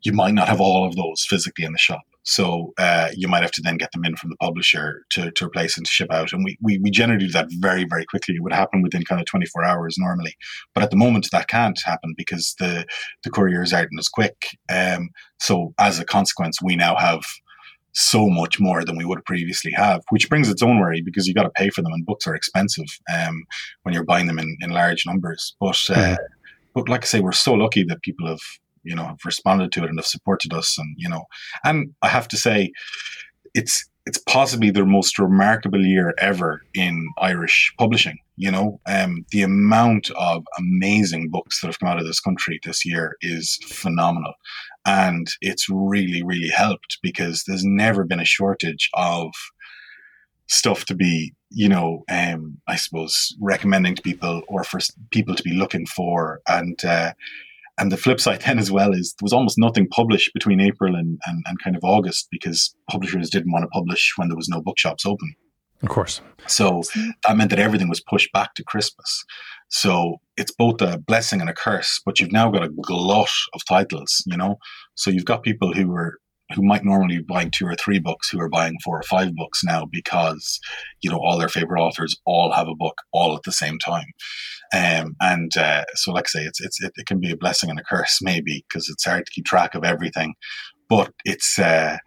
you 0.04 0.12
might 0.12 0.34
not 0.34 0.48
have 0.48 0.62
all 0.62 0.86
of 0.86 0.96
those 0.96 1.26
physically 1.28 1.66
in 1.66 1.72
the 1.72 1.78
shop. 1.78 2.02
So 2.26 2.74
uh, 2.78 3.10
you 3.16 3.28
might 3.28 3.42
have 3.42 3.52
to 3.52 3.62
then 3.62 3.76
get 3.78 3.92
them 3.92 4.06
in 4.06 4.16
from 4.16 4.30
the 4.30 4.38
publisher 4.38 5.04
to, 5.12 5.30
to 5.32 5.46
replace 5.46 5.76
and 5.76 5.86
to 5.86 5.92
ship 5.92 6.08
out. 6.10 6.32
And 6.32 6.44
we, 6.46 6.58
we, 6.62 6.80
we 6.82 6.90
generally 6.90 7.26
do 7.26 7.32
that 7.34 7.48
very, 7.60 7.84
very 7.84 8.06
quickly. 8.06 8.36
It 8.36 8.42
would 8.44 8.54
happen 8.54 8.82
within 8.82 9.04
kind 9.04 9.20
of 9.20 9.28
24 9.28 9.66
hours 9.66 9.98
normally. 9.98 10.34
But 10.74 10.84
at 10.84 10.90
the 10.90 10.96
moment, 10.96 11.28
that 11.34 11.50
can't 11.50 11.78
happen 11.84 12.14
because 12.16 12.56
the, 12.60 12.86
the 13.26 13.30
couriers 13.30 13.74
aren't 13.74 13.90
as 14.00 14.08
quick. 14.08 14.38
Um, 14.74 15.10
so 15.42 15.74
as 15.80 16.00
a 16.00 16.06
consequence, 16.06 16.62
we 16.62 16.78
now 16.78 16.96
have 16.96 17.24
so 17.92 18.28
much 18.30 18.60
more 18.60 18.84
than 18.86 18.98
we 18.98 19.06
would 19.06 19.24
previously 19.26 19.72
have, 19.74 20.02
which 20.10 20.30
brings 20.30 20.50
its 20.50 20.64
own 20.64 20.80
worry 20.80 21.02
because 21.02 21.28
you 21.28 21.34
got 21.34 21.44
to 21.44 21.50
pay 21.52 21.70
for 21.70 21.82
them 21.82 21.92
and 21.94 22.06
books 22.06 22.26
are 22.26 22.36
expensive 22.36 22.88
um, 23.14 23.44
when 23.84 23.94
you're 23.94 24.06
buying 24.06 24.28
them 24.28 24.40
in, 24.40 24.56
in 24.62 24.72
large 24.72 25.06
numbers. 25.06 25.56
But 25.60 25.78
uh, 25.90 25.94
Mhm. 25.94 26.18
but 26.74 26.90
like 26.90 27.04
I 27.04 27.06
say, 27.06 27.20
we're 27.20 27.34
so 27.34 27.54
lucky 27.54 27.84
that 27.84 28.02
people 28.02 28.28
have 28.28 28.40
you 28.84 28.96
know 28.96 29.06
have 29.06 29.26
responded 29.26 29.72
to 29.74 29.84
it 29.84 29.90
and 29.90 30.00
have 30.00 30.06
supported 30.06 30.54
us, 30.54 30.78
and 30.78 30.96
you 30.98 31.10
know, 31.10 31.26
and 31.64 31.94
I 32.02 32.10
have 32.10 32.28
to 32.30 32.38
say, 32.38 32.72
it's 33.54 33.88
it's 34.06 34.18
possibly 34.18 34.70
the 34.70 34.86
most 34.86 35.18
remarkable 35.18 35.86
year 35.86 36.14
ever 36.18 36.62
in 36.74 37.10
Irish 37.20 37.74
publishing. 37.78 38.18
You 38.36 38.52
know, 38.52 38.82
um, 38.86 39.26
the 39.32 39.44
amount 39.44 40.10
of 40.12 40.44
amazing 40.58 41.30
books 41.30 41.62
that 41.62 41.68
have 41.68 41.80
come 41.80 41.90
out 41.90 42.00
of 42.00 42.06
this 42.06 42.20
country 42.20 42.60
this 42.64 42.86
year 42.86 43.16
is 43.22 43.60
phenomenal. 43.66 44.34
And 44.86 45.28
it's 45.40 45.70
really, 45.70 46.24
really 46.24 46.50
helped 46.50 46.98
because 47.02 47.44
there's 47.48 47.64
never 47.64 48.04
been 48.04 48.20
a 48.20 48.26
shortage 48.26 48.90
of 48.96 49.32
stuff 50.48 50.84
to 50.86 50.96
be, 50.96 51.34
you 51.50 51.70
know, 51.70 52.04
um, 52.10 52.58
I 52.68 52.76
suppose 52.76 53.36
recommending 53.40 53.96
to 53.96 54.02
people 54.02 54.42
or 54.50 54.66
for 54.66 54.80
people 55.12 55.36
to 55.36 55.44
be 55.44 55.54
looking 55.54 55.86
for. 55.86 56.42
And, 56.48 56.84
uh, 56.84 57.14
and 57.80 57.92
the 57.92 57.98
flip 57.98 58.20
side 58.20 58.42
then 58.46 58.60
as 58.60 58.72
well 58.72 58.94
is 58.94 59.14
there 59.14 59.26
was 59.26 59.34
almost 59.34 59.58
nothing 59.58 59.88
published 59.88 60.34
between 60.34 60.60
April 60.60 60.96
and, 60.96 61.20
and, 61.26 61.44
and 61.48 61.62
kind 61.64 61.76
of 61.76 61.84
August 61.84 62.28
because 62.32 62.76
publishers 62.90 63.30
didn't 63.30 63.52
want 63.52 63.64
to 63.64 63.70
publish 63.70 64.14
when 64.16 64.30
there 64.30 64.38
was 64.38 64.50
no 64.50 64.62
bookshops 64.62 65.06
open. 65.06 65.36
Of 65.82 65.90
course. 65.90 66.22
So 66.48 66.82
that 67.28 67.36
meant 67.36 67.50
that 67.50 67.60
everything 67.60 67.90
was 67.90 68.00
pushed 68.00 68.32
back 68.32 68.56
to 68.56 68.64
Christmas. 68.64 69.26
So 69.68 70.18
it's 70.38 70.52
both 70.52 70.82
a 70.82 70.98
blessing 70.98 71.42
and 71.42 71.50
a 71.50 71.54
curse, 71.54 72.00
but 72.06 72.20
you've 72.20 72.32
now 72.32 72.50
got 72.50 72.64
a 72.64 72.70
glut 72.70 73.30
of 73.54 73.66
titles, 73.68 74.24
you 74.26 74.38
know? 74.38 74.60
So 74.96 75.12
you've 75.12 75.26
got 75.26 75.44
people 75.44 75.74
who 75.74 75.90
were 75.90 76.20
who 76.54 76.64
might 76.64 76.84
normally 76.84 77.18
be 77.18 77.24
buying 77.24 77.52
two 77.52 77.66
or 77.66 77.76
three 77.76 78.00
books 78.00 78.30
who 78.30 78.40
are 78.40 78.50
buying 78.50 78.78
four 78.84 78.98
or 78.98 79.04
five 79.04 79.36
books 79.36 79.64
now 79.64 79.86
because, 79.92 80.60
you 81.02 81.10
know, 81.10 81.18
all 81.18 81.38
their 81.38 81.50
favorite 81.50 81.82
authors 81.82 82.16
all 82.26 82.52
have 82.52 82.68
a 82.68 82.76
book 82.76 82.96
all 83.12 83.36
at 83.36 83.44
the 83.44 83.52
same 83.52 83.78
time. 83.80 84.06
Um, 84.74 85.16
and 85.22 85.56
uh, 85.58 85.86
so, 85.96 86.12
like 86.12 86.26
I 86.28 86.40
say, 86.40 86.44
it's, 86.46 86.62
it's, 86.62 86.84
it, 86.84 86.94
it 86.96 87.06
can 87.06 87.20
be 87.20 87.32
a 87.32 87.38
blessing 87.38 87.70
and 87.70 87.80
a 87.80 87.84
curse, 87.84 88.20
maybe, 88.22 88.66
because 88.68 88.90
it's 88.90 89.06
hard 89.06 89.26
to 89.26 89.32
keep 89.32 89.46
track 89.46 89.76
of 89.76 89.84
everything. 89.84 90.34
But 90.90 91.12
it's, 91.26 91.60
uh, 91.60 91.98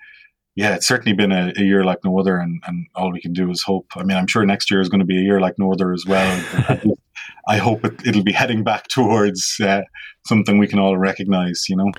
yeah, 0.57 0.75
it's 0.75 0.89
certainly 0.89 1.13
been 1.13 1.33
a, 1.33 1.53
a 1.57 1.63
year 1.63 1.85
like 1.85 1.99
no 2.03 2.19
other, 2.19 2.39
and, 2.39 2.63
and 2.67 2.87
all 2.95 3.13
we 3.13 3.21
can 3.21 3.35
do 3.35 3.51
is 3.51 3.63
hope. 3.63 3.87
I 3.95 4.03
mean, 4.03 4.17
I'm 4.17 4.27
sure 4.27 4.45
next 4.45 4.71
year 4.71 4.81
is 4.81 4.89
going 4.89 5.01
to 5.01 5.07
be 5.07 5.19
a 5.19 5.23
year 5.23 5.39
like 5.39 5.55
no 5.59 5.71
other 5.71 5.93
as 5.93 6.05
well. 6.09 6.97
I 7.49 7.59
hope 7.59 7.85
it, 7.85 8.07
it'll 8.07 8.25
be 8.25 8.33
heading 8.33 8.65
back 8.65 8.89
towards 8.89 9.61
uh, 9.63 9.83
something 10.27 10.59
we 10.59 10.67
can 10.67 10.79
all 10.79 10.97
recognize, 10.97 11.67
you 11.69 11.77
know. 11.77 11.93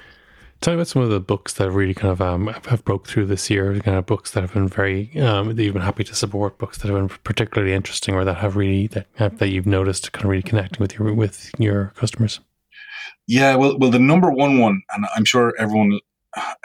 Tell 0.60 0.74
me 0.74 0.80
about 0.80 0.88
some 0.88 1.03
of 1.03 1.10
the 1.10 1.20
books 1.20 1.53
that 1.53 1.70
really 1.72 1.93
kind 1.93 2.12
of 2.12 2.22
um, 2.22 2.47
have 2.47 2.84
broke 2.84 3.08
through 3.08 3.28
this 3.28 3.49
year. 3.49 3.80
Kind 3.80 3.97
of 3.97 4.05
books 4.05 4.32
that 4.32 4.41
have 4.41 4.53
been 4.53 4.68
very 4.68 5.18
um, 5.20 5.55
that 5.55 5.64
you've 5.64 5.74
been 5.74 5.84
happy 5.84 6.03
to 6.03 6.16
support. 6.16 6.58
Books 6.58 6.80
that 6.80 6.89
have 6.89 6.97
been 6.97 7.18
particularly 7.24 7.74
interesting, 7.74 8.16
or 8.16 8.26
that 8.26 8.38
have 8.38 8.55
really 8.55 8.88
that 8.88 9.05
have, 9.16 9.38
that 9.38 9.49
you've 9.49 9.68
noticed 9.68 10.12
kind 10.12 10.26
of 10.26 10.32
really 10.32 10.43
connecting 10.43 10.80
with 10.80 10.97
your 10.97 11.14
with 11.14 11.51
your 11.60 11.93
customers. 11.95 12.39
Yeah, 13.28 13.55
well, 13.55 13.78
well, 13.78 13.91
the 13.91 13.99
number 13.99 14.32
one 14.32 14.58
one, 14.58 14.82
and 14.93 15.05
I'm 15.16 15.26
sure 15.26 15.53
everyone 15.60 15.99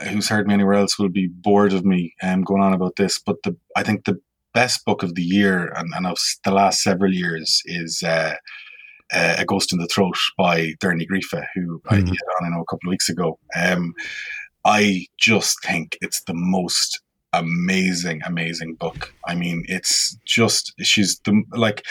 who's 0.09 0.29
heard 0.29 0.47
me 0.47 0.55
anywhere 0.55 0.75
else 0.75 0.99
will 0.99 1.09
be 1.09 1.29
bored 1.29 1.73
of 1.73 1.85
me 1.85 2.15
um, 2.23 2.45
going 2.45 2.63
on 2.63 2.73
about 2.73 2.97
this, 2.97 3.19
but 3.19 3.37
the 3.43 3.57
I 3.77 3.83
think 3.83 4.05
the 4.05 4.21
best 4.55 4.85
book 4.85 5.03
of 5.03 5.15
the 5.15 5.23
year 5.23 5.73
and, 5.77 5.93
and 5.95 6.07
of 6.07 6.19
the 6.45 6.51
last 6.51 6.83
several 6.83 7.13
years 7.13 7.63
is 7.67 8.03
uh, 8.03 8.35
uh, 9.13 9.37
A 9.39 9.45
Ghost 9.45 9.73
in 9.73 9.79
the 9.79 9.87
Throat 9.87 10.17
by 10.39 10.73
Doireann 10.81 11.01
Ní 11.01 11.07
Ghríofa, 11.11 11.45
who 11.55 11.81
I 11.89 11.97
Mhm. 11.97 12.09
had 12.09 12.17
on 12.41 12.47
I 12.47 12.49
know 12.51 12.63
a 12.63 12.67
couple 12.67 12.89
of 12.89 12.91
weeks 12.93 13.09
ago. 13.09 13.39
Um, 13.57 13.95
I 14.65 15.07
just 15.19 15.57
think 15.65 15.99
it's 16.01 16.23
the 16.25 16.35
most 16.35 17.01
amazing, 17.33 18.21
amazing 18.25 18.75
book. 18.75 19.13
I 19.27 19.35
mean, 19.35 19.65
it's 19.69 20.17
just 20.25 20.73
she's 20.81 21.19
the 21.25 21.43
like 21.53 21.83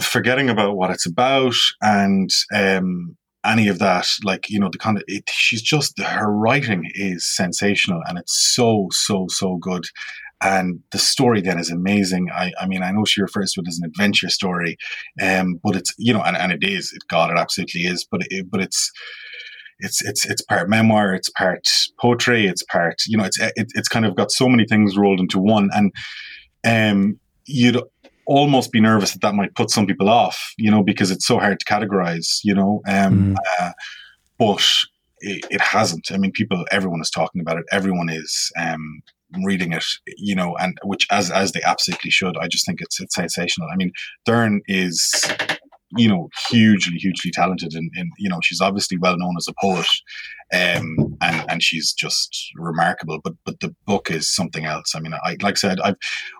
forgetting 0.00 0.48
about 0.50 0.76
what 0.76 0.90
it's 0.90 1.06
about 1.06 1.54
and 1.82 2.30
um, 2.54 3.16
any 3.44 3.68
of 3.68 3.78
that. 3.78 4.06
Like 4.22 4.48
you 4.50 4.58
know, 4.58 4.68
the 4.70 4.78
kind 4.78 4.96
of 4.96 5.04
it, 5.08 5.28
she's 5.28 5.62
just 5.62 5.98
her 6.00 6.30
writing 6.30 6.90
is 6.94 7.26
sensational 7.26 8.00
and 8.06 8.18
it's 8.18 8.54
so 8.54 8.88
so 8.92 9.26
so 9.28 9.56
good. 9.56 9.84
And 10.42 10.80
the 10.92 10.98
story 10.98 11.40
then 11.40 11.58
is 11.58 11.70
amazing. 11.70 12.28
I, 12.34 12.52
I 12.60 12.66
mean, 12.66 12.82
I 12.82 12.90
know 12.90 13.04
she 13.04 13.22
refers 13.22 13.52
to 13.52 13.60
it 13.60 13.68
as 13.68 13.78
an 13.78 13.86
adventure 13.88 14.28
story, 14.28 14.76
um, 15.22 15.58
but 15.62 15.76
it's 15.76 15.94
you 15.98 16.12
know, 16.12 16.22
and, 16.22 16.36
and 16.36 16.52
it 16.52 16.62
is. 16.62 16.92
It 16.92 17.02
God, 17.08 17.30
it 17.30 17.38
absolutely 17.38 17.82
is. 17.82 18.06
But 18.10 18.22
it, 18.30 18.50
but 18.50 18.60
it's 18.60 18.90
it's 19.78 20.04
it's 20.04 20.24
it's 20.26 20.42
part 20.42 20.68
memoir, 20.68 21.14
it's 21.14 21.30
part 21.30 21.66
poetry, 22.00 22.46
it's 22.46 22.62
part 22.64 22.96
you 23.06 23.16
know, 23.16 23.24
it's 23.24 23.40
it, 23.40 23.52
it's 23.56 23.88
kind 23.88 24.04
of 24.06 24.16
got 24.16 24.30
so 24.30 24.48
many 24.48 24.66
things 24.66 24.96
rolled 24.96 25.20
into 25.20 25.38
one, 25.38 25.70
and 25.74 25.92
um, 26.66 27.18
you'd 27.46 27.80
almost 28.26 28.72
be 28.72 28.80
nervous 28.80 29.12
that 29.12 29.20
that 29.22 29.34
might 29.34 29.54
put 29.54 29.70
some 29.70 29.86
people 29.86 30.08
off, 30.08 30.52
you 30.56 30.70
know, 30.70 30.82
because 30.82 31.10
it's 31.10 31.26
so 31.26 31.38
hard 31.38 31.60
to 31.60 31.66
categorize, 31.66 32.38
you 32.42 32.54
know. 32.54 32.80
Um, 32.88 33.34
Mm. 33.34 33.36
uh, 33.60 33.72
but 34.38 34.66
it, 35.20 35.44
it 35.50 35.60
hasn't. 35.60 36.10
I 36.10 36.16
mean, 36.16 36.32
people, 36.32 36.64
everyone 36.70 37.00
is 37.00 37.10
talking 37.10 37.40
about 37.40 37.58
it. 37.58 37.64
Everyone 37.70 38.08
is 38.08 38.50
um, 38.58 39.02
reading 39.42 39.72
it, 39.72 39.84
you 40.16 40.34
know, 40.34 40.56
and 40.58 40.78
which 40.84 41.06
as 41.10 41.30
as 41.30 41.52
they 41.52 41.62
absolutely 41.62 42.10
should. 42.10 42.36
I 42.36 42.48
just 42.48 42.66
think 42.66 42.80
it's 42.80 43.00
it's 43.00 43.14
sensational. 43.14 43.68
I 43.72 43.76
mean, 43.76 43.92
Doireann 44.28 44.60
is 44.66 45.24
you 45.96 46.08
know 46.08 46.28
hugely 46.48 46.96
hugely 46.98 47.30
talented 47.30 47.72
and, 47.74 47.90
and 47.94 48.10
you 48.18 48.28
know 48.28 48.38
she's 48.42 48.60
obviously 48.60 48.98
well 48.98 49.16
known 49.16 49.34
as 49.38 49.46
a 49.48 49.54
poet 49.60 49.86
um 50.52 51.16
and 51.20 51.44
and 51.48 51.62
she's 51.62 51.92
just 51.92 52.50
remarkable 52.56 53.20
but 53.22 53.34
but 53.44 53.60
the 53.60 53.74
book 53.86 54.10
is 54.10 54.34
something 54.34 54.64
else 54.64 54.94
i 54.96 55.00
mean 55.00 55.14
i 55.14 55.36
like 55.42 55.54
i 55.54 55.54
said 55.54 55.78
i've 55.80 55.96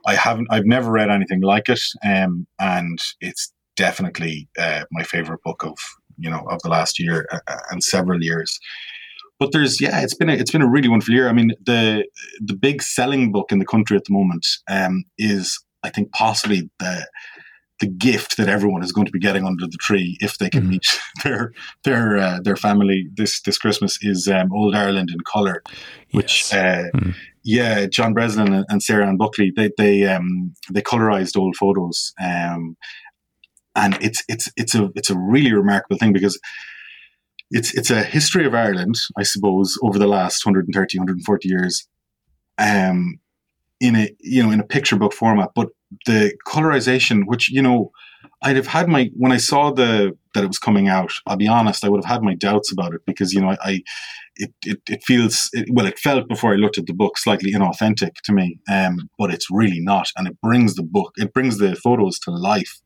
i 0.07 0.15
haven't 0.15 0.49
i've 0.51 0.67
never 0.67 0.91
read 0.91 1.11
anything 1.11 1.41
like 1.41 1.69
it 1.69 1.81
um 2.05 2.47
and 2.59 2.99
it's 3.21 3.53
definitely 3.77 4.49
uh, 4.59 4.85
my 4.93 5.03
favorite 5.03 5.43
book 5.43 5.65
of 5.65 5.77
you 6.17 6.31
know 6.31 6.45
of 6.49 6.61
the 6.63 6.69
last 6.69 6.99
year 6.99 7.27
uh, 7.33 7.41
uh, 7.47 7.59
and 7.71 7.83
several 7.83 8.23
years 8.23 8.59
but 9.39 9.53
there's 9.53 9.81
yeah 9.81 10.01
it's 10.03 10.15
been 10.15 10.29
a, 10.31 10.35
it's 10.35 10.51
been 10.51 10.63
a 10.63 10.69
really 10.71 10.89
wonderful 10.89 11.15
year 11.15 11.29
i 11.29 11.33
mean 11.33 11.53
the 11.67 12.05
the 12.41 12.55
big 12.57 12.83
selling 12.83 13.33
book 13.33 13.51
in 13.53 13.59
the 13.59 13.65
country 13.67 13.97
at 13.97 14.05
the 14.05 14.13
moment 14.13 14.47
um 14.69 15.05
is 15.19 15.63
i 15.83 15.91
think 15.91 16.11
possibly 16.13 16.71
the 16.79 17.07
the 17.81 17.89
gift 17.89 18.37
that 18.37 18.49
everyone 18.49 18.85
is 18.85 18.93
going 18.93 19.05
to 19.05 19.11
be 19.13 19.19
getting 19.19 19.45
under 19.45 19.67
the 19.67 19.77
tree 19.81 20.17
if 20.21 20.39
they 20.39 20.49
can 20.49 20.63
Mhm. 20.65 20.69
meet 20.69 20.87
their 21.25 21.53
their 21.83 22.17
uh, 22.17 22.39
their 22.45 22.57
family 22.57 23.09
this 23.17 23.43
this 23.43 23.59
Christmas 23.59 23.99
is 24.01 24.29
um, 24.29 24.53
Old 24.53 24.77
Ireland 24.77 25.11
in 25.11 25.19
color, 25.27 25.63
which 26.13 26.51
Yes. 26.53 26.53
uh, 26.55 26.85
Mm. 26.95 27.15
yeah, 27.43 27.87
John 27.87 28.15
Breslin 28.15 28.53
and, 28.55 28.65
and 28.69 28.81
Sarah 28.81 29.09
Ann 29.09 29.17
Buckley 29.17 29.53
they 29.57 29.71
they 29.77 30.07
um, 30.07 30.55
they 30.73 30.83
colorized 30.83 31.37
old 31.37 31.57
photos, 31.57 32.13
um, 32.23 32.77
and 33.75 33.99
it's 34.01 34.23
it's 34.29 34.49
it's 34.57 34.75
a 34.77 34.89
it's 34.95 35.11
a 35.11 35.19
really 35.19 35.53
remarkable 35.53 35.99
thing 35.99 36.13
because. 36.13 36.39
It's 37.55 37.73
it's 37.73 37.91
a 37.91 38.03
history 38.03 38.45
of 38.47 38.55
Ireland, 38.55 38.97
I 39.17 39.23
suppose, 39.23 39.79
over 39.83 39.97
the 39.97 40.09
last 40.09 40.45
130, 40.45 40.99
140 40.99 41.49
years, 41.49 41.87
um, 42.59 43.21
in 43.81 43.95
a 43.95 44.11
you 44.19 44.43
know 44.43 44.51
in 44.51 44.59
a 44.59 44.67
picture 44.67 44.97
book 44.97 45.13
format. 45.13 45.51
But 45.55 45.69
the 46.05 46.37
colorization, 46.49 47.23
which 47.27 47.51
you 47.53 47.63
know, 47.63 47.93
I'd 48.43 48.57
have 48.57 48.67
had 48.67 48.89
my 48.89 49.09
when 49.17 49.31
I 49.31 49.37
saw 49.37 49.71
the 49.71 50.17
that 50.35 50.43
it 50.43 50.49
was 50.49 50.59
coming 50.59 50.89
out. 50.89 51.13
I'll 51.29 51.37
be 51.37 51.47
honest, 51.47 51.85
I 51.85 51.89
would 51.89 52.05
have 52.05 52.13
had 52.13 52.23
my 52.23 52.35
doubts 52.35 52.73
about 52.73 52.93
it 52.93 53.03
because 53.07 53.33
you 53.33 53.41
know 53.41 53.51
I, 53.51 53.59
I 53.63 53.83
it, 54.35 54.53
it 54.65 54.81
it 54.89 55.05
feels 55.05 55.49
it, 55.53 55.69
well. 55.71 55.87
It 55.87 56.01
felt 56.01 56.29
before 56.29 56.55
I 56.55 56.57
looked 56.57 56.79
at 56.79 56.87
the 56.87 56.93
book 56.93 57.19
slightly 57.19 57.53
inauthentic 57.53 58.17
to 58.25 58.33
me, 58.33 58.59
um, 58.69 59.09
but 59.17 59.33
it's 59.33 59.47
really 59.49 59.81
not, 59.81 60.09
and 60.17 60.27
it 60.27 60.41
brings 60.41 60.75
the 60.75 60.83
book, 60.83 61.13
it 61.19 61.33
brings 61.33 61.59
the 61.59 61.77
photos 61.77 62.19
to 62.21 62.33
life, 62.33 62.81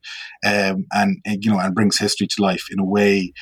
um, 0.45 0.85
and, 0.93 1.17
and 1.25 1.43
you 1.43 1.49
know, 1.49 1.59
and 1.59 1.73
brings 1.73 1.97
history 1.97 2.27
to 2.27 2.41
life 2.43 2.65
in 2.71 2.79
a 2.79 2.85
way 2.85 3.33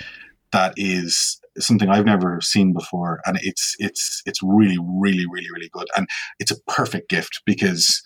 that 0.52 0.74
is 0.78 1.40
something 1.60 1.90
I've 1.90 2.06
never 2.06 2.40
seen 2.42 2.74
before, 2.74 3.20
and 3.26 3.38
it's 3.42 3.76
it's 3.80 4.22
it's 4.26 4.42
really 4.44 4.78
really 4.80 5.26
really 5.32 5.50
really 5.54 5.70
good, 5.72 5.88
and 5.96 6.08
it's 6.40 6.52
a 6.52 6.62
perfect 6.68 7.10
gift 7.10 7.42
because 7.46 8.02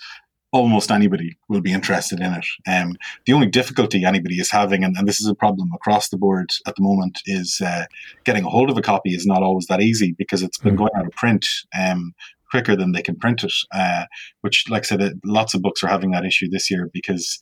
almost 0.53 0.91
anybody 0.91 1.37
will 1.47 1.61
be 1.61 1.71
interested 1.71 2.19
in 2.19 2.33
it. 2.33 2.45
Um, 2.67 2.95
the 3.25 3.33
only 3.33 3.47
difficulty 3.47 4.03
anybody 4.03 4.35
is 4.35 4.51
having, 4.51 4.83
and, 4.83 4.95
and, 4.97 5.07
this 5.07 5.21
is 5.21 5.27
a 5.27 5.35
problem 5.35 5.71
across 5.73 6.09
the 6.09 6.17
board 6.17 6.51
at 6.67 6.75
the 6.75 6.83
moment, 6.83 7.19
is 7.25 7.61
uh, 7.65 7.85
getting 8.25 8.43
a 8.43 8.49
hold 8.49 8.69
of 8.69 8.77
a 8.77 8.81
copy 8.81 9.11
is 9.11 9.25
not 9.25 9.43
always 9.43 9.67
that 9.67 9.81
easy 9.81 10.13
because 10.17 10.43
it's 10.43 10.57
been 10.57 10.75
mm. 10.75 10.79
going 10.79 10.91
out 10.97 11.05
of 11.05 11.11
print 11.13 11.45
um, 11.77 12.13
quicker 12.49 12.75
than 12.75 12.91
they 12.91 13.01
can 13.01 13.15
print 13.15 13.43
it. 13.43 13.53
Uh, 13.73 14.05
which, 14.41 14.65
like 14.69 14.83
I 14.83 14.97
said, 14.97 15.19
lots 15.23 15.53
of 15.53 15.61
books 15.61 15.83
are 15.83 15.87
having 15.87 16.11
that 16.11 16.25
issue 16.25 16.49
this 16.49 16.69
year 16.69 16.89
because 16.93 17.39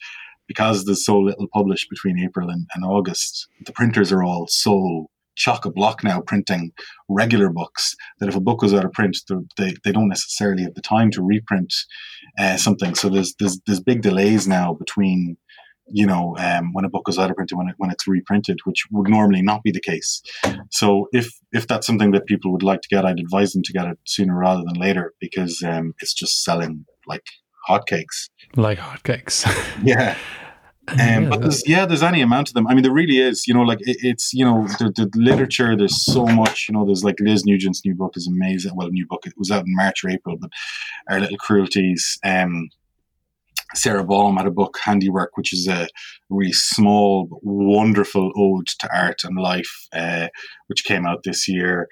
because 0.49 0.83
there's 0.83 1.05
so 1.05 1.19
little 1.19 1.47
published 1.53 1.89
between 1.91 2.19
April 2.19 2.49
and, 2.49 2.67
and 2.73 2.83
August. 2.83 3.47
The 3.65 3.71
printers 3.71 4.11
are 4.11 4.23
all 4.23 4.47
so 4.47 5.05
chock 5.35 5.63
a 5.63 5.71
block 5.71 6.03
now 6.03 6.19
printing 6.19 6.71
regular 7.07 7.49
books 7.49 7.95
that 8.19 8.27
if 8.27 8.35
a 8.35 8.41
book 8.41 8.59
goes 8.59 8.73
out 8.73 8.83
of 8.83 8.91
print, 8.91 9.15
they, 9.57 9.75
they 9.85 9.91
don't 9.91 10.09
necessarily 10.09 10.63
have 10.63 10.73
the 10.73 10.81
time 10.81 11.11
to 11.11 11.21
reprint 11.21 11.71
uh, 12.39 12.57
something. 12.57 12.95
So 12.95 13.09
there's, 13.09 13.35
there's 13.39 13.61
there's 13.67 13.79
big 13.79 14.01
delays 14.01 14.47
now 14.47 14.73
between 14.73 15.37
you 15.91 16.05
know 16.05 16.35
um, 16.37 16.73
when 16.73 16.83
a 16.83 16.89
book 16.89 17.05
goes 17.05 17.19
out 17.19 17.29
of 17.29 17.35
print 17.35 17.51
and 17.51 17.59
when, 17.59 17.69
it, 17.69 17.75
when 17.77 17.91
it's 17.91 18.07
reprinted, 18.07 18.57
which 18.65 18.85
would 18.91 19.07
normally 19.07 19.43
not 19.43 19.61
be 19.61 19.71
the 19.71 19.79
case. 19.79 20.21
So 20.71 21.07
if 21.13 21.31
if 21.51 21.67
that's 21.67 21.85
something 21.85 22.11
that 22.11 22.25
people 22.25 22.51
would 22.51 22.63
like 22.63 22.81
to 22.81 22.89
get, 22.89 23.05
I'd 23.05 23.19
advise 23.19 23.53
them 23.53 23.63
to 23.63 23.73
get 23.73 23.87
it 23.87 23.99
sooner 24.07 24.35
rather 24.35 24.63
than 24.63 24.81
later 24.81 25.13
because 25.21 25.61
um, 25.63 25.93
it's 26.01 26.13
just 26.13 26.43
selling 26.43 26.85
like 27.07 27.23
hotcakes. 27.69 28.29
Like 28.55 28.79
hotcakes. 28.79 29.45
yeah. 29.83 30.17
Um, 30.91 30.97
yeah, 30.97 31.29
but 31.29 31.41
there's, 31.41 31.67
yeah, 31.67 31.85
there's 31.85 32.03
any 32.03 32.21
amount 32.21 32.49
of 32.49 32.53
them. 32.53 32.67
I 32.67 32.73
mean, 32.73 32.83
there 32.83 32.91
really 32.91 33.19
is. 33.19 33.47
You 33.47 33.53
know, 33.53 33.61
like 33.61 33.79
it, 33.81 33.97
it's 34.01 34.33
you 34.33 34.43
know 34.43 34.67
the, 34.79 34.91
the, 34.95 35.09
literature. 35.15 35.75
There's 35.75 36.03
so 36.03 36.25
much. 36.25 36.67
You 36.67 36.73
know, 36.73 36.85
there's 36.85 37.03
like 37.03 37.19
Liz 37.19 37.45
Nugent's 37.45 37.85
new 37.85 37.95
book 37.95 38.13
is 38.15 38.27
amazing. 38.27 38.75
Well, 38.75 38.89
new 38.89 39.05
book 39.07 39.25
it 39.25 39.33
was 39.37 39.51
out 39.51 39.65
in 39.65 39.75
March 39.75 40.03
or 40.03 40.09
April, 40.09 40.37
but 40.37 40.49
Our 41.09 41.19
Little 41.19 41.37
Cruelties. 41.37 42.17
Um, 42.23 42.69
Sara 43.75 44.03
Baume 44.03 44.37
had 44.37 44.47
a 44.47 44.51
book, 44.51 44.77
Handiwork, 44.83 45.37
which 45.37 45.53
is 45.53 45.67
a 45.67 45.87
really 46.29 46.53
small, 46.53 47.27
but 47.27 47.39
wonderful 47.43 48.31
ode 48.35 48.65
to 48.79 48.89
art 48.95 49.23
and 49.23 49.37
life, 49.37 49.87
uh, 49.93 50.27
which 50.67 50.85
came 50.85 51.05
out 51.05 51.23
this 51.23 51.47
year. 51.47 51.87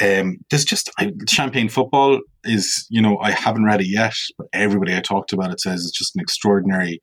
Um, 0.00 0.38
there's 0.48 0.64
just 0.64 0.90
I, 0.98 1.12
champagne 1.28 1.68
football 1.68 2.20
is 2.44 2.86
you 2.88 3.02
know 3.02 3.18
I 3.18 3.32
haven't 3.32 3.64
read 3.64 3.80
it 3.80 3.88
yet, 3.88 4.14
but 4.38 4.46
everybody 4.52 4.96
I 4.96 5.00
talked 5.00 5.32
about 5.32 5.50
it 5.50 5.60
says 5.60 5.84
it's 5.84 5.98
just 5.98 6.14
an 6.14 6.22
extraordinary 6.22 7.00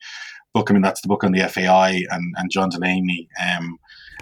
book. 0.56 0.72
I 0.72 0.74
mean, 0.74 0.82
that's 0.82 1.02
the 1.02 1.08
book 1.08 1.24
on 1.24 1.34
the 1.34 1.48
FAI 1.48 2.06
and, 2.10 2.34
and 2.38 2.50
John 2.50 2.70
Delaney. 2.70 3.28
Um, 3.46 3.78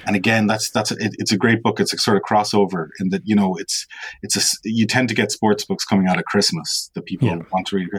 and 0.05 0.15
again, 0.17 0.47
that's 0.47 0.71
that's 0.71 0.91
a, 0.91 0.95
it, 0.95 1.15
it's 1.19 1.31
a 1.31 1.37
great 1.37 1.63
book. 1.63 1.79
It's 1.79 1.93
a 1.93 1.97
sort 1.97 2.17
of 2.17 2.23
crossover 2.23 2.89
in 2.99 3.09
that 3.09 3.21
you 3.23 3.35
know 3.35 3.55
it's 3.55 3.87
it's 4.21 4.35
a 4.35 4.41
you 4.65 4.85
tend 4.85 5.07
to 5.09 5.15
get 5.15 5.31
sports 5.31 5.63
books 5.63 5.85
coming 5.85 6.07
out 6.07 6.17
of 6.17 6.25
Christmas 6.25 6.91
that 6.95 7.05
people 7.05 7.29
yeah. 7.29 7.39
want 7.53 7.67
to 7.67 7.77
read, 7.77 7.89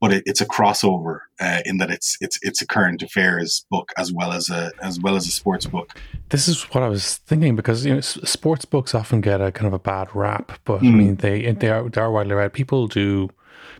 but 0.00 0.12
it, 0.12 0.22
it's 0.26 0.40
a 0.40 0.46
crossover 0.46 1.20
uh, 1.38 1.60
in 1.64 1.76
that 1.76 1.90
it's 1.90 2.16
it's 2.20 2.38
it's 2.42 2.60
a 2.62 2.66
current 2.66 3.02
affairs 3.02 3.64
book 3.70 3.92
as 3.96 4.12
well 4.12 4.32
as 4.32 4.48
a 4.48 4.72
as 4.82 4.98
well 4.98 5.14
as 5.14 5.26
a 5.28 5.30
sports 5.30 5.66
book. 5.66 5.92
This 6.30 6.48
is 6.48 6.64
what 6.74 6.82
I 6.82 6.88
was 6.88 7.18
thinking 7.18 7.54
because 7.54 7.84
you 7.84 7.94
know 7.94 8.00
sports 8.00 8.64
books 8.64 8.94
often 8.94 9.20
get 9.20 9.40
a 9.40 9.52
kind 9.52 9.68
of 9.68 9.74
a 9.74 9.78
bad 9.78 10.08
rap, 10.16 10.58
but 10.64 10.80
mm. 10.80 10.88
I 10.88 10.90
mean 10.90 11.16
they 11.16 11.52
they 11.52 11.68
are 11.68 11.88
they 11.88 12.00
are 12.00 12.10
widely 12.10 12.34
read. 12.34 12.54
People 12.54 12.88
do 12.88 13.28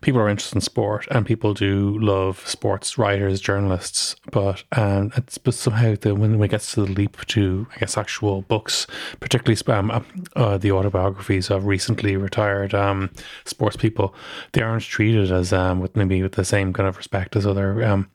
people 0.00 0.20
are 0.20 0.28
interested 0.28 0.56
in 0.56 0.60
sport 0.60 1.06
and 1.10 1.26
people 1.26 1.54
do 1.54 1.98
love 1.98 2.46
sports 2.46 2.98
writers, 2.98 3.40
journalists, 3.40 4.16
but 4.30 4.64
um, 4.72 5.12
it's 5.16 5.38
but 5.38 5.54
somehow 5.54 5.94
the, 6.00 6.14
when 6.14 6.42
it 6.42 6.48
gets 6.48 6.72
to 6.74 6.84
the 6.84 6.92
leap 6.92 7.16
to 7.26 7.66
I 7.74 7.78
guess 7.78 7.96
actual 7.96 8.42
books, 8.42 8.86
particularly 9.20 9.60
um, 9.66 9.90
uh, 9.90 10.00
uh, 10.34 10.58
the 10.58 10.72
autobiographies 10.72 11.50
of 11.50 11.66
recently 11.66 12.16
retired 12.16 12.74
um, 12.74 13.10
sports 13.44 13.76
people, 13.76 14.14
they 14.52 14.62
aren't 14.62 14.82
treated 14.82 15.30
as 15.30 15.52
um, 15.52 15.80
with 15.80 15.96
maybe 15.96 16.22
with 16.22 16.32
the 16.32 16.44
same 16.44 16.72
kind 16.72 16.88
of 16.88 16.96
respect 16.96 17.36
as 17.36 17.46
other 17.46 17.84
um, 17.84 18.08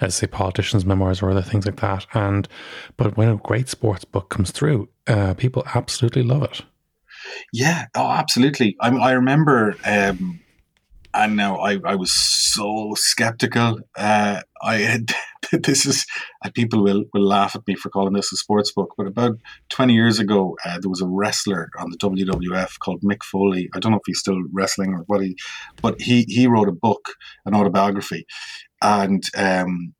as 0.00 0.14
say 0.14 0.26
politicians' 0.26 0.84
memoirs 0.84 1.22
or 1.22 1.30
other 1.30 1.42
things 1.42 1.66
like 1.66 1.80
that. 1.80 2.06
And 2.14 2.48
but 2.96 3.16
when 3.16 3.28
a 3.28 3.36
great 3.36 3.68
sports 3.68 4.04
book 4.04 4.28
comes 4.28 4.50
through, 4.50 4.88
uh, 5.06 5.34
people 5.34 5.64
absolutely 5.74 6.22
love 6.22 6.42
it. 6.42 6.62
Yeah, 7.52 7.86
oh, 7.94 8.10
absolutely. 8.10 8.76
I, 8.80 8.90
I 8.90 9.12
remember 9.12 9.76
um, 9.84 10.40
and 11.14 11.36
now 11.36 11.56
I, 11.58 11.78
I 11.84 11.94
was 11.94 12.12
so 12.12 12.92
skeptical. 12.96 13.78
Uh, 13.96 14.42
I 14.62 14.76
had 14.78 15.12
this 15.52 15.86
is 15.86 16.04
uh, 16.44 16.50
people 16.54 16.82
will 16.82 17.04
will 17.12 17.26
laugh 17.26 17.54
at 17.54 17.66
me 17.66 17.76
for 17.76 17.88
calling 17.88 18.14
this 18.14 18.32
a 18.32 18.36
sports 18.36 18.72
book, 18.72 18.94
but 18.96 19.06
about 19.06 19.38
twenty 19.68 19.94
years 19.94 20.18
ago, 20.18 20.56
uh, 20.64 20.78
there 20.80 20.90
was 20.90 21.00
a 21.00 21.08
wrestler 21.08 21.70
on 21.78 21.90
the 21.90 21.98
WWF 21.98 22.78
called 22.80 23.02
Mick 23.02 23.22
Foley. 23.22 23.70
I 23.74 23.78
don't 23.78 23.92
know 23.92 23.98
if 23.98 24.06
he's 24.06 24.18
still 24.18 24.42
wrestling 24.52 24.92
or 24.92 25.04
what 25.06 25.22
he, 25.22 25.36
but 25.80 26.00
he 26.00 26.24
he 26.28 26.46
wrote 26.46 26.68
a 26.68 26.72
book, 26.72 27.14
an 27.46 27.54
autobiography, 27.54 28.26
and 28.82 29.22
um, 29.36 29.94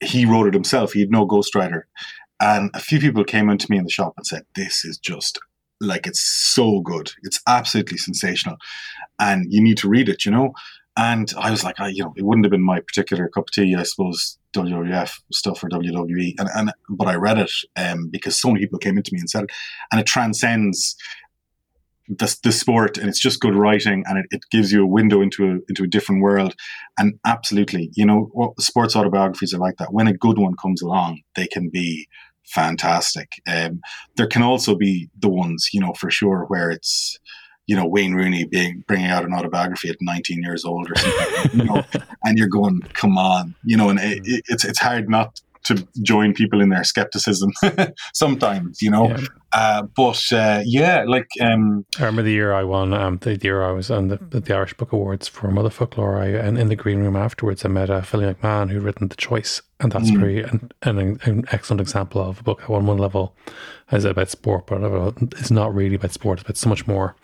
he 0.00 0.24
wrote 0.24 0.46
it 0.46 0.54
himself. 0.54 0.92
He 0.92 1.00
had 1.00 1.10
no 1.10 1.26
ghostwriter, 1.26 1.82
and 2.40 2.70
a 2.74 2.80
few 2.80 3.00
people 3.00 3.24
came 3.24 3.50
into 3.50 3.70
me 3.70 3.78
in 3.78 3.84
the 3.84 3.90
shop 3.90 4.14
and 4.16 4.26
said, 4.26 4.44
"This 4.54 4.84
is 4.84 4.98
just 4.98 5.40
like 5.80 6.06
it's 6.06 6.20
so 6.20 6.80
good. 6.80 7.12
It's 7.22 7.40
absolutely 7.46 7.98
sensational, 7.98 8.56
and 9.18 9.52
you 9.52 9.62
need 9.62 9.78
to 9.78 9.88
read 9.88 10.08
it. 10.08 10.24
You 10.24 10.32
know. 10.32 10.52
And 11.00 11.32
I 11.38 11.52
was 11.52 11.62
like, 11.62 11.78
I, 11.78 11.90
you 11.90 12.02
know, 12.02 12.12
it 12.16 12.24
wouldn't 12.24 12.44
have 12.44 12.50
been 12.50 12.60
my 12.60 12.80
particular 12.80 13.28
cup 13.28 13.44
of 13.44 13.52
tea, 13.52 13.76
I 13.76 13.84
suppose, 13.84 14.36
WWF 14.52 15.12
stuff 15.32 15.62
or 15.62 15.68
WWE, 15.68 16.34
and, 16.38 16.48
and 16.56 16.72
but 16.90 17.06
I 17.06 17.14
read 17.14 17.38
it 17.38 17.52
um, 17.76 18.08
because 18.10 18.40
so 18.40 18.48
many 18.48 18.64
people 18.64 18.80
came 18.80 18.96
into 18.96 19.14
me 19.14 19.20
and 19.20 19.30
said 19.30 19.44
it, 19.44 19.50
and 19.92 20.00
it 20.00 20.06
transcends 20.08 20.96
the, 22.08 22.36
the 22.42 22.52
sport, 22.52 22.98
and 22.98 23.08
it's 23.08 23.20
just 23.20 23.40
good 23.40 23.54
writing, 23.54 24.02
and 24.06 24.18
it, 24.18 24.26
it 24.30 24.40
gives 24.50 24.72
you 24.72 24.82
a 24.82 24.86
window 24.86 25.20
into 25.20 25.44
a 25.44 25.58
into 25.68 25.84
a 25.84 25.86
different 25.86 26.22
world, 26.22 26.54
and 26.98 27.18
absolutely, 27.26 27.90
you 27.94 28.06
know, 28.06 28.54
sports 28.58 28.96
autobiographies 28.96 29.52
are 29.52 29.58
like 29.58 29.76
that. 29.76 29.92
When 29.92 30.08
a 30.08 30.16
good 30.16 30.38
one 30.38 30.56
comes 30.56 30.82
along, 30.82 31.20
they 31.36 31.46
can 31.46 31.68
be 31.68 32.08
fantastic. 32.48 33.32
Um, 33.46 33.80
there 34.16 34.26
can 34.26 34.42
also 34.42 34.74
be 34.74 35.08
the 35.18 35.28
ones, 35.28 35.70
you 35.72 35.80
know, 35.80 35.92
for 35.94 36.10
sure, 36.10 36.44
where 36.48 36.70
it's, 36.70 37.18
you 37.66 37.76
know, 37.76 37.86
Wayne 37.86 38.14
Rooney 38.14 38.44
being 38.44 38.84
bringing 38.86 39.10
out 39.10 39.24
an 39.24 39.34
autobiography 39.34 39.90
at 39.90 39.96
19 40.00 40.42
years 40.42 40.64
old 40.64 40.90
or 40.90 40.96
something, 40.96 41.60
you 41.60 41.64
know, 41.66 41.84
and 42.24 42.38
you're 42.38 42.48
going, 42.48 42.80
come 42.94 43.18
on, 43.18 43.54
you 43.64 43.76
know, 43.76 43.90
and 43.90 44.00
it, 44.00 44.42
it's 44.48 44.64
it's 44.64 44.78
hard 44.78 45.08
not 45.08 45.40
to 45.68 45.86
join 46.02 46.34
people 46.34 46.60
in 46.60 46.70
their 46.70 46.84
skepticism 46.84 47.52
sometimes, 48.14 48.82
you 48.82 48.90
know. 48.90 49.08
Yeah. 49.08 49.20
Uh, 49.52 49.82
but 49.96 50.22
uh, 50.32 50.62
yeah, 50.64 51.04
like 51.06 51.28
um, 51.40 51.86
I 51.98 52.02
remember 52.02 52.22
the 52.22 52.32
year 52.32 52.52
I 52.52 52.64
won, 52.64 52.92
um, 52.92 53.16
the, 53.18 53.36
year 53.36 53.62
I 53.62 53.72
was 53.72 53.90
on 53.90 54.08
the, 54.08 54.16
the 54.16 54.54
Irish 54.54 54.74
Book 54.74 54.92
Awards 54.92 55.26
for 55.26 55.48
Motherfoclóir, 55.48 56.20
I, 56.20 56.26
and 56.46 56.58
in 56.58 56.68
the 56.68 56.76
green 56.76 56.98
room 56.98 57.16
afterwards, 57.16 57.64
I 57.64 57.68
met 57.68 57.88
uh, 57.88 58.02
Philly 58.02 58.26
McMahon 58.26 58.70
who'd 58.70 58.82
written 58.82 59.08
The 59.08 59.16
Choice, 59.16 59.62
and 59.80 59.90
that's 59.90 60.10
mm. 60.10 60.18
very 60.18 60.42
an, 60.42 60.70
an, 60.82 61.18
an, 61.22 61.44
excellent 61.50 61.80
example 61.80 62.20
of 62.20 62.40
a 62.40 62.42
book 62.42 62.68
on 62.68 62.84
one 62.84 62.98
level 62.98 63.34
is 63.90 64.04
about 64.04 64.28
sport, 64.28 64.66
but 64.66 64.82
it's 65.38 65.50
not 65.50 65.74
really 65.74 65.94
about 65.94 66.12
sport. 66.12 66.40
It's 66.40 66.46
about 66.46 66.56
so 66.58 66.68
much 66.68 66.86
more 66.86 67.16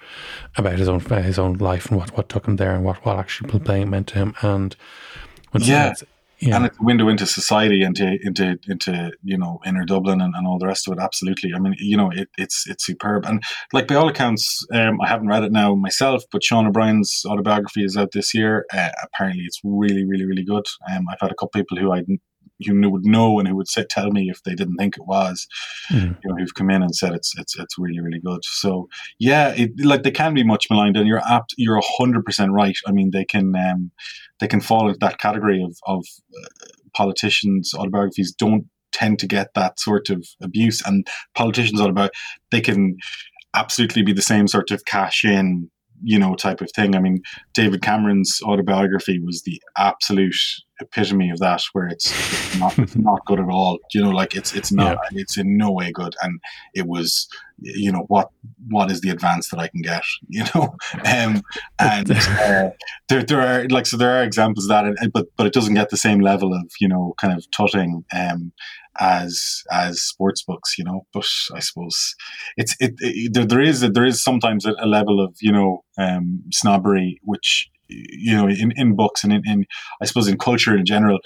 about 0.56 0.78
his 0.78 0.88
own 0.88 1.00
his 1.00 1.38
own 1.38 1.54
life 1.54 1.86
and 1.86 1.98
what, 1.98 2.16
what 2.16 2.30
took 2.30 2.48
him 2.48 2.56
there 2.56 2.74
and 2.74 2.84
what, 2.84 3.04
what 3.04 3.18
actually 3.18 3.58
playing 3.58 3.90
meant 3.90 4.06
to 4.08 4.14
him. 4.14 4.34
And 4.40 4.74
yeah, 5.58 5.92
yeah. 6.48 6.56
and 6.56 6.66
it's 6.66 6.78
a 6.78 6.82
window 6.82 7.08
into 7.08 7.26
society, 7.26 7.82
into 7.82 8.18
into 8.22 8.58
into 8.68 9.12
you 9.22 9.38
know 9.38 9.60
inner 9.64 9.84
Dublin 9.84 10.20
and, 10.20 10.34
and 10.34 10.46
all 10.46 10.58
the 10.58 10.66
rest 10.66 10.88
of 10.88 10.96
it. 10.96 11.00
Absolutely, 11.00 11.52
I 11.54 11.58
mean, 11.58 11.74
you 11.78 11.96
know, 11.96 12.10
it, 12.10 12.28
it's 12.38 12.66
it's 12.66 12.84
superb, 12.84 13.24
and 13.26 13.42
like 13.72 13.86
by 13.86 13.94
all 13.94 14.08
accounts, 14.08 14.64
um, 14.72 15.00
I 15.00 15.08
haven't 15.08 15.28
read 15.28 15.44
it 15.44 15.52
now 15.52 15.74
myself, 15.74 16.24
but 16.30 16.44
Sean 16.44 16.66
O'Brien's 16.66 17.22
autobiography 17.26 17.84
is 17.84 17.96
out 17.96 18.12
this 18.12 18.34
year. 18.34 18.64
Uh, 18.72 18.90
apparently, 19.02 19.44
it's 19.44 19.60
really, 19.64 20.04
really, 20.04 20.24
really 20.24 20.44
good. 20.44 20.64
Um, 20.90 21.06
I've 21.10 21.20
had 21.20 21.32
a 21.32 21.34
couple 21.34 21.50
people 21.60 21.78
who 21.78 21.92
I 21.92 22.02
who 22.64 22.90
would 22.90 23.04
know 23.04 23.38
and 23.38 23.48
who 23.48 23.56
would 23.56 23.68
say, 23.68 23.84
tell 23.88 24.10
me 24.10 24.30
if 24.30 24.42
they 24.42 24.54
didn't 24.54 24.76
think 24.76 24.96
it 24.96 25.06
was, 25.06 25.46
mm. 25.90 26.16
you 26.22 26.30
know, 26.30 26.36
who've 26.38 26.54
come 26.54 26.70
in 26.70 26.82
and 26.82 26.94
said 26.94 27.12
it's 27.12 27.36
it's 27.38 27.58
it's 27.58 27.78
really 27.78 28.00
really 28.00 28.20
good. 28.20 28.40
So 28.44 28.88
yeah, 29.18 29.48
it, 29.56 29.72
like 29.84 30.02
they 30.02 30.10
can 30.10 30.34
be 30.34 30.44
much 30.44 30.66
maligned, 30.70 30.96
and 30.96 31.06
you're 31.06 31.26
apt, 31.26 31.54
you're 31.56 31.80
hundred 31.82 32.24
percent 32.24 32.52
right. 32.52 32.76
I 32.86 32.92
mean, 32.92 33.10
they 33.10 33.24
can 33.24 33.54
um, 33.56 33.90
they 34.44 34.48
can 34.48 34.60
fall 34.60 34.88
into 34.88 34.98
that 35.00 35.18
category 35.18 35.64
of 35.64 35.74
of 35.86 36.04
uh, 36.38 36.48
politicians' 36.94 37.72
autobiographies 37.74 38.34
don't 38.38 38.66
tend 38.92 39.18
to 39.18 39.26
get 39.26 39.48
that 39.54 39.80
sort 39.80 40.10
of 40.10 40.22
abuse, 40.42 40.82
and 40.84 41.06
politicians 41.34 41.80
autobiography 41.80 42.16
they 42.50 42.60
can 42.60 42.96
absolutely 43.56 44.02
be 44.02 44.12
the 44.12 44.20
same 44.20 44.46
sort 44.46 44.70
of 44.70 44.84
cash 44.84 45.24
in 45.24 45.70
you 46.04 46.18
know 46.18 46.34
type 46.34 46.60
of 46.60 46.70
thing. 46.72 46.94
I 46.94 47.00
mean, 47.00 47.22
David 47.54 47.82
Cameron's 47.82 48.40
autobiography 48.44 49.18
was 49.18 49.42
the 49.42 49.60
absolute 49.76 50.36
epitome 50.80 51.30
of 51.30 51.38
that, 51.38 51.62
where 51.72 51.86
it's, 51.86 52.10
it's 52.10 52.58
not 52.58 52.78
it's 52.78 52.96
not 52.96 53.24
good 53.26 53.40
at 53.40 53.48
all. 53.48 53.78
You 53.92 54.02
know, 54.02 54.10
like 54.10 54.36
it's 54.36 54.54
it's 54.54 54.70
not 54.70 54.98
yeah. 55.10 55.20
it's 55.20 55.38
in 55.38 55.56
no 55.56 55.72
way 55.72 55.90
good, 55.90 56.14
and 56.22 56.40
it 56.74 56.86
was 56.86 57.28
you 57.58 57.90
know 57.90 58.04
what 58.08 58.30
what 58.68 58.90
is 58.90 59.00
the 59.00 59.10
advance 59.10 59.48
that 59.48 59.58
I 59.58 59.68
can 59.68 59.82
get? 59.82 60.02
You 60.28 60.44
know, 60.54 60.76
um, 61.04 61.42
and 61.78 62.10
uh, 62.12 62.70
there 63.08 63.22
there 63.22 63.40
are 63.40 63.68
like 63.68 63.86
so 63.86 63.96
there 63.96 64.16
are 64.18 64.22
examples 64.22 64.66
of 64.66 64.70
that, 64.70 65.10
but 65.12 65.26
but 65.36 65.46
it 65.46 65.52
doesn't 65.52 65.74
get 65.74 65.90
the 65.90 65.96
same 65.96 66.20
level 66.20 66.52
of 66.52 66.70
you 66.80 66.88
know 66.88 67.14
kind 67.18 67.32
of 67.36 67.50
tutting. 67.50 68.04
Um, 68.14 68.52
as 69.00 69.62
as 69.72 70.02
sports 70.02 70.42
books, 70.42 70.76
you 70.78 70.84
know. 70.84 71.06
But 71.12 71.26
I 71.54 71.60
suppose 71.60 72.14
it's 72.56 72.76
it, 72.80 72.94
it 73.00 73.34
there, 73.34 73.44
there 73.44 73.60
is 73.60 73.82
a, 73.82 73.88
there 73.90 74.04
is 74.04 74.22
sometimes 74.22 74.66
a, 74.66 74.74
a 74.80 74.86
level 74.86 75.24
of 75.24 75.34
you 75.40 75.52
know 75.52 75.84
um, 75.98 76.42
snobbery 76.52 77.20
which 77.22 77.68
you 77.88 78.34
know 78.34 78.48
in, 78.48 78.72
in 78.76 78.96
books 78.96 79.24
and 79.24 79.32
in, 79.32 79.42
in 79.46 79.64
I 80.00 80.06
suppose 80.06 80.28
in 80.28 80.38
culture 80.38 80.76
in 80.76 80.84
general, 80.84 81.18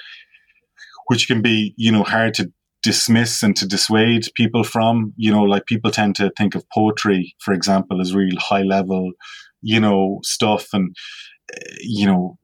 which 1.07 1.27
can 1.27 1.43
be 1.43 1.75
you 1.77 1.93
know 1.93 2.05
hard 2.05 2.35
to 2.35 2.53
dismiss 2.83 3.43
and 3.43 3.57
to 3.57 3.67
dissuade 3.67 4.25
people 4.35 4.65
from. 4.65 5.13
You 5.17 5.33
know, 5.33 5.43
like 5.43 5.67
people 5.67 5.91
tend 5.91 6.17
to 6.17 6.31
think 6.37 6.55
of 6.55 6.69
poetry, 6.71 7.35
for 7.41 7.53
example, 7.53 8.01
as 8.01 8.15
real 8.15 8.39
high 8.39 8.63
level, 8.63 9.13
you 9.63 9.81
know, 9.81 10.21
stuff 10.23 10.69
and 10.73 10.95
you 11.81 12.07
know 12.07 12.39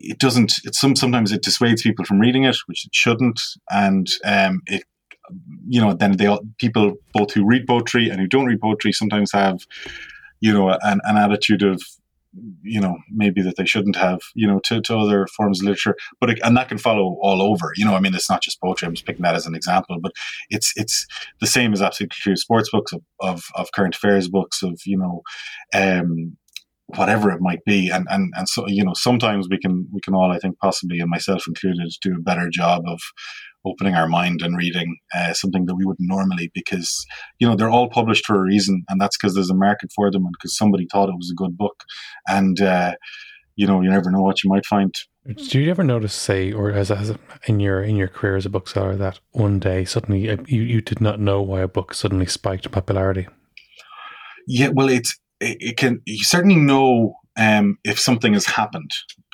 it 0.00 0.18
doesn't 0.18 0.54
it's 0.64 0.80
some 0.80 0.94
sometimes 0.94 1.32
it 1.32 1.42
dissuades 1.42 1.82
people 1.82 2.04
from 2.04 2.20
reading 2.20 2.44
it 2.44 2.56
which 2.66 2.86
it 2.86 2.94
shouldn't 2.94 3.40
and 3.70 4.08
um 4.24 4.60
it 4.66 4.84
you 5.66 5.80
know 5.80 5.92
then 5.92 6.16
they 6.16 6.26
all, 6.26 6.40
people 6.58 6.94
both 7.12 7.32
who 7.32 7.44
read 7.44 7.66
poetry 7.66 8.08
and 8.08 8.20
who 8.20 8.26
don't 8.26 8.46
read 8.46 8.60
poetry 8.60 8.92
sometimes 8.92 9.32
have 9.32 9.60
you 10.40 10.52
know 10.52 10.70
an, 10.82 11.00
an 11.04 11.16
attitude 11.16 11.62
of 11.62 11.82
you 12.62 12.80
know 12.80 12.98
maybe 13.10 13.42
that 13.42 13.56
they 13.56 13.64
shouldn't 13.64 13.96
have 13.96 14.20
you 14.34 14.46
know 14.46 14.60
to, 14.64 14.80
to 14.80 14.96
other 14.96 15.26
forms 15.36 15.60
of 15.60 15.66
literature. 15.66 15.96
But 16.20 16.30
it, 16.30 16.40
and 16.44 16.56
that 16.56 16.68
can 16.68 16.78
follow 16.78 17.16
all 17.20 17.42
over 17.42 17.72
you 17.76 17.84
know 17.84 17.94
i 17.94 18.00
mean 18.00 18.14
it's 18.14 18.30
not 18.30 18.42
just 18.42 18.60
poetry 18.60 18.86
i'm 18.86 18.94
just 18.94 19.06
picking 19.06 19.22
that 19.22 19.34
as 19.34 19.46
an 19.46 19.54
example 19.54 19.98
but 20.00 20.12
it's 20.50 20.72
it's 20.76 21.06
the 21.40 21.46
same 21.46 21.72
as 21.72 21.82
absolutely 21.82 22.14
true 22.14 22.36
sports 22.36 22.70
books 22.70 22.92
of, 22.92 23.02
of, 23.20 23.44
of 23.54 23.72
current 23.72 23.94
affairs 23.94 24.28
books 24.28 24.62
of 24.62 24.80
you 24.84 24.96
know 24.96 25.22
um 25.74 26.36
whatever 26.96 27.30
it 27.30 27.40
might 27.40 27.64
be. 27.64 27.90
And 27.90 28.06
and 28.10 28.32
and 28.36 28.48
so 28.48 28.66
you 28.68 28.84
know 28.84 28.94
sometimes 28.94 29.48
we 29.50 29.58
can 29.58 29.86
we 29.92 30.00
can 30.00 30.14
all 30.14 30.32
i 30.32 30.38
think 30.38 30.58
possibly 30.58 31.00
and 31.00 31.10
myself 31.10 31.44
included 31.46 31.90
do 32.02 32.14
a 32.14 32.22
better 32.22 32.48
job 32.50 32.82
of 32.86 33.00
opening 33.66 33.94
our 33.94 34.08
mind 34.08 34.40
and 34.42 34.56
reading 34.56 34.96
uh, 35.14 35.32
something 35.32 35.66
that 35.66 35.74
we 35.74 35.84
wouldn't 35.84 36.08
normally 36.08 36.50
because 36.54 37.04
you 37.38 37.46
know 37.46 37.56
they're 37.56 37.70
all 37.70 37.88
published 37.90 38.24
for 38.24 38.36
a 38.36 38.42
reason 38.42 38.82
and 38.88 39.00
that's 39.00 39.16
because 39.16 39.34
there's 39.34 39.50
a 39.50 39.54
market 39.54 39.90
for 39.94 40.10
them 40.10 40.24
and 40.24 40.34
because 40.38 40.56
somebody 40.56 40.86
thought 40.90 41.08
it 41.08 41.16
was 41.16 41.30
a 41.30 41.36
good 41.36 41.56
book. 41.56 41.84
And 42.26 42.60
uh, 42.60 42.94
you 43.56 43.66
know 43.66 43.80
you 43.80 43.90
never 43.90 44.10
know 44.10 44.22
what 44.22 44.42
you 44.42 44.50
might 44.50 44.66
find. 44.66 44.94
Do 45.50 45.60
you 45.60 45.70
ever 45.70 45.84
notice 45.84 46.14
say 46.14 46.52
or 46.52 46.70
as, 46.70 46.90
as 46.90 47.14
in 47.46 47.60
your 47.60 47.82
in 47.82 47.96
your 47.96 48.08
career 48.08 48.36
as 48.36 48.46
a 48.46 48.50
bookseller 48.50 48.96
that 48.96 49.20
one 49.32 49.58
day 49.58 49.84
suddenly 49.84 50.30
uh, 50.30 50.38
you, 50.46 50.62
you 50.62 50.80
did 50.80 51.00
not 51.00 51.20
know 51.20 51.42
why 51.42 51.60
a 51.60 51.68
book 51.68 51.92
suddenly 51.92 52.26
spiked 52.26 52.66
in 52.66 52.72
popularity? 52.72 53.26
Yeah 54.46 54.68
well 54.68 54.88
it's 54.88 55.18
it, 55.40 55.56
it 55.60 55.76
can 55.76 56.00
you 56.06 56.24
certainly 56.24 56.56
know 56.56 57.14
um, 57.36 57.78
if 57.84 57.98
something 57.98 58.34
has 58.34 58.46
happened. 58.46 58.90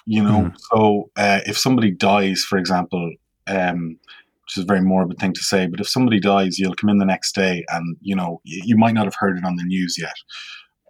You 0.06 0.22
know, 0.22 0.42
mm. 0.42 0.56
so 0.70 1.10
uh, 1.16 1.40
if 1.46 1.56
somebody 1.56 1.90
dies, 1.90 2.44
for 2.46 2.58
example, 2.58 3.14
um, 3.46 3.98
which 4.42 4.58
is 4.58 4.64
a 4.64 4.66
very 4.66 4.82
morbid 4.82 5.18
thing 5.18 5.32
to 5.32 5.40
say, 5.40 5.66
but 5.66 5.80
if 5.80 5.88
somebody 5.88 6.20
dies, 6.20 6.58
you'll 6.58 6.74
come 6.74 6.90
in 6.90 6.98
the 6.98 7.06
next 7.06 7.34
day 7.34 7.64
and 7.70 7.96
you 8.02 8.14
know 8.14 8.40
you 8.44 8.76
might 8.76 8.94
not 8.94 9.06
have 9.06 9.16
heard 9.18 9.38
it 9.38 9.44
on 9.44 9.56
the 9.56 9.64
news 9.64 9.96
yet, 9.98 10.14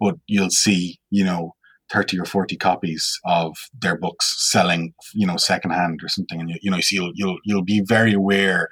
but 0.01 0.17
you'll 0.27 0.51
see 0.51 0.99
you 1.11 1.25
know 1.25 1.55
30 1.93 2.19
or 2.19 2.25
40 2.25 2.57
copies 2.57 3.21
of 3.25 3.57
their 3.81 3.97
books 3.97 4.51
selling 4.51 4.95
you 5.12 5.27
know 5.27 5.37
secondhand 5.37 6.01
or 6.03 6.09
something 6.09 6.41
and 6.41 6.51
you, 6.51 6.57
you 6.62 6.71
know 6.71 6.81
so 6.81 6.95
you'll 6.95 7.12
you'll 7.15 7.39
you'll 7.45 7.62
be 7.62 7.83
very 7.87 8.15
aware 8.15 8.69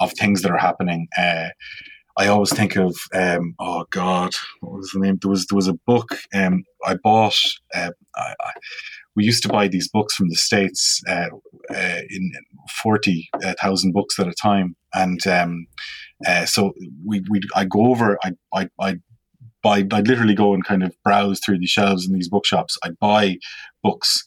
of 0.00 0.12
things 0.12 0.42
that 0.42 0.50
are 0.50 0.58
happening 0.58 1.08
uh, 1.18 1.48
I 2.16 2.28
always 2.28 2.52
think 2.52 2.76
of 2.76 2.96
um, 3.14 3.54
oh 3.58 3.84
god, 3.90 4.32
what 4.60 4.72
was 4.72 4.90
the 4.92 5.00
name? 5.00 5.18
There 5.20 5.30
was 5.30 5.46
there 5.46 5.56
was 5.56 5.68
a 5.68 5.78
book 5.86 6.16
um, 6.34 6.64
I 6.84 6.96
bought. 7.02 7.38
Uh, 7.74 7.90
I, 8.16 8.34
I, 8.40 8.52
we 9.14 9.24
used 9.24 9.42
to 9.44 9.48
buy 9.48 9.68
these 9.68 9.88
books 9.88 10.14
from 10.14 10.28
the 10.28 10.36
states 10.36 11.00
uh, 11.08 11.28
uh, 11.70 12.00
in 12.10 12.32
forty 12.82 13.28
thousand 13.60 13.92
books 13.92 14.18
at 14.18 14.28
a 14.28 14.34
time, 14.34 14.76
and 14.94 15.26
um, 15.26 15.66
uh, 16.26 16.44
so 16.44 16.72
we 17.04 17.22
we 17.30 17.40
I 17.54 17.64
go 17.64 17.86
over 17.86 18.18
I 18.24 18.32
I. 18.52 18.68
I 18.80 18.96
I'd 19.64 20.08
literally 20.08 20.34
go 20.34 20.54
and 20.54 20.64
kind 20.64 20.82
of 20.82 20.92
browse 21.04 21.38
through 21.38 21.60
the 21.60 21.68
shelves 21.68 22.04
in 22.04 22.12
these 22.12 22.28
bookshops. 22.28 22.76
I'd 22.82 22.98
buy 22.98 23.36
books 23.84 24.24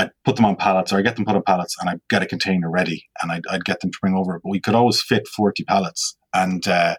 I'd 0.00 0.10
put 0.24 0.36
them 0.36 0.46
on 0.46 0.56
pallets 0.56 0.92
or 0.92 0.98
I 0.98 1.02
get 1.02 1.16
them 1.16 1.26
put 1.26 1.36
on 1.36 1.42
pallets 1.42 1.76
and 1.78 1.90
I'd 1.90 2.00
get 2.08 2.22
a 2.22 2.26
container 2.26 2.70
ready 2.70 3.06
and 3.22 3.30
I'd, 3.30 3.42
I'd 3.50 3.64
get 3.64 3.80
them 3.80 3.90
to 3.90 3.98
bring 4.00 4.14
over. 4.14 4.40
But 4.42 4.48
we 4.48 4.60
could 4.60 4.74
always 4.74 5.02
fit 5.02 5.28
40 5.28 5.64
pallets. 5.64 6.16
And 6.34 6.66
uh, 6.66 6.96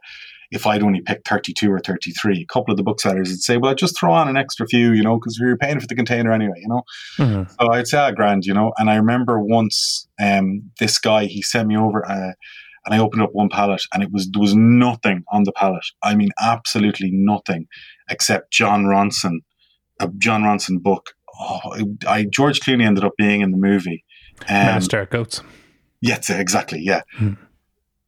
if 0.52 0.68
I'd 0.68 0.84
only 0.84 1.02
picked 1.02 1.28
32 1.28 1.72
or 1.72 1.80
33, 1.80 2.42
a 2.42 2.54
couple 2.54 2.72
of 2.72 2.78
the 2.78 2.84
booksellers 2.84 3.30
would 3.30 3.42
say, 3.42 3.58
well, 3.58 3.72
I'd 3.72 3.78
just 3.78 3.98
throw 3.98 4.12
on 4.14 4.28
an 4.28 4.38
extra 4.38 4.68
few, 4.68 4.92
you 4.92 5.04
know, 5.04 5.18
because 5.18 5.40
we 5.40 5.48
were 5.48 5.58
paying 5.58 5.80
for 5.80 5.88
the 5.88 5.96
container 5.96 6.32
anyway, 6.32 6.58
you 6.58 6.68
know. 6.68 6.84
Mm-hmm. 7.18 7.52
So 7.60 7.72
I'd 7.72 7.88
say, 7.88 7.98
ah, 7.98 8.12
grand, 8.12 8.46
you 8.46 8.54
know. 8.54 8.74
And 8.78 8.90
I 8.90 8.96
remember 8.96 9.40
once 9.40 10.08
um, 10.22 10.70
this 10.80 11.00
guy, 11.00 11.26
he 11.26 11.42
sent 11.42 11.68
me 11.68 11.78
over 11.78 12.06
uh, 12.06 12.34
and 12.86 12.96
I 12.96 12.98
opened 12.98 13.22
up 13.22 13.30
one 13.34 13.50
pallet 13.50 13.82
and 13.94 14.04
it 14.04 14.12
was, 14.12 14.30
there 14.32 14.42
was 14.42 14.56
nothing 14.56 15.24
on 15.32 15.44
the 15.44 15.54
pallet. 15.54 15.86
I 16.04 16.16
mean, 16.16 16.30
absolutely 16.42 17.12
nothing 17.12 17.68
except 18.10 18.52
Jon 18.52 18.86
Ronson, 18.86 19.40
a 20.00 20.10
Jon 20.18 20.44
Ronson 20.44 20.82
book 20.82 21.12
oh, 21.42 21.96
I 22.08 22.26
George 22.26 22.60
Clooney 22.60 22.86
ended 22.86 23.04
up 23.04 23.14
being 23.18 23.42
in 23.42 23.52
the 23.52 23.58
movie. 23.58 24.04
Um, 24.42 24.82
Goats. 25.10 25.42
Yes, 26.02 26.30
exactly. 26.30 26.82
Yeah. 26.82 27.02
Hmm. 27.18 27.34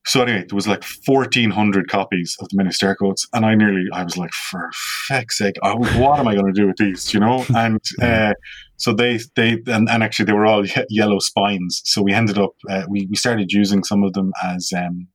So 0.05 0.21
anyway, 0.21 0.45
there 0.47 0.55
was 0.55 0.67
like 0.67 0.83
fourteen 0.83 1.49
hundred 1.49 1.89
copies 1.89 2.35
of 2.39 2.49
the 2.49 2.57
Men 2.57 2.65
Who 2.65 2.71
Stare 2.71 2.91
at 2.91 2.97
Goats, 2.97 3.27
and 3.33 3.45
I 3.45 3.55
nearly, 3.55 3.85
I 3.93 4.03
was 4.03 4.17
like, 4.17 4.31
for 4.31 4.69
feck's 5.07 5.37
sake, 5.37 5.55
I, 5.63 5.73
what 5.73 6.19
am 6.19 6.27
I 6.27 6.35
going 6.35 6.53
to 6.53 6.61
do 6.61 6.67
with 6.67 6.77
these? 6.77 7.13
You 7.13 7.19
know, 7.19 7.45
and 7.55 7.79
uh, 8.01 8.33
so 8.77 8.93
they, 8.93 9.19
they, 9.35 9.61
and, 9.67 9.89
and, 9.89 10.03
actually 10.03 10.25
they 10.25 10.33
were 10.33 10.45
all 10.45 10.65
ye- 10.65 10.85
yellow 10.89 11.19
spines. 11.19 11.81
So 11.85 12.01
we 12.01 12.11
ended 12.11 12.37
up, 12.37 12.51
uh, 12.69 12.83
we 12.89 13.07
we 13.09 13.15
started 13.15 13.51
using 13.51 13.83
some 13.83 14.03
of 14.03 14.13
them 14.13 14.33
as 14.43 14.71
um, 14.75 15.07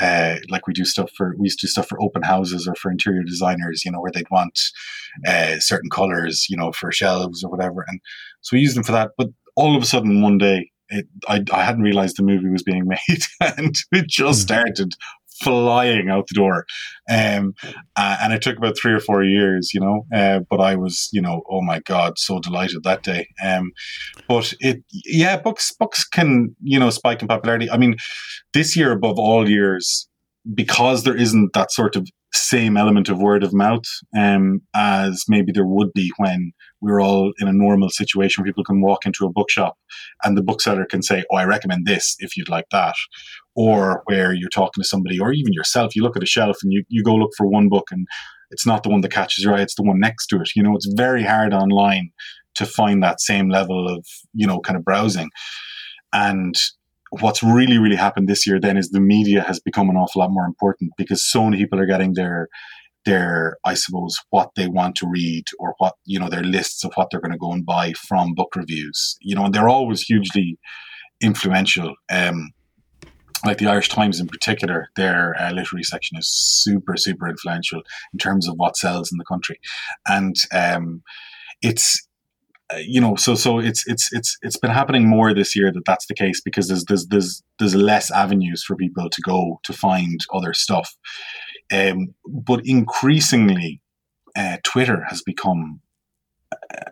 uh, 0.00 0.36
like 0.50 0.66
we 0.66 0.72
do 0.72 0.84
stuff 0.84 1.10
for 1.16 1.34
we 1.38 1.46
used 1.46 1.58
to 1.58 1.66
do 1.66 1.70
stuff 1.70 1.88
for 1.88 2.00
open 2.02 2.22
houses 2.22 2.66
or 2.68 2.74
for 2.74 2.90
interior 2.90 3.22
designers 3.22 3.82
you 3.84 3.90
know 3.90 4.00
where 4.00 4.10
they'd 4.12 4.30
want 4.30 4.58
uh, 5.26 5.58
certain 5.58 5.88
colors 5.90 6.46
you 6.50 6.56
know 6.56 6.70
for 6.72 6.92
shelves 6.92 7.42
or 7.42 7.50
whatever 7.50 7.84
and 7.88 8.00
so 8.42 8.54
we 8.54 8.60
used 8.60 8.76
them 8.76 8.84
for 8.84 8.92
that 8.92 9.12
but 9.16 9.28
all 9.56 9.74
of 9.74 9.82
a 9.82 9.86
sudden 9.86 10.20
one 10.20 10.36
day 10.36 10.70
it, 10.88 11.06
I, 11.28 11.42
I 11.52 11.64
hadn't 11.64 11.82
realized 11.82 12.16
the 12.16 12.22
movie 12.22 12.48
was 12.48 12.62
being 12.62 12.86
made 13.08 13.22
and 13.40 13.74
it 13.92 14.08
just 14.08 14.40
hmm. 14.40 14.46
started 14.46 14.92
flying 15.40 16.08
out 16.08 16.26
the 16.28 16.34
door. 16.34 16.64
Um, 17.10 17.54
uh, 17.96 18.18
and 18.22 18.32
it 18.32 18.42
took 18.42 18.56
about 18.56 18.76
three 18.78 18.92
or 18.92 19.00
four 19.00 19.22
years, 19.22 19.72
you 19.74 19.80
know, 19.80 20.06
uh, 20.14 20.40
but 20.48 20.60
I 20.60 20.76
was, 20.76 21.08
you 21.12 21.20
know, 21.20 21.42
oh 21.50 21.62
my 21.62 21.80
God, 21.80 22.18
so 22.18 22.40
delighted 22.40 22.84
that 22.84 23.02
day. 23.02 23.28
Um, 23.44 23.72
but 24.28 24.54
it, 24.60 24.82
yeah, 24.90 25.36
books, 25.36 25.72
books 25.78 26.06
can, 26.06 26.56
you 26.62 26.78
know, 26.78 26.90
spike 26.90 27.22
in 27.22 27.28
popularity. 27.28 27.70
I 27.70 27.76
mean, 27.76 27.96
this 28.54 28.76
year 28.76 28.92
above 28.92 29.18
all 29.18 29.48
years, 29.48 30.08
because 30.54 31.04
there 31.04 31.16
isn't 31.16 31.52
that 31.54 31.72
sort 31.72 31.96
of 31.96 32.08
same 32.32 32.76
element 32.76 33.08
of 33.08 33.18
word 33.18 33.42
of 33.42 33.52
mouth 33.52 33.84
um, 34.16 34.60
as 34.74 35.24
maybe 35.28 35.52
there 35.52 35.66
would 35.66 35.92
be 35.92 36.12
when 36.18 36.52
we're 36.80 37.00
all 37.00 37.32
in 37.38 37.48
a 37.48 37.52
normal 37.52 37.88
situation 37.88 38.42
where 38.42 38.50
people 38.50 38.64
can 38.64 38.80
walk 38.80 39.06
into 39.06 39.24
a 39.24 39.32
bookshop 39.32 39.76
and 40.24 40.36
the 40.36 40.42
bookseller 40.42 40.84
can 40.84 41.02
say, 41.02 41.24
Oh, 41.30 41.36
I 41.36 41.44
recommend 41.44 41.86
this 41.86 42.16
if 42.18 42.36
you'd 42.36 42.48
like 42.48 42.66
that. 42.70 42.94
Or 43.54 44.02
where 44.04 44.34
you're 44.34 44.50
talking 44.50 44.82
to 44.82 44.88
somebody, 44.88 45.18
or 45.18 45.32
even 45.32 45.52
yourself, 45.52 45.96
you 45.96 46.02
look 46.02 46.16
at 46.16 46.22
a 46.22 46.26
shelf 46.26 46.58
and 46.62 46.72
you, 46.72 46.84
you 46.88 47.02
go 47.02 47.14
look 47.14 47.30
for 47.36 47.46
one 47.46 47.68
book 47.68 47.86
and 47.90 48.06
it's 48.50 48.66
not 48.66 48.82
the 48.82 48.90
one 48.90 49.00
that 49.00 49.12
catches 49.12 49.44
your 49.44 49.54
eye, 49.54 49.62
it's 49.62 49.74
the 49.74 49.82
one 49.82 49.98
next 49.98 50.26
to 50.28 50.36
it. 50.40 50.50
You 50.54 50.62
know, 50.62 50.76
it's 50.76 50.92
very 50.94 51.22
hard 51.22 51.52
online 51.52 52.10
to 52.56 52.66
find 52.66 53.02
that 53.02 53.20
same 53.20 53.48
level 53.48 53.88
of, 53.88 54.06
you 54.32 54.46
know, 54.46 54.60
kind 54.60 54.76
of 54.76 54.84
browsing. 54.84 55.30
And 56.12 56.54
what's 57.10 57.42
really, 57.42 57.78
really 57.78 57.96
happened 57.96 58.28
this 58.28 58.46
year 58.46 58.60
then 58.60 58.76
is 58.76 58.90
the 58.90 59.00
media 59.00 59.42
has 59.42 59.60
become 59.60 59.88
an 59.90 59.96
awful 59.96 60.20
lot 60.20 60.30
more 60.30 60.44
important 60.44 60.92
because 60.96 61.24
so 61.24 61.44
many 61.44 61.56
people 61.56 61.80
are 61.80 61.86
getting 61.86 62.14
their 62.14 62.48
their 63.06 63.56
I 63.64 63.74
suppose 63.74 64.14
what 64.30 64.50
they 64.56 64.66
want 64.66 64.96
to 64.96 65.08
read 65.08 65.44
or 65.58 65.74
what 65.78 65.94
you 66.04 66.18
know 66.18 66.28
their 66.28 66.42
lists 66.42 66.84
of 66.84 66.92
what 66.94 67.08
they're 67.10 67.20
going 67.20 67.32
to 67.32 67.38
go 67.38 67.52
and 67.52 67.64
buy 67.64 67.92
from 67.92 68.34
book 68.34 68.54
reviews. 68.54 69.16
You 69.22 69.34
know, 69.34 69.46
and 69.46 69.54
they're 69.54 69.68
always 69.68 70.02
hugely 70.02 70.58
influential. 71.22 71.94
Um, 72.10 72.50
like 73.44 73.58
the 73.58 73.68
Irish 73.68 73.88
Times 73.88 74.18
in 74.18 74.26
particular, 74.26 74.88
their 74.96 75.40
uh, 75.40 75.52
literary 75.52 75.84
section 75.84 76.18
is 76.18 76.28
super, 76.28 76.96
super 76.96 77.28
influential 77.28 77.82
in 78.12 78.18
terms 78.18 78.48
of 78.48 78.54
what 78.56 78.76
sells 78.76 79.12
in 79.12 79.18
the 79.18 79.24
country, 79.24 79.58
and 80.06 80.36
um, 80.52 81.02
it's 81.62 82.06
uh, 82.74 82.78
you 82.78 83.00
know, 83.00 83.14
so 83.14 83.34
so 83.36 83.60
it's 83.60 83.86
it's 83.86 84.12
it's 84.12 84.36
it's 84.42 84.56
been 84.56 84.72
happening 84.72 85.08
more 85.08 85.32
this 85.32 85.54
year 85.54 85.70
that 85.72 85.84
that's 85.84 86.06
the 86.06 86.14
case 86.14 86.40
because 86.40 86.66
there's 86.66 86.84
there's 86.86 87.06
there's 87.06 87.42
there's 87.60 87.74
less 87.76 88.10
avenues 88.10 88.64
for 88.64 88.74
people 88.74 89.08
to 89.08 89.22
go 89.22 89.60
to 89.62 89.72
find 89.72 90.20
other 90.34 90.52
stuff, 90.52 90.96
um, 91.72 92.14
but 92.26 92.60
increasingly, 92.64 93.80
uh, 94.36 94.58
Twitter 94.64 95.04
has 95.08 95.22
become 95.22 95.80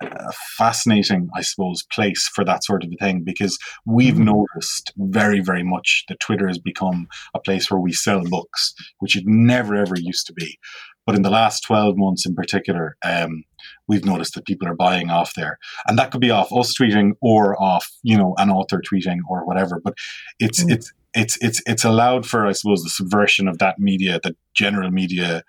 a 0.00 0.32
fascinating, 0.56 1.28
I 1.34 1.42
suppose, 1.42 1.84
place 1.92 2.28
for 2.34 2.44
that 2.44 2.64
sort 2.64 2.84
of 2.84 2.90
a 2.92 3.04
thing 3.04 3.22
because 3.24 3.58
we've 3.84 4.14
mm-hmm. 4.14 4.24
noticed 4.24 4.92
very, 4.96 5.40
very 5.40 5.62
much 5.62 6.04
that 6.08 6.20
Twitter 6.20 6.48
has 6.48 6.58
become 6.58 7.06
a 7.34 7.40
place 7.40 7.70
where 7.70 7.80
we 7.80 7.92
sell 7.92 8.22
books, 8.24 8.74
which 8.98 9.16
it 9.16 9.24
never 9.26 9.76
ever 9.76 9.98
used 9.98 10.26
to 10.26 10.32
be. 10.32 10.58
But 11.06 11.16
in 11.16 11.22
the 11.22 11.30
last 11.30 11.60
12 11.60 11.96
months 11.96 12.24
in 12.26 12.34
particular, 12.34 12.96
um, 13.04 13.44
we've 13.86 14.04
noticed 14.04 14.34
that 14.34 14.46
people 14.46 14.66
are 14.66 14.74
buying 14.74 15.10
off 15.10 15.34
there. 15.34 15.58
And 15.86 15.98
that 15.98 16.10
could 16.10 16.22
be 16.22 16.30
off 16.30 16.52
us 16.52 16.74
tweeting 16.74 17.12
or 17.20 17.60
off, 17.62 17.90
you 18.02 18.16
know, 18.16 18.34
an 18.38 18.50
author 18.50 18.80
tweeting 18.80 19.18
or 19.28 19.44
whatever. 19.44 19.80
But 19.84 19.94
it's, 20.38 20.64
mm. 20.64 20.72
it's, 20.72 20.92
it's 21.14 21.38
it's 21.40 21.62
it's 21.66 21.84
allowed 21.84 22.26
for 22.26 22.46
I 22.46 22.52
suppose 22.52 22.82
the 22.82 22.90
subversion 22.90 23.48
of 23.48 23.58
that 23.58 23.78
media, 23.78 24.20
the 24.22 24.36
general 24.54 24.90
media 24.90 25.42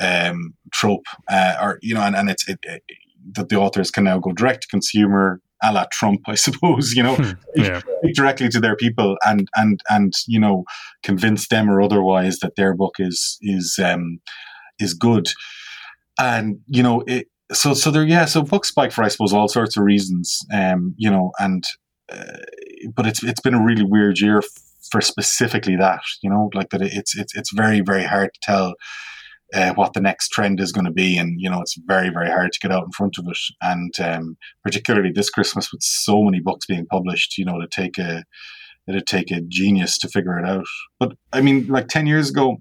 um, 0.00 0.54
trope, 0.72 1.06
uh, 1.30 1.56
or 1.60 1.78
you 1.82 1.94
know, 1.94 2.00
and, 2.00 2.16
and 2.16 2.30
it's 2.30 2.48
it, 2.48 2.58
it, 2.62 2.82
that 3.32 3.48
the 3.48 3.56
authors 3.56 3.90
can 3.90 4.04
now 4.04 4.18
go 4.18 4.32
direct 4.32 4.62
to 4.62 4.68
consumer 4.68 5.40
a 5.62 5.72
la 5.72 5.86
Trump, 5.92 6.20
I 6.26 6.34
suppose, 6.34 6.92
you 6.92 7.02
know, 7.02 7.14
hmm, 7.14 7.32
yeah. 7.54 7.80
directly 8.14 8.48
to 8.48 8.60
their 8.60 8.76
people 8.76 9.16
and 9.24 9.48
and 9.54 9.80
and 9.88 10.12
you 10.26 10.40
know 10.40 10.64
convince 11.02 11.48
them 11.48 11.70
or 11.70 11.80
otherwise 11.80 12.38
that 12.38 12.56
their 12.56 12.74
book 12.74 12.94
is 12.98 13.38
is 13.42 13.78
um, 13.82 14.20
is 14.78 14.94
good, 14.94 15.28
and 16.18 16.58
you 16.66 16.82
know 16.82 17.02
it. 17.06 17.28
So 17.52 17.74
so 17.74 17.90
there, 17.90 18.04
yeah. 18.04 18.24
So 18.24 18.42
books 18.42 18.68
spike 18.68 18.92
for 18.92 19.04
I 19.04 19.08
suppose 19.08 19.34
all 19.34 19.48
sorts 19.48 19.76
of 19.76 19.84
reasons, 19.84 20.38
um, 20.52 20.94
you 20.96 21.10
know, 21.10 21.32
and 21.38 21.64
uh, 22.10 22.38
but 22.94 23.06
it's 23.06 23.22
it's 23.22 23.40
been 23.40 23.54
a 23.54 23.62
really 23.62 23.84
weird 23.84 24.18
year 24.20 24.42
for 24.92 25.00
specifically 25.00 25.74
that, 25.76 26.02
you 26.22 26.28
know, 26.28 26.50
like 26.54 26.68
that. 26.70 26.82
It's 26.82 27.16
it's 27.16 27.34
it's 27.34 27.52
very 27.52 27.80
very 27.80 28.04
hard 28.04 28.30
to 28.34 28.40
tell 28.42 28.74
uh, 29.54 29.72
what 29.74 29.94
the 29.94 30.00
next 30.00 30.28
trend 30.28 30.60
is 30.60 30.70
going 30.70 30.84
to 30.84 30.92
be, 30.92 31.16
and 31.16 31.40
you 31.40 31.50
know 31.50 31.62
it's 31.62 31.78
very 31.86 32.10
very 32.10 32.30
hard 32.30 32.52
to 32.52 32.60
get 32.60 32.70
out 32.70 32.84
in 32.84 32.92
front 32.92 33.16
of 33.18 33.26
it. 33.26 33.38
And 33.62 33.92
um, 34.00 34.36
particularly 34.62 35.10
this 35.10 35.30
Christmas, 35.30 35.72
with 35.72 35.82
so 35.82 36.22
many 36.22 36.40
books 36.40 36.66
being 36.66 36.86
published, 36.86 37.38
you 37.38 37.46
know, 37.46 37.58
to 37.58 37.66
take 37.66 37.98
a 37.98 38.24
it'd 38.86 39.06
take 39.06 39.30
a 39.30 39.40
genius 39.40 39.98
to 39.98 40.08
figure 40.08 40.38
it 40.38 40.46
out. 40.46 40.66
But 41.00 41.16
I 41.32 41.40
mean, 41.40 41.66
like 41.68 41.88
ten 41.88 42.06
years 42.06 42.28
ago, 42.28 42.58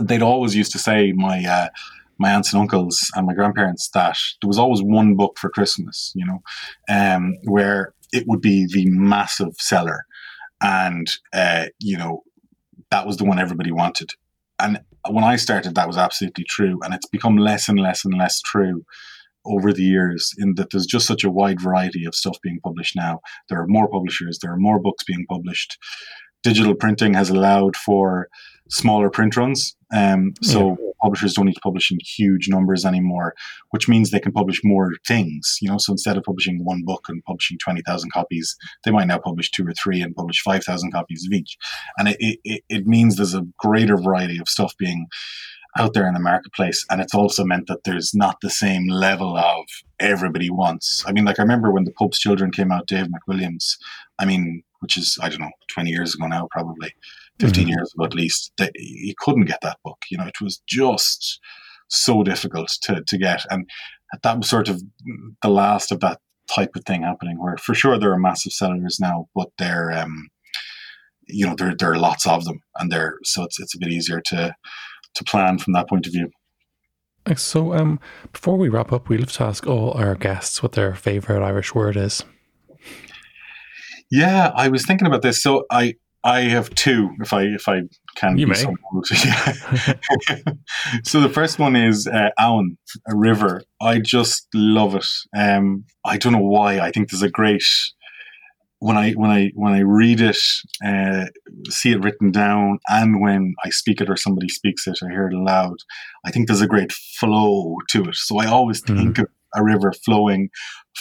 they'd 0.00 0.22
always 0.22 0.54
used 0.54 0.72
to 0.72 0.78
say 0.78 1.12
my. 1.12 1.44
Uh, 1.44 1.68
my 2.16 2.30
aunts 2.30 2.52
and 2.52 2.60
uncles 2.60 3.10
and 3.16 3.26
my 3.26 3.34
grandparents 3.34 3.90
that 3.92 4.16
there 4.40 4.46
was 4.46 4.56
always 4.56 4.80
one 4.80 5.16
book 5.16 5.36
for 5.36 5.50
Christmas, 5.50 6.12
you 6.14 6.24
know, 6.24 6.38
um, 6.88 7.34
where 7.42 7.92
it 8.12 8.24
would 8.28 8.40
be 8.40 8.66
the 8.72 8.86
massive 8.88 9.54
seller, 9.58 10.04
and 10.64 11.06
uh, 11.34 11.66
you 11.78 11.96
know 11.96 12.24
that 12.90 13.06
was 13.06 13.18
the 13.18 13.24
one 13.24 13.38
everybody 13.38 13.70
wanted. 13.70 14.10
And 14.58 14.80
when 15.08 15.24
I 15.24 15.36
started, 15.36 15.74
that 15.74 15.86
was 15.86 15.98
absolutely 15.98 16.44
true, 16.44 16.78
and 16.82 16.94
it's 16.94 17.08
become 17.08 17.36
less 17.36 17.68
and 17.68 17.78
less 17.78 18.04
and 18.04 18.16
less 18.16 18.40
true 18.40 18.84
over 19.44 19.72
the 19.72 19.82
years. 19.82 20.32
In 20.38 20.54
that 20.54 20.70
there's 20.70 20.86
just 20.86 21.06
such 21.06 21.22
a 21.22 21.30
wide 21.30 21.60
variety 21.60 22.06
of 22.06 22.14
stuff 22.14 22.38
being 22.42 22.60
published 22.64 22.96
now. 22.96 23.20
There 23.48 23.60
are 23.60 23.66
more 23.68 23.88
publishers, 23.88 24.38
there 24.38 24.52
are 24.52 24.58
more 24.58 24.80
books 24.80 25.04
being 25.04 25.26
published. 25.28 25.78
Digital 26.42 26.74
printing 26.74 27.14
has 27.14 27.30
allowed 27.30 27.76
for 27.76 28.28
smaller 28.68 29.10
print 29.10 29.36
runs, 29.36 29.76
um, 29.94 30.34
so 30.42 30.76
yeah 30.78 30.84
publishers 31.04 31.34
don't 31.34 31.44
need 31.44 31.54
to 31.54 31.60
publish 31.60 31.92
in 31.92 31.98
huge 32.00 32.48
numbers 32.48 32.86
anymore, 32.86 33.34
which 33.70 33.88
means 33.88 34.10
they 34.10 34.18
can 34.18 34.32
publish 34.32 34.62
more 34.64 34.92
things. 35.06 35.58
You 35.60 35.70
know, 35.70 35.76
so 35.78 35.92
instead 35.92 36.16
of 36.16 36.24
publishing 36.24 36.64
one 36.64 36.82
book 36.82 37.04
and 37.08 37.22
publishing 37.24 37.58
twenty 37.58 37.82
thousand 37.82 38.10
copies, 38.10 38.56
they 38.84 38.90
might 38.90 39.06
now 39.06 39.18
publish 39.18 39.50
two 39.50 39.66
or 39.66 39.74
three 39.74 40.00
and 40.00 40.16
publish 40.16 40.40
five 40.40 40.64
thousand 40.64 40.92
copies 40.92 41.26
of 41.26 41.32
each, 41.32 41.56
and 41.98 42.08
it, 42.08 42.16
it 42.44 42.62
it 42.68 42.86
means 42.86 43.16
there's 43.16 43.34
a 43.34 43.46
greater 43.58 43.96
variety 43.96 44.38
of 44.38 44.48
stuff 44.48 44.74
being 44.78 45.06
out 45.76 45.92
there 45.92 46.06
in 46.06 46.14
the 46.14 46.20
marketplace. 46.20 46.86
And 46.88 47.00
it's 47.00 47.14
also 47.14 47.44
meant 47.44 47.66
that 47.66 47.82
there's 47.84 48.14
not 48.14 48.36
the 48.40 48.50
same 48.50 48.88
level 48.88 49.36
of 49.36 49.64
everybody 49.98 50.48
wants. 50.48 51.04
I 51.04 51.10
mean, 51.10 51.24
like 51.24 51.40
I 51.40 51.42
remember 51.42 51.72
when 51.72 51.82
the 51.82 51.90
Pope's 51.98 52.20
Children 52.20 52.52
came 52.52 52.70
out, 52.70 52.86
Dave 52.86 53.06
McWilliams, 53.06 53.76
I 54.20 54.24
mean, 54.24 54.62
which 54.78 54.96
is, 54.96 55.18
I 55.20 55.28
don't 55.28 55.40
know, 55.40 55.50
20 55.72 55.90
years 55.90 56.14
ago 56.14 56.28
now, 56.28 56.46
probably. 56.52 56.94
15 57.40 57.64
mm-hmm. 57.64 57.70
years 57.70 57.92
ago 57.94 58.04
at 58.04 58.14
least, 58.14 58.52
that 58.58 58.72
he 58.76 59.14
couldn't 59.18 59.46
get 59.46 59.60
that 59.62 59.78
book. 59.84 59.98
You 60.10 60.18
know, 60.18 60.26
it 60.26 60.40
was 60.40 60.62
just 60.66 61.40
so 61.88 62.22
difficult 62.22 62.70
to, 62.82 63.02
to 63.06 63.18
get. 63.18 63.42
And 63.50 63.68
that 64.22 64.38
was 64.38 64.48
sort 64.48 64.68
of 64.68 64.82
the 65.42 65.48
last 65.48 65.92
of 65.92 66.00
that 66.00 66.20
type 66.54 66.76
of 66.76 66.84
thing 66.84 67.02
happening 67.02 67.42
where 67.42 67.56
for 67.56 67.74
sure 67.74 67.98
there 67.98 68.12
are 68.12 68.18
massive 68.18 68.52
sellers 68.52 68.98
now, 69.00 69.26
but 69.34 69.48
they're, 69.58 69.90
um, 69.92 70.28
you 71.26 71.46
know, 71.46 71.54
there, 71.56 71.74
there 71.76 71.92
are 71.92 71.98
lots 71.98 72.26
of 72.26 72.44
them 72.44 72.60
and 72.76 72.92
they're, 72.92 73.18
so 73.24 73.44
it's, 73.44 73.58
it's 73.60 73.74
a 73.74 73.78
bit 73.78 73.90
easier 73.90 74.20
to, 74.26 74.54
to 75.14 75.24
plan 75.24 75.58
from 75.58 75.72
that 75.72 75.88
point 75.88 76.06
of 76.06 76.12
view. 76.12 76.30
So, 77.36 77.72
um, 77.72 78.00
before 78.32 78.58
we 78.58 78.68
wrap 78.68 78.92
up, 78.92 79.08
we 79.08 79.16
love 79.16 79.32
to 79.32 79.44
ask 79.44 79.66
all 79.66 79.92
our 79.92 80.14
guests 80.14 80.62
what 80.62 80.72
their 80.72 80.94
favorite 80.94 81.42
Irish 81.42 81.74
word 81.74 81.96
is. 81.96 82.22
Yeah, 84.10 84.52
I 84.54 84.68
was 84.68 84.84
thinking 84.84 85.06
about 85.06 85.22
this. 85.22 85.42
So 85.42 85.64
I 85.70 85.94
I 86.24 86.40
have 86.42 86.70
two, 86.70 87.10
if 87.20 87.34
I 87.34 87.42
if 87.42 87.68
I 87.68 87.82
can. 88.16 88.38
You 88.38 88.46
may. 88.46 88.54
So, 88.54 88.74
so 91.04 91.20
the 91.20 91.28
first 91.28 91.58
one 91.58 91.76
is 91.76 92.06
uh, 92.06 92.30
a 92.38 92.62
river. 93.14 93.62
I 93.80 93.98
just 93.98 94.48
love 94.54 94.94
it. 94.94 95.06
Um, 95.36 95.84
I 96.04 96.16
don't 96.16 96.32
know 96.32 96.38
why. 96.38 96.80
I 96.80 96.90
think 96.90 97.10
there's 97.10 97.22
a 97.22 97.28
great 97.28 97.62
when 98.84 98.98
I 98.98 99.12
when 99.12 99.30
I 99.30 99.50
when 99.54 99.72
I 99.72 99.80
read 99.80 100.20
it, 100.20 100.38
uh, 100.84 101.26
see 101.70 101.92
it 101.92 102.02
written 102.02 102.30
down, 102.30 102.78
and 102.88 103.20
when 103.20 103.54
I 103.64 103.70
speak 103.70 104.02
it 104.02 104.10
or 104.10 104.16
somebody 104.16 104.48
speaks 104.48 104.86
it, 104.86 104.98
I 105.02 105.10
hear 105.10 105.26
it 105.26 105.34
aloud. 105.34 105.76
I 106.26 106.30
think 106.30 106.46
there's 106.46 106.60
a 106.60 106.66
great 106.66 106.92
flow 106.92 107.76
to 107.90 108.04
it. 108.04 108.14
So 108.16 108.38
I 108.38 108.46
always 108.46 108.82
mm. 108.82 108.96
think 108.96 109.18
of 109.18 109.26
a 109.54 109.64
river 109.64 109.92
flowing 110.04 110.50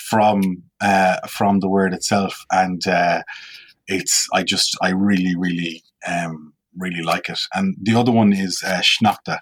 from 0.10 0.64
uh, 0.80 1.18
from 1.28 1.60
the 1.60 1.70
word 1.70 1.94
itself, 1.94 2.46
and 2.52 2.88
uh, 2.88 3.24
it's 3.88 4.28
I 4.34 4.44
just 4.44 4.78
I 4.82 4.90
really 4.90 5.36
really 5.38 5.84
um, 6.08 6.54
really 6.78 7.02
like 7.02 7.30
it. 7.30 7.40
And 7.54 7.76
the 7.82 7.96
other 7.96 8.12
one 8.12 8.34
is 8.34 8.62
uh, 8.66 8.82
Sneachta. 8.82 9.40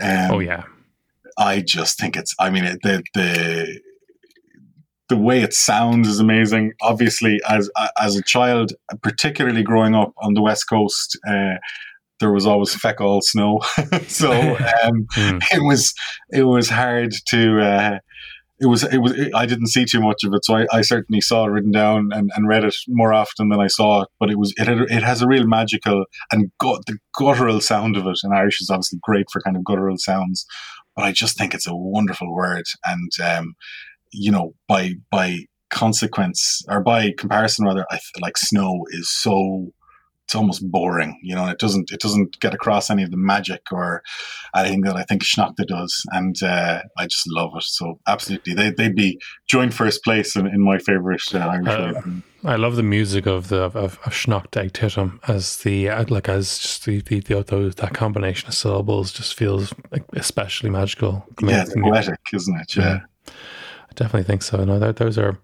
Um, 0.00 0.30
oh 0.30 0.38
yeah, 0.40 0.64
I 1.38 1.60
just 1.60 1.98
think 1.98 2.16
it's. 2.16 2.34
I 2.38 2.50
mean 2.50 2.64
it, 2.64 2.80
the 2.82 3.02
the 3.14 3.80
the 5.08 5.16
way 5.16 5.42
it 5.42 5.54
sounds 5.54 6.08
is 6.08 6.20
amazing. 6.20 6.72
Obviously, 6.82 7.40
as 7.48 7.70
as 7.98 8.16
a 8.16 8.22
child, 8.22 8.72
particularly 9.02 9.62
growing 9.62 9.94
up 9.94 10.12
on 10.18 10.34
the 10.34 10.42
west 10.42 10.68
coast. 10.68 11.18
Uh, 11.26 11.54
there 12.18 12.32
was 12.32 12.46
always 12.46 12.74
feck 12.74 13.00
all 13.00 13.20
snow, 13.20 13.60
so 14.08 14.32
um, 14.32 15.06
mm. 15.14 15.42
it 15.52 15.62
was 15.62 15.92
it 16.30 16.44
was 16.44 16.70
hard 16.70 17.12
to 17.26 17.60
uh, 17.60 17.98
it 18.58 18.66
was 18.66 18.84
it 18.84 18.98
was 18.98 19.12
it, 19.12 19.34
I 19.34 19.46
didn't 19.46 19.68
see 19.68 19.84
too 19.84 20.00
much 20.00 20.24
of 20.24 20.32
it, 20.32 20.44
so 20.44 20.56
I, 20.56 20.66
I 20.72 20.80
certainly 20.80 21.20
saw 21.20 21.44
it 21.44 21.50
written 21.50 21.72
down 21.72 22.08
and, 22.12 22.30
and 22.34 22.48
read 22.48 22.64
it 22.64 22.74
more 22.88 23.12
often 23.12 23.48
than 23.48 23.60
I 23.60 23.66
saw 23.66 24.02
it. 24.02 24.08
But 24.18 24.30
it 24.30 24.38
was 24.38 24.54
it 24.56 24.66
had, 24.66 24.80
it 24.80 25.02
has 25.02 25.22
a 25.22 25.28
real 25.28 25.46
magical 25.46 26.06
and 26.32 26.50
gut, 26.58 26.82
the 26.86 26.98
guttural 27.14 27.60
sound 27.60 27.96
of 27.96 28.06
it. 28.06 28.18
And 28.22 28.34
Irish 28.34 28.60
is 28.60 28.70
obviously 28.70 28.98
great 29.02 29.26
for 29.30 29.42
kind 29.42 29.56
of 29.56 29.64
guttural 29.64 29.98
sounds, 29.98 30.46
but 30.94 31.04
I 31.04 31.12
just 31.12 31.36
think 31.36 31.54
it's 31.54 31.66
a 31.66 31.76
wonderful 31.76 32.34
word. 32.34 32.64
And 32.84 33.12
um, 33.22 33.54
you 34.12 34.30
know, 34.30 34.54
by 34.68 34.94
by 35.10 35.40
consequence 35.70 36.62
or 36.68 36.80
by 36.80 37.12
comparison, 37.18 37.66
rather, 37.66 37.86
I 37.90 37.98
like 38.20 38.38
snow 38.38 38.86
is 38.90 39.10
so 39.10 39.72
it's 40.26 40.34
almost 40.34 40.68
boring, 40.68 41.20
you 41.22 41.36
know. 41.36 41.46
It 41.46 41.60
doesn't 41.60 41.92
it 41.92 42.00
doesn't 42.00 42.40
get 42.40 42.52
across 42.52 42.90
any 42.90 43.04
of 43.04 43.12
the 43.12 43.16
magic 43.16 43.62
or 43.70 44.02
anything 44.56 44.80
that 44.80 44.96
I 44.96 45.04
think 45.04 45.22
Sneachta 45.22 45.64
does, 45.64 46.04
and 46.10 46.42
uh, 46.42 46.82
I 46.98 47.04
just 47.04 47.22
love 47.28 47.52
it. 47.54 47.62
So 47.62 48.00
absolutely, 48.08 48.54
they 48.54 48.70
they'd 48.70 48.96
be 48.96 49.20
joint 49.46 49.72
first 49.72 50.02
place 50.02 50.34
in, 50.34 50.48
in 50.48 50.60
my 50.60 50.78
favorite 50.78 51.22
uh, 51.32 51.38
Irish. 51.38 51.68
Uh, 51.68 52.02
I 52.44 52.56
love 52.56 52.74
the 52.74 52.82
music 52.82 53.26
of 53.26 53.48
the 53.50 53.62
of, 53.62 53.76
of 53.76 54.00
Sneacht 54.06 54.56
Ag 54.56 54.72
Titim 54.72 55.20
as 55.28 55.58
the 55.58 55.90
uh, 55.90 56.04
like 56.08 56.28
as 56.28 56.58
just 56.58 56.84
the, 56.86 57.00
the, 57.02 57.20
the, 57.20 57.74
that 57.76 57.94
combination 57.94 58.48
of 58.48 58.54
syllables 58.54 59.12
just 59.12 59.34
feels 59.34 59.72
especially 60.14 60.70
magical. 60.70 61.24
Yeah, 61.40 61.62
it's 61.62 61.74
poetic, 61.74 62.18
isn't 62.32 62.60
it? 62.62 62.74
Yeah. 62.74 62.82
yeah. 62.82 63.32
I 63.90 63.94
definitely 63.94 64.24
think 64.24 64.42
so. 64.42 64.64
No, 64.64 64.80
those 64.90 65.18
are 65.18 65.38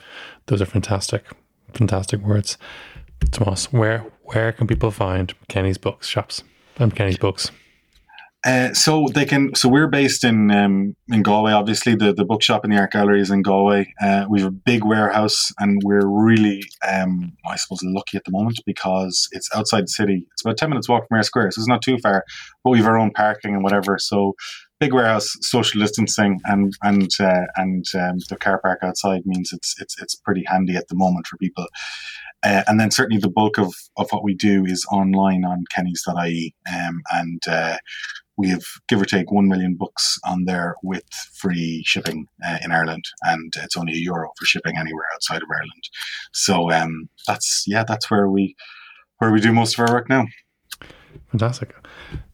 those 0.47 0.61
are 0.61 0.67
fantastic, 0.67 1.25
fantastic 1.73 2.21
words. 2.21 2.59
Tomas, 3.31 3.73
where 3.73 4.05
where 4.33 4.53
can 4.53 4.67
people 4.67 4.91
find 4.91 5.35
Kenny's 5.49 5.79
books 5.79 6.07
shops 6.07 6.43
and 6.79 6.95
Kenny's 6.95 7.19
books? 7.19 7.51
Uh, 8.45 8.75
so 8.75 9.07
they 9.15 9.25
can. 9.25 9.55
So 9.55 9.69
we're 9.69 9.87
based 9.87 10.25
in 10.25 10.51
um, 10.51 10.97
in 11.09 11.23
Galway. 11.23 11.53
Obviously, 11.53 11.95
the 11.95 12.13
the 12.13 12.25
bookshop 12.25 12.65
and 12.65 12.73
the 12.73 12.79
art 12.79 12.91
gallery 12.91 13.21
is 13.21 13.31
in 13.31 13.43
Galway. 13.43 13.95
Uh, 14.03 14.27
we 14.29 14.41
have 14.41 14.49
a 14.49 14.51
big 14.53 14.85
warehouse, 14.85 15.53
and 15.61 15.81
we're 15.85 16.07
really, 16.09 16.65
um, 16.89 17.35
I 17.47 17.55
suppose, 17.55 17.85
lucky 17.85 18.17
at 18.17 18.25
the 18.25 18.33
moment 18.33 18.61
because 18.67 19.29
it's 19.31 19.49
outside 19.55 19.85
the 19.85 19.89
city. 19.89 20.27
It's 20.33 20.43
about 20.43 20.57
ten 20.57 20.71
minutes 20.71 20.89
walk 20.89 21.07
from 21.07 21.19
Eyre 21.19 21.23
Square, 21.23 21.53
so 21.53 21.61
it's 21.61 21.69
not 21.69 21.83
too 21.83 21.99
far. 21.99 22.25
But 22.65 22.71
we 22.71 22.79
have 22.79 22.89
our 22.89 22.99
own 22.99 23.13
parking 23.13 23.55
and 23.55 23.63
whatever. 23.63 23.97
So 23.99 24.35
big 24.81 24.93
warehouse, 24.93 25.37
social 25.43 25.81
distancing, 25.81 26.41
and 26.47 26.73
and 26.83 27.11
uh, 27.21 27.47
and 27.55 27.85
um, 27.95 28.19
the 28.29 28.37
car 28.37 28.61
park 28.61 28.81
outside 28.83 29.23
means 29.25 29.53
it's 29.53 29.81
it's 29.81 30.03
it's 30.03 30.17
pretty 30.17 30.43
handy 30.49 30.75
at 30.75 30.89
the 30.89 30.97
moment 30.97 31.29
for 31.29 31.37
people. 31.37 31.69
Uh, 32.45 32.63
and 32.67 32.81
then 32.81 32.91
certainly 32.91 33.21
the 33.21 33.31
bulk 33.31 33.59
of, 33.59 33.73
of 33.97 34.09
what 34.11 34.25
we 34.25 34.35
do 34.35 34.65
is 34.65 34.85
online 34.91 35.45
on 35.45 35.65
kennys.ie. 35.77 36.55
Um, 36.75 37.03
and 37.13 37.43
uh, 37.49 37.79
we 38.37 38.49
have, 38.49 38.65
give 38.89 39.01
or 39.01 39.05
take, 39.05 39.31
1 39.31 39.49
million 39.49 39.77
books 39.77 40.19
on 40.25 40.45
there 40.45 40.75
with 40.83 41.05
free 41.35 41.83
shipping 41.87 42.27
uh, 42.45 42.59
in 42.65 42.73
Ireland. 42.73 43.05
And 43.23 43.53
it's 43.59 43.77
only 43.77 43.93
a 43.93 43.99
euro 43.99 44.31
for 44.39 44.45
shipping 44.45 44.77
anywhere 44.77 45.07
outside 45.15 45.43
of 45.43 45.49
Ireland. 45.49 45.89
So 46.33 46.71
um, 46.73 47.09
that's, 47.27 47.65
yeah, 47.67 47.85
that's 47.87 48.11
where 48.11 48.29
we, 48.29 48.57
where 49.19 49.31
we 49.31 49.41
do 49.41 49.53
most 49.53 49.79
of 49.79 49.89
our 49.89 49.95
work 49.95 50.09
now. 50.09 50.27
Fantastic. 51.31 51.75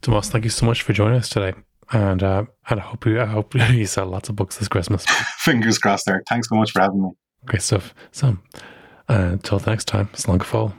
Tomas, 0.00 0.30
thank 0.30 0.44
you 0.44 0.50
so 0.50 0.66
much 0.66 0.82
for 0.82 0.92
joining 0.92 1.18
us 1.18 1.28
today. 1.28 1.54
And, 1.90 2.22
uh, 2.22 2.44
and 2.68 2.80
I 2.80 2.82
hope 2.82 3.06
you, 3.06 3.20
I 3.20 3.26
hope 3.26 3.54
you 3.70 3.86
sell 3.86 4.06
lots 4.06 4.28
of 4.28 4.36
books 4.36 4.56
this 4.56 4.68
Christmas. 4.68 5.04
Fingers 5.38 5.78
crossed 5.78 6.06
there. 6.06 6.22
Thanks 6.28 6.48
so 6.48 6.54
much 6.54 6.72
for 6.72 6.80
having 6.80 7.02
me. 7.02 7.10
Great 7.44 7.62
stuff. 7.62 7.94
So, 8.12 8.38
uh, 9.08 9.30
Until 9.32 9.60
next 9.66 9.86
time, 9.86 10.08
slunk 10.14 10.44
fall. 10.44 10.74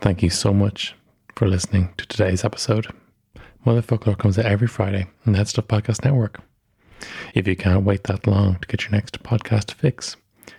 Thank 0.00 0.22
you 0.22 0.30
so 0.30 0.52
much 0.52 0.94
for 1.34 1.48
listening 1.48 1.92
to 1.96 2.06
today's 2.06 2.44
episode. 2.44 2.86
Motherfoclóir 3.66 4.18
comes 4.18 4.38
out 4.38 4.46
every 4.46 4.68
Friday 4.68 5.06
on 5.26 5.32
the 5.32 5.38
Head 5.38 5.48
Stuff 5.48 5.68
Podcast 5.68 6.04
Network. 6.04 6.40
If 7.34 7.46
you 7.46 7.56
can't 7.56 7.84
wait 7.84 8.04
that 8.04 8.26
long 8.26 8.58
to 8.60 8.68
get 8.68 8.84
your 8.84 8.92
next 8.92 9.22
podcast 9.22 9.72
fix, 9.72 10.16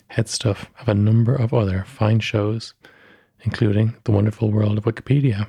Head 0.10 0.30
Stuff 0.30 0.70
have 0.76 0.88
a 0.88 0.94
number 0.94 1.34
of 1.34 1.54
other 1.54 1.84
fine 1.88 2.20
shows, 2.20 2.74
including 3.42 3.96
The 4.04 4.12
Wonderful 4.12 4.52
World 4.52 4.78
of 4.78 4.84
Wikipedia. 4.84 5.48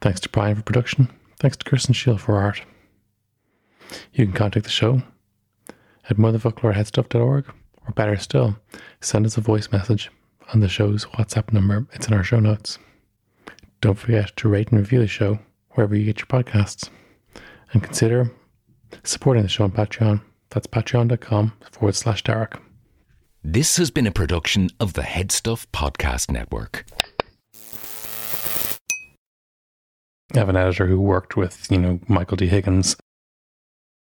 Thanks 0.00 0.20
to 0.20 0.28
Brian 0.28 0.54
for 0.54 0.62
production 0.62 1.08
Thanks 1.38 1.56
to 1.56 1.64
Kirsten 1.64 1.94
Shield 1.94 2.20
for 2.20 2.36
art. 2.36 2.62
You 4.12 4.26
can 4.26 4.34
contact 4.34 4.64
the 4.64 4.70
show 4.70 5.02
at 6.10 6.16
motherfolkloreheadstuff.org, 6.16 7.46
or 7.86 7.92
better 7.94 8.16
still, 8.16 8.56
send 9.00 9.26
us 9.26 9.36
a 9.36 9.40
voice 9.40 9.70
message 9.70 10.10
on 10.52 10.60
the 10.60 10.68
show's 10.68 11.04
WhatsApp 11.06 11.52
number. 11.52 11.86
It's 11.92 12.08
in 12.08 12.14
our 12.14 12.24
show 12.24 12.40
notes. 12.40 12.78
Don't 13.80 13.98
forget 13.98 14.36
to 14.36 14.48
rate 14.48 14.70
and 14.70 14.80
review 14.80 14.98
the 14.98 15.06
show 15.06 15.38
wherever 15.70 15.94
you 15.94 16.04
get 16.04 16.18
your 16.18 16.26
podcasts. 16.26 16.88
And 17.72 17.82
consider 17.82 18.32
supporting 19.04 19.42
the 19.42 19.48
show 19.48 19.64
on 19.64 19.72
Patreon. 19.72 20.22
That's 20.50 20.66
patreon.com 20.66 21.52
forward 21.70 21.94
slash 21.94 22.24
Derek. 22.24 22.56
This 23.44 23.76
has 23.76 23.90
been 23.90 24.06
a 24.06 24.10
production 24.10 24.70
of 24.80 24.94
the 24.94 25.02
Headstuff 25.02 25.66
Podcast 25.72 26.30
Network. 26.30 26.86
Have 30.34 30.48
an 30.48 30.56
editor 30.56 30.86
who 30.86 31.00
worked 31.00 31.36
with, 31.36 31.70
you 31.70 31.78
know, 31.78 32.00
Michael 32.08 32.36
D. 32.36 32.46
Higgins 32.46 32.96